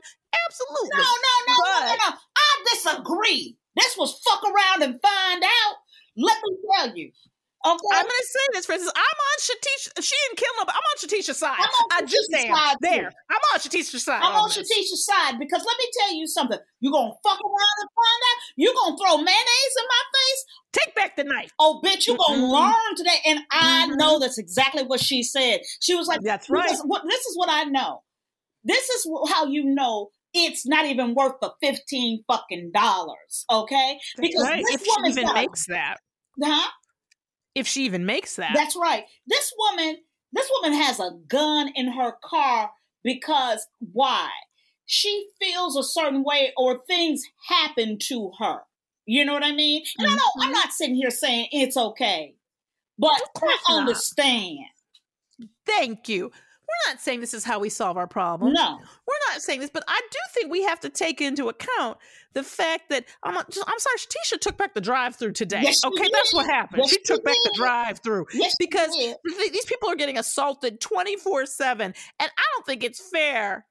Absolutely. 0.48 0.89
No, 0.93 1.04
no, 1.04 1.54
no, 1.54 1.80
no, 1.80 1.86
no, 1.88 1.96
no. 1.96 2.17
I 2.36 2.63
disagree. 2.74 3.58
This 3.76 3.96
was 3.98 4.20
fuck 4.28 4.43
around 4.43 4.84
and 4.84 5.00
find 5.02 5.43
out. 5.43 5.76
Let 6.15 6.38
me 6.43 6.58
tell 6.76 6.98
you. 6.98 7.12
Okay. 7.67 7.97
I'm 7.97 8.03
gonna 8.06 8.30
say 8.32 8.45
this, 8.53 8.65
for 8.65 8.73
instance. 8.73 8.93
I'm 8.95 9.01
on 9.03 9.38
Shatisha. 9.39 10.03
She 10.03 10.15
didn't 10.27 10.38
kill 10.38 10.53
nobody. 10.58 10.77
I'm 10.77 10.84
on 10.88 10.97
Shatisha's 11.03 11.38
side. 11.38 11.58
I'm 11.60 11.69
on 12.01 12.08
just 12.08 12.32
Shatisha's 12.32 12.45
am. 12.45 12.56
side, 12.56 12.71
too. 12.71 12.77
there. 12.82 13.12
I'm 13.30 13.41
on 13.53 13.60
Shatisha's 13.60 14.03
side. 14.06 14.21
I'm 14.23 14.36
on 14.36 14.49
this. 14.49 14.58
Shatisha's 14.58 15.06
side 15.06 15.39
because 15.39 15.63
let 15.65 15.77
me 15.77 15.86
tell 15.99 16.13
you 16.15 16.27
something. 16.27 16.60
You 16.80 16.91
gonna 16.91 17.12
fuck 17.23 17.39
around 17.43 17.77
and 17.82 17.89
find 17.95 18.21
out? 18.23 18.38
You 18.56 18.73
gonna 18.73 18.97
throw 18.97 19.17
mayonnaise 19.17 19.75
in 19.77 19.86
my 19.88 20.03
face? 20.15 20.46
Take 20.73 20.96
back 20.96 21.15
the 21.15 21.23
knife. 21.25 21.52
Oh, 21.60 21.81
bitch, 21.83 22.08
you 22.08 22.17
gonna 22.17 22.42
Mm-mm. 22.42 22.52
learn 22.54 22.96
today. 22.96 23.19
And 23.25 23.39
I 23.52 23.87
Mhm. 23.89 23.98
know 23.98 24.19
that's 24.19 24.37
exactly 24.37 24.83
what 24.83 25.00
she 25.02 25.23
said. 25.23 25.62
She 25.81 25.96
was 25.96 26.08
like, 26.08 26.21
That's 26.21 26.50
right. 26.50 26.63
because 26.63 26.81
What, 26.85 27.04
this 27.08 27.25
is 27.25 27.35
what 27.37 27.50
I 27.50 27.63
know. 27.65 28.04
This 28.63 28.89
is 28.89 29.08
how 29.29 29.46
you 29.46 29.63
know 29.63 30.10
it's 30.33 30.67
not 30.67 30.85
even 30.85 31.15
worth 31.15 31.35
the 31.42 31.54
fifteen 31.62 32.23
fucking 32.27 32.71
dollars. 32.73 33.46
Okay, 33.50 34.00
because 34.19 34.44
right. 34.44 34.63
this 34.63 34.81
If 34.81 34.85
she 34.85 34.92
even 35.12 35.25
got 35.25 35.33
makes 35.35 35.65
that. 35.67 35.98
huh? 36.44 36.69
If 37.58 37.67
she 37.67 37.85
even 37.85 38.05
makes 38.05 38.35
that. 38.35 38.51
That's 38.55 38.75
right. 38.75 39.05
This 39.25 39.53
woman, 39.58 39.97
this 40.31 40.49
woman 40.62 40.77
has 40.79 40.99
a 40.99 41.12
gun 41.27 41.71
in 41.75 41.91
her 41.91 42.13
car 42.23 42.71
because 43.03 43.67
why? 43.79 44.29
she 44.87 45.27
feels 45.39 45.75
a 45.77 45.83
certain 45.83 46.23
way 46.23 46.53
or 46.58 46.79
things 46.87 47.21
happen 47.49 47.99
to 47.99 48.31
her. 48.39 48.62
You 49.05 49.23
know 49.23 49.33
what 49.33 49.43
I 49.43 49.51
mean? 49.51 49.83
And 49.99 50.08
I 50.08 50.10
don't, 50.12 50.21
I'm 50.39 50.45
mm-hmm. 50.45 50.53
not 50.53 50.71
sitting 50.71 50.95
here 50.95 51.12
saying 51.12 51.49
it's 51.51 51.77
okay, 51.77 52.35
but 52.97 53.21
I 53.37 53.58
not. 53.69 53.79
understand. 53.79 54.60
Thank 55.65 56.10
you. 56.10 56.31
We're 56.68 56.92
not 56.92 57.02
saying 57.02 57.22
this 57.22 57.34
is 57.34 57.44
how 57.44 57.60
we 57.60 57.70
solve 57.70 57.98
our 57.98 58.08
problems. 58.08 58.54
No. 58.56 58.78
We're 59.08 59.32
not 59.34 59.42
saying 59.42 59.62
this, 59.62 59.70
but 59.70 59.84
I 59.88 60.02
do 60.12 60.20
think 60.34 60.52
we 60.52 60.63
have 60.63 60.80
to 60.82 60.90
take 60.90 61.22
into 61.22 61.48
account 61.48 61.98
the 62.34 62.44
fact 62.44 62.90
that 62.90 63.06
I'm, 63.24 63.38
I'm 63.38 63.46
sorry, 63.46 63.98
Tisha 63.98 64.40
took 64.40 64.58
back 64.58 64.74
the 64.74 64.82
drive-through 64.82 65.32
today. 65.32 65.62
Yes, 65.63 65.78
okay, 65.86 66.10
that's 66.12 66.34
what 66.34 66.46
happened. 66.46 66.84
Yes, 66.84 66.92
she 66.92 67.02
took 67.04 67.24
back 67.24 67.36
the 67.46 67.54
drive-through 67.56 68.28
Yes, 68.34 68.54
because 68.60 68.92
th- 68.96 69.15
these 69.52 69.65
people 69.65 69.90
are 69.90 69.96
getting 69.96 70.18
assaulted 70.18 70.82
24/7, 70.82 71.80
and 71.82 71.94
I 72.20 72.28
don't 72.54 72.65
think 72.65 72.84
it's 72.84 73.02
fair. 73.10 73.65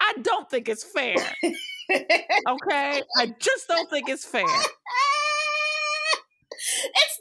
I 0.00 0.14
don't 0.22 0.48
think 0.50 0.68
it's 0.68 0.84
fair. 0.84 1.16
okay, 1.90 3.02
I 3.16 3.26
just 3.38 3.68
don't 3.68 3.88
think 3.90 4.08
it's 4.08 4.24
fair. 4.26 4.44
It's 6.66 6.92
fair. 6.94 7.13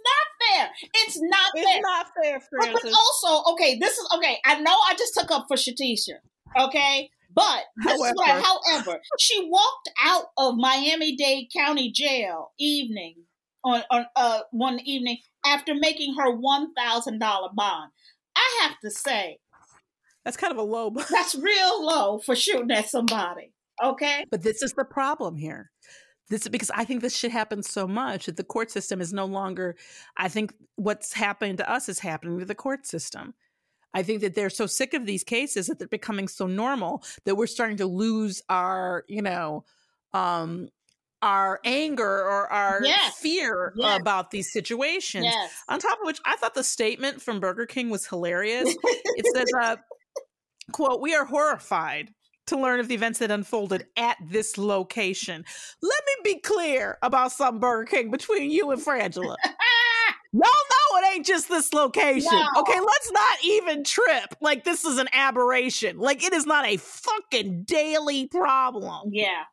It's 0.94 1.20
not 1.22 1.52
It's 1.56 1.70
fair. 1.72 1.82
not 1.82 2.08
fair, 2.22 2.42
But, 2.60 2.74
but 2.74 2.92
also, 2.94 3.52
okay, 3.54 3.78
this 3.80 3.98
is 3.98 4.08
okay. 4.18 4.38
I 4.46 4.60
know 4.62 4.72
I 4.72 4.96
just 4.98 5.14
took 5.14 5.32
up 5.32 5.46
for 5.48 5.56
Shatisha, 5.58 6.18
okay? 6.60 7.10
But 7.36 7.64
this 7.84 7.94
is 7.94 8.00
what 8.00 8.30
I, 8.30 8.42
However. 8.42 8.62
however, 8.92 9.00
she 9.20 9.48
walked 9.50 9.90
out 10.04 10.26
of 10.38 10.56
Miami 10.56 11.16
Dade 11.16 11.48
County 11.56 11.92
Jail 11.92 12.52
evening 12.60 13.16
on, 13.64 13.84
on 13.90 14.06
uh 14.16 14.42
one 14.52 14.80
evening 14.82 15.18
after 15.46 15.74
making 15.74 16.16
her 16.18 16.32
one 16.32 16.74
thousand 16.76 17.20
dollar 17.20 17.50
bond. 17.56 17.92
I 18.36 18.60
have 18.64 18.80
to 18.82 18.92
say, 18.92 19.40
That's 20.26 20.38
kind 20.38 20.52
of 20.52 20.58
a 20.58 20.64
low. 20.64 20.92
that's 21.10 21.34
real 21.36 21.84
low 21.86 22.20
for 22.20 22.36
shooting 22.36 22.72
at 22.72 22.88
somebody. 22.90 23.52
Okay. 23.84 24.26
But 24.30 24.44
this 24.44 24.62
is 24.62 24.74
the 24.74 24.86
problem 24.86 25.36
here. 25.36 25.72
This 26.34 26.48
because 26.48 26.72
I 26.72 26.84
think 26.84 27.02
this 27.02 27.16
shit 27.16 27.32
happens 27.32 27.70
so 27.70 27.88
much 27.88 28.26
that 28.26 28.38
the 28.38 28.44
court 28.44 28.72
system 28.72 29.00
is 29.02 29.14
no 29.14 29.26
longer. 29.26 29.76
I 30.18 30.30
think 30.30 30.52
what's 30.78 31.14
happening 31.14 31.58
to 31.58 31.72
us 31.72 31.88
is 31.88 32.00
happening 32.00 32.40
to 32.40 32.46
the 32.46 32.56
court 32.56 32.88
system. 32.88 33.36
I 33.94 34.02
think 34.02 34.22
that 34.22 34.34
they're 34.34 34.50
so 34.50 34.66
sick 34.66 34.96
of 34.96 35.06
these 35.06 35.24
cases 35.24 35.68
that 35.68 35.78
they're 35.78 35.88
becoming 35.88 36.28
so 36.28 36.48
normal 36.48 37.04
that 37.26 37.36
we're 37.36 37.46
starting 37.46 37.78
to 37.78 37.86
lose 37.86 38.42
our, 38.50 39.06
you 39.08 39.22
know, 39.22 39.64
um, 40.16 40.70
our 41.22 41.60
anger 41.64 42.04
or 42.04 42.52
our 42.52 42.82
Yes. 42.84 43.20
fear 43.20 43.72
Yes. 43.76 44.02
about 44.02 44.32
these 44.32 44.52
situations. 44.52 45.26
Yes. 45.26 45.54
On 45.70 45.78
top 45.80 46.00
of 46.00 46.08
which, 46.08 46.20
I 46.26 46.36
thought 46.38 46.56
the 46.56 46.64
statement 46.64 47.22
from 47.22 47.42
Burger 47.42 47.68
King 47.68 47.92
was 47.92 48.08
hilarious. 48.08 48.76
it 49.06 49.26
says, 49.36 49.52
uh, 49.62 49.76
quote, 50.72 51.00
we 51.00 51.14
are 51.14 51.26
horrified 51.26 52.12
to 52.48 52.60
learn 52.60 52.80
of 52.80 52.88
the 52.88 52.96
events 52.96 53.20
that 53.20 53.32
unfolded 53.32 53.88
at 53.98 54.18
this 54.30 54.58
location. 54.58 55.46
Let 55.82 56.04
me 56.06 56.34
be 56.34 56.40
clear 56.40 56.98
about 57.02 57.32
some 57.32 57.60
Burger 57.60 57.86
King 57.86 58.12
between 58.12 58.52
you 58.52 58.72
and 58.72 58.82
Frangela. 58.82 59.36
Y'all 60.36 60.42
know 60.42 60.98
it 60.98 61.16
ain't 61.16 61.26
just 61.26 61.48
this 61.48 61.74
location. 61.74 62.32
No. 62.32 62.62
Okay, 62.62 62.80
let's 62.80 63.12
not 63.12 63.38
even 63.44 63.84
trip 63.84 64.36
like 64.42 64.64
this 64.64 64.84
is 64.84 64.98
an 64.98 65.08
aberration. 65.14 66.00
Like 66.00 66.24
it 66.24 66.34
is 66.34 66.48
not 66.48 66.66
a 66.66 66.78
fucking 66.78 67.64
daily 67.66 68.28
problem. 68.28 69.12
Yeah. 69.12 69.44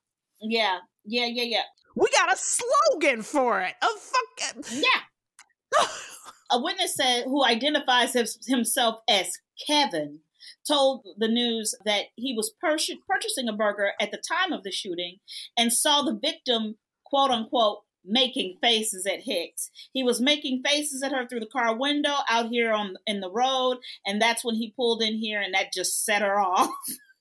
Yeah. 0.41 0.79
Yeah. 1.05 1.27
Yeah. 1.27 1.45
Yeah. 1.45 1.63
We 1.97 2.09
got 2.17 2.33
a 2.33 2.37
slogan 2.37 3.21
for 3.21 3.61
it. 3.61 3.75
A 3.83 3.87
fucking 3.87 4.81
Yeah. 4.83 5.87
a 6.51 6.63
witness 6.63 6.97
said 6.97 7.25
who 7.25 7.45
identifies 7.45 8.15
his, 8.15 8.39
himself 8.47 9.01
as 9.07 9.31
Kevin 9.67 10.21
told 10.67 11.07
the 11.19 11.29
news 11.29 11.75
that 11.85 12.07
he 12.17 12.35
was 12.35 12.53
pur- 12.61 12.79
purchasing 13.09 13.49
a 13.49 13.53
burger 13.53 13.93
at 14.01 14.11
the 14.11 14.23
time 14.27 14.53
of 14.53 14.63
the 14.63 14.71
shooting 14.73 15.19
and 15.57 15.73
saw 15.73 16.03
the 16.03 16.19
victim 16.21 16.77
quote 17.05 17.31
unquote 17.31 17.81
making 18.05 18.57
faces 18.63 19.07
at 19.07 19.21
Hicks. 19.25 19.71
He 19.93 20.03
was 20.03 20.21
making 20.21 20.63
faces 20.65 21.03
at 21.03 21.13
her 21.13 21.27
through 21.27 21.41
the 21.41 21.47
car 21.47 21.77
window 21.77 22.15
out 22.29 22.49
here 22.49 22.73
on 22.73 22.97
in 23.07 23.21
the 23.21 23.31
road 23.31 23.79
and 24.07 24.21
that's 24.21 24.45
when 24.45 24.55
he 24.55 24.73
pulled 24.75 25.03
in 25.03 25.17
here 25.17 25.41
and 25.41 25.55
that 25.55 25.73
just 25.73 26.05
set 26.05 26.23
her 26.23 26.39
off. 26.41 26.71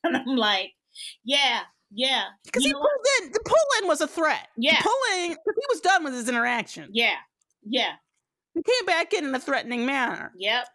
and 0.04 0.16
I'm 0.16 0.36
like, 0.38 0.72
yeah, 1.24 1.62
yeah. 1.92 2.24
because 2.46 2.64
he 2.64 2.72
know 2.72 2.80
what? 2.80 2.90
pulled 2.90 3.26
in. 3.28 3.32
The 3.34 3.40
pull 3.46 3.82
in 3.82 3.88
was 3.88 4.02
a 4.02 4.08
threat. 4.08 4.48
Yeah. 4.58 4.78
The 4.78 4.84
pull 4.84 5.20
in. 5.24 5.32
He 5.32 5.66
was 5.70 5.82
done 5.82 6.04
with 6.04 6.14
his 6.14 6.30
interaction. 6.30 6.90
Yeah. 6.92 7.16
Yeah. 7.64 7.94
He 8.54 8.62
came 8.64 8.86
back 8.86 9.14
in 9.14 9.26
in 9.26 9.36
a 9.36 9.40
threatening 9.40 9.86
manner. 9.86 10.32
Yep. 10.38 10.68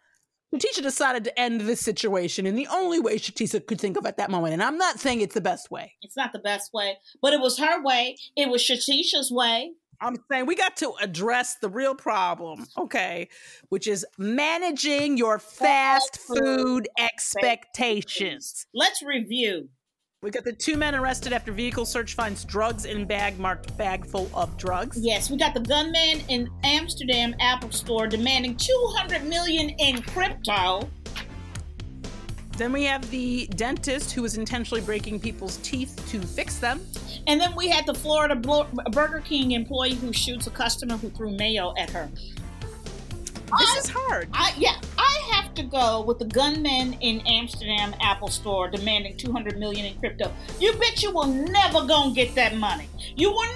Shatisha 0.59 0.81
decided 0.81 1.23
to 1.25 1.39
end 1.39 1.61
this 1.61 1.81
situation 1.81 2.45
in 2.45 2.55
the 2.55 2.67
only 2.67 2.99
way 2.99 3.17
Shatisha 3.17 3.65
could 3.65 3.79
think 3.79 3.97
of 3.97 4.05
at 4.05 4.17
that 4.17 4.31
moment. 4.31 4.53
And 4.53 4.63
I'm 4.63 4.77
not 4.77 4.99
saying 4.99 5.21
it's 5.21 5.33
the 5.33 5.41
best 5.41 5.69
way. 5.69 5.93
It's 6.01 6.17
not 6.17 6.33
the 6.33 6.39
best 6.39 6.73
way, 6.73 6.97
but 7.21 7.33
it 7.33 7.39
was 7.39 7.59
her 7.59 7.83
way. 7.83 8.17
It 8.35 8.49
was 8.49 8.61
Shatisha's 8.61 9.31
way. 9.31 9.73
I'm 10.01 10.17
saying 10.29 10.45
we 10.45 10.55
got 10.55 10.75
to 10.77 10.93
address 11.01 11.55
the 11.61 11.69
real 11.69 11.95
problem, 11.95 12.65
okay, 12.77 13.29
which 13.69 13.87
is 13.87 14.05
managing 14.17 15.17
your 15.17 15.39
fast 15.39 16.17
food 16.19 16.87
expectations. 16.99 18.65
Let's 18.73 19.01
review. 19.01 19.69
We 20.25 20.31
got 20.31 20.43
the 20.43 20.53
two 20.53 20.75
men 20.75 20.95
arrested 20.95 21.33
after 21.33 21.51
vehicle 21.51 21.85
search 21.85 22.15
finds 22.15 22.45
drugs 22.45 22.85
in 22.85 23.05
bag 23.05 23.37
marked 23.37 23.77
bag 23.77 24.07
full 24.07 24.27
of 24.33 24.57
drugs. 24.57 24.97
Yes, 24.99 25.29
we 25.29 25.37
got 25.37 25.53
the 25.53 25.59
gunman 25.59 26.21
in 26.29 26.49
Amsterdam 26.63 27.35
Apple 27.39 27.69
Store 27.69 28.07
demanding 28.07 28.57
200 28.57 29.23
million 29.23 29.69
in 29.69 30.01
crypto. 30.01 30.89
Then 32.57 32.73
we 32.73 32.85
have 32.85 33.07
the 33.11 33.45
dentist 33.55 34.13
who 34.13 34.23
was 34.23 34.35
intentionally 34.35 34.81
breaking 34.81 35.19
people's 35.19 35.57
teeth 35.57 36.03
to 36.09 36.19
fix 36.19 36.57
them. 36.57 36.81
And 37.27 37.39
then 37.39 37.55
we 37.55 37.69
had 37.69 37.85
the 37.85 37.93
Florida 37.93 38.35
Burger 38.35 39.19
King 39.19 39.51
employee 39.51 39.93
who 39.93 40.11
shoots 40.11 40.47
a 40.47 40.49
customer 40.49 40.97
who 40.97 41.11
threw 41.11 41.37
mayo 41.37 41.75
at 41.77 41.91
her. 41.91 42.09
This 43.59 43.75
I- 43.75 43.79
is 43.79 43.89
hard. 43.89 44.29
I 44.33 44.53
yeah, 44.57 44.75
I 44.97 45.21
have 45.33 45.53
to 45.55 45.63
go 45.63 46.01
with 46.01 46.19
the 46.19 46.25
gunman 46.25 46.93
in 47.01 47.21
Amsterdam 47.27 47.95
Apple 48.01 48.27
Store 48.29 48.69
demanding 48.69 49.17
200 49.17 49.57
million 49.57 49.85
in 49.85 49.97
crypto. 49.99 50.31
You 50.59 50.73
bet 50.73 51.01
you 51.03 51.11
will 51.11 51.27
never 51.27 51.85
gonna 51.85 52.13
get 52.13 52.35
that 52.35 52.55
money. 52.57 52.87
You 53.15 53.31
were 53.31 53.47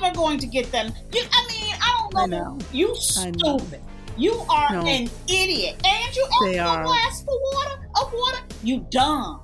never 0.00 0.14
going 0.14 0.38
to 0.38 0.46
get 0.46 0.70
them. 0.72 0.92
You, 1.12 1.22
I 1.32 1.46
mean, 1.48 1.74
I 1.80 2.08
don't 2.12 2.30
know. 2.30 2.36
I 2.38 2.40
know. 2.40 2.58
You 2.72 2.94
stupid. 2.96 3.80
You 4.16 4.32
are 4.50 4.72
No. 4.72 4.86
an 4.86 5.08
idiot. 5.28 5.80
And 5.86 6.16
you 6.16 6.24
asked 6.24 6.38
for 6.38 6.48
a 6.48 6.84
glass 6.84 7.24
for 7.24 7.38
water 7.54 7.88
of 8.00 8.12
water. 8.12 8.38
You 8.62 8.86
dumb. 8.90 9.41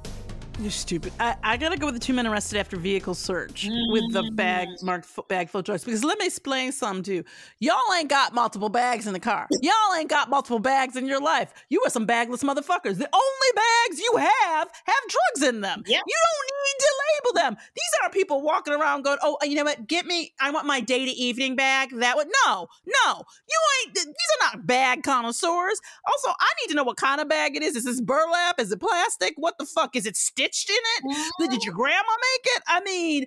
You're 0.61 0.73
stupid. 0.73 1.13
I, 1.21 1.37
I 1.45 1.57
gotta 1.57 1.77
go 1.77 1.87
with 1.87 1.95
the 1.95 2.01
two 2.01 2.13
men 2.13 2.27
arrested 2.27 2.59
after 2.59 2.77
vehicle 2.77 3.15
search 3.15 3.69
with 3.91 4.13
the 4.13 4.25
mm. 4.25 4.35
bag 4.35 4.69
marked 4.83 5.05
fu- 5.07 5.23
bag 5.29 5.49
full 5.51 5.61
of 5.61 5.65
drugs. 5.65 5.85
Because 5.85 6.03
let 6.03 6.19
me 6.19 6.27
explain 6.27 6.73
something 6.73 7.05
to 7.05 7.15
you. 7.15 7.25
Y'all 7.61 7.77
ain't 7.97 8.11
got 8.11 8.35
multiple 8.35 8.69
bags 8.69 9.07
in 9.07 9.13
the 9.13 9.21
car. 9.21 9.47
Y'all 9.63 9.95
ain't 9.97 10.11
got 10.11 10.29
multiple 10.29 10.59
bags 10.59 10.97
in 10.97 11.07
your 11.07 11.21
life. 11.21 11.53
You 11.69 11.83
are 11.87 11.91
some 11.91 12.07
bagless 12.07 12.43
motherfuckers. 12.43 12.99
The 12.99 13.09
only 13.13 13.53
bags 13.55 14.01
you 14.01 14.17
have 14.17 14.69
have 14.85 15.03
drugs 15.09 15.49
in 15.49 15.61
them. 15.61 15.85
Yep. 15.87 16.03
You 16.05 16.17
don't 16.17 16.51
need 16.67 16.81
to 16.81 16.95
label 17.07 17.41
them. 17.41 17.57
These 17.77 18.01
aren't 18.03 18.15
people 18.15 18.43
walking 18.43 18.75
around 18.75 19.03
going, 19.03 19.19
"Oh, 19.23 19.39
uh, 19.41 19.47
you 19.47 19.55
know 19.55 19.65
what? 19.65 19.87
Get 19.87 20.07
me. 20.07 20.35
I 20.41 20.51
want 20.51 20.67
my 20.67 20.81
day 20.81 21.05
to 21.05 21.11
evening 21.13 21.55
bag." 21.55 21.91
That 21.95 22.17
would 22.17 22.29
no, 22.47 22.67
no. 22.85 23.23
You 23.49 23.61
ain't. 23.87 23.95
These 23.95 24.07
are 24.07 24.57
not 24.57 24.67
bag 24.67 25.05
connoisseurs. 25.05 25.81
Also, 26.05 26.31
I 26.31 26.51
need 26.61 26.71
to 26.71 26.75
know 26.75 26.85
what 26.85 26.97
kind 26.97 27.21
of 27.21 27.29
bag 27.29 27.55
it 27.55 27.63
is. 27.63 27.77
Is 27.77 27.85
this 27.85 28.01
burlap? 28.01 28.59
Is 28.59 28.73
it 28.73 28.81
plastic? 28.81 29.35
What 29.37 29.57
the 29.59 29.65
fuck 29.65 29.95
is 29.95 30.05
it 30.05 30.17
stitched 30.55 30.71
in 30.71 31.11
it? 31.11 31.51
Did 31.51 31.65
your 31.65 31.75
grandma 31.75 31.99
make 32.03 32.57
it? 32.57 32.63
I 32.69 32.81
mean, 32.81 33.27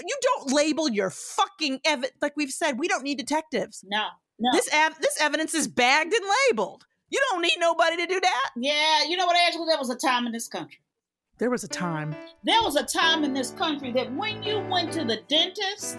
you 0.00 0.16
don't 0.22 0.52
label 0.52 0.88
your 0.88 1.10
fucking 1.10 1.80
evidence. 1.84 2.14
Like 2.22 2.36
we've 2.36 2.50
said, 2.50 2.78
we 2.78 2.88
don't 2.88 3.02
need 3.02 3.18
detectives. 3.18 3.84
No, 3.86 4.06
no. 4.38 4.50
This 4.52 4.68
ev- 4.72 4.98
this 5.00 5.20
evidence 5.20 5.54
is 5.54 5.68
bagged 5.68 6.12
and 6.12 6.24
labeled. 6.48 6.84
You 7.10 7.20
don't 7.30 7.42
need 7.42 7.56
nobody 7.58 7.96
to 7.96 8.06
do 8.06 8.20
that. 8.20 8.50
yeah, 8.56 9.02
you 9.04 9.16
know 9.16 9.26
what, 9.26 9.36
Angela? 9.36 9.66
There 9.66 9.78
was 9.78 9.90
a 9.90 9.96
time 9.96 10.26
in 10.26 10.32
this 10.32 10.46
country. 10.48 10.78
There 11.38 11.50
was 11.50 11.64
a 11.64 11.68
time. 11.68 12.14
There 12.44 12.62
was 12.62 12.76
a 12.76 12.84
time 12.84 13.24
in 13.24 13.32
this 13.34 13.50
country 13.50 13.90
that 13.92 14.12
when 14.14 14.42
you 14.42 14.60
went 14.70 14.92
to 14.92 15.04
the 15.04 15.20
dentist, 15.28 15.98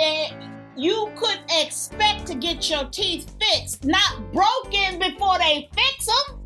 and 0.00 0.50
you 0.76 1.12
could 1.14 1.38
expect 1.50 2.26
to 2.26 2.34
get 2.34 2.68
your 2.68 2.84
teeth 2.86 3.32
fixed, 3.38 3.84
not 3.84 4.32
broken 4.32 4.98
before 4.98 5.38
they 5.38 5.68
fix 5.74 6.06
them. 6.06 6.40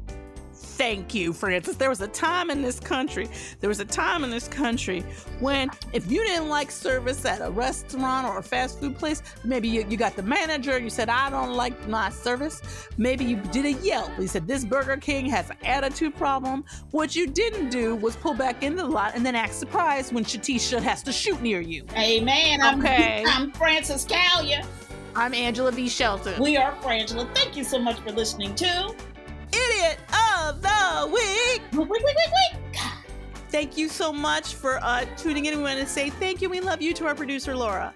Thank 0.79 1.12
you, 1.12 1.33
Frances. 1.33 1.76
There 1.76 1.89
was 1.89 2.01
a 2.03 2.07
time 2.07 2.51
in 2.51 2.62
this 2.62 2.79
country, 2.79 3.29
there 3.59 3.68
was 3.68 3.81
a 3.81 3.85
time 3.85 4.22
in 4.22 4.31
this 4.31 4.47
country 4.47 5.01
when 5.41 5.70
if 5.93 6.09
you 6.09 6.24
didn't 6.24 6.49
like 6.49 6.70
service 6.70 7.24
at 7.24 7.41
a 7.41 7.51
restaurant 7.51 8.29
or 8.29 8.39
a 8.39 8.43
fast 8.45 8.79
food 8.79 8.97
place, 8.97 9.20
maybe 9.43 9.66
you, 9.66 9.85
you 9.89 9.97
got 9.97 10.14
the 10.14 10.22
manager 10.22 10.76
and 10.76 10.85
you 10.85 10.91
said, 10.91 11.09
I 11.09 11.31
don't 11.31 11.55
like 11.55 11.89
my 11.89 12.11
service. 12.11 12.62
Maybe 12.97 13.24
you 13.24 13.37
did 13.51 13.64
a 13.64 13.72
Yelp. 13.72 14.12
You 14.20 14.29
said, 14.29 14.47
This 14.47 14.64
Burger 14.64 14.97
King 14.99 15.26
has 15.26 15.51
an 15.51 15.57
attitude 15.64 16.14
problem. 16.14 16.64
What 16.93 17.16
you 17.16 17.26
didn't 17.26 17.70
do 17.70 17.97
was 17.97 18.14
pull 18.14 18.35
back 18.35 18.62
into 18.62 18.85
the 18.85 18.89
lot 18.89 19.16
and 19.16 19.26
then 19.26 19.35
act 19.35 19.55
surprised 19.55 20.12
when 20.12 20.24
Shatisha 20.24 20.81
has 20.81 21.03
to 21.03 21.12
shoot 21.12 21.43
near 21.43 21.61
you. 21.61 21.87
Amen. 21.97 22.62
I'm, 22.62 22.79
Okay. 22.79 23.24
I'm 23.26 23.51
Frances 23.51 24.07
Callier. 24.07 24.64
I'm 25.16 25.35
Angela 25.35 25.72
V. 25.72 25.89
Shelton. 25.89 26.41
We 26.41 26.57
are 26.57 26.72
Frangela. 26.76 27.29
Thank 27.35 27.57
you 27.57 27.64
so 27.64 27.81
much 27.81 27.99
for 27.99 28.12
listening 28.12 28.55
to 28.57 28.95
Idiot 29.53 29.99
of 30.12 30.62
the 30.62 31.07
Week. 31.12 31.62
Week, 31.72 31.88
Week, 31.90 32.05
Week, 32.05 32.16
Week, 32.16 32.61
Week. 32.74 32.82
Thank 33.51 33.78
you 33.78 33.88
so 33.88 34.12
much 34.12 34.55
for 34.55 34.78
uh, 34.84 35.05
tuning 35.16 35.46
in. 35.46 35.57
We 35.57 35.62
want 35.64 35.78
to 35.80 35.86
say 35.86 36.11
thank 36.11 36.42
you. 36.42 36.51
We 36.51 36.61
love 36.61 36.82
you 36.82 36.92
to 36.94 37.07
our 37.07 37.14
producer, 37.14 37.57
Laura. 37.57 37.94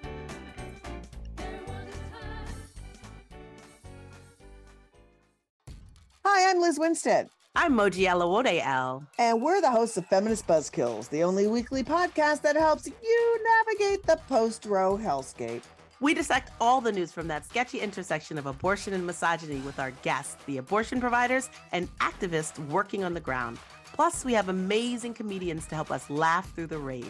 Hi, 6.25 6.51
I'm 6.51 6.61
Lizz 6.61 6.79
Winstead. 6.79 7.29
I'm 7.55 7.75
Moji 7.75 8.07
Alawode-El. 8.07 9.05
And 9.19 9.43
we're 9.43 9.61
the 9.61 9.71
hosts 9.71 9.99
of 9.99 10.07
Feminist 10.07 10.47
Buzzkills, 10.47 11.11
the 11.11 11.23
only 11.23 11.47
weekly 11.47 11.85
podcast 11.85 12.41
that 12.43 12.57
helps 12.57 12.87
you 12.87 13.45
navigate 13.67 14.07
the 14.07 14.17
post 14.27 14.65
Roe 14.65 14.97
hellscape. 14.97 15.63
We 16.03 16.15
dissect 16.15 16.51
all 16.61 16.81
the 16.81 16.91
news 16.91 17.13
from 17.13 17.29
that 17.29 17.47
sketchy 17.47 17.79
intersection 17.79 18.37
of 18.37 18.47
abortion 18.47 18.93
and 18.93 19.07
misogyny 19.07 19.61
with 19.61 19.79
our 19.79 19.93
guests, 20.03 20.35
the 20.47 20.59
abortion 20.59 21.01
providers 21.01 21.49
and 21.71 21.89
activists 21.99 22.59
working 22.71 23.05
on 23.05 23.15
the 23.15 23.21
ground. 23.21 23.57
Plus, 23.95 24.25
we 24.25 24.33
have 24.33 24.49
amazing 24.49 25.15
comedians 25.15 25.65
to 25.67 25.77
help 25.77 25.93
us 25.93 26.11
laugh 26.11 26.53
through 26.57 26.67
the 26.67 26.79
rage. 26.79 27.05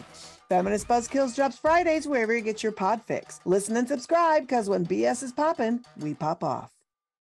Feminist 0.47 0.87
Buzzkills 0.87 1.35
drops 1.35 1.57
Fridays 1.57 2.07
wherever 2.07 2.35
you 2.35 2.41
get 2.41 2.61
your 2.61 2.71
pod 2.71 3.01
fix. 3.01 3.39
Listen 3.45 3.77
and 3.77 3.87
subscribe, 3.87 4.43
because 4.43 4.69
when 4.69 4.85
BS 4.85 5.23
is 5.23 5.31
popping, 5.31 5.83
we 5.97 6.13
pop 6.13 6.43
off. 6.43 6.69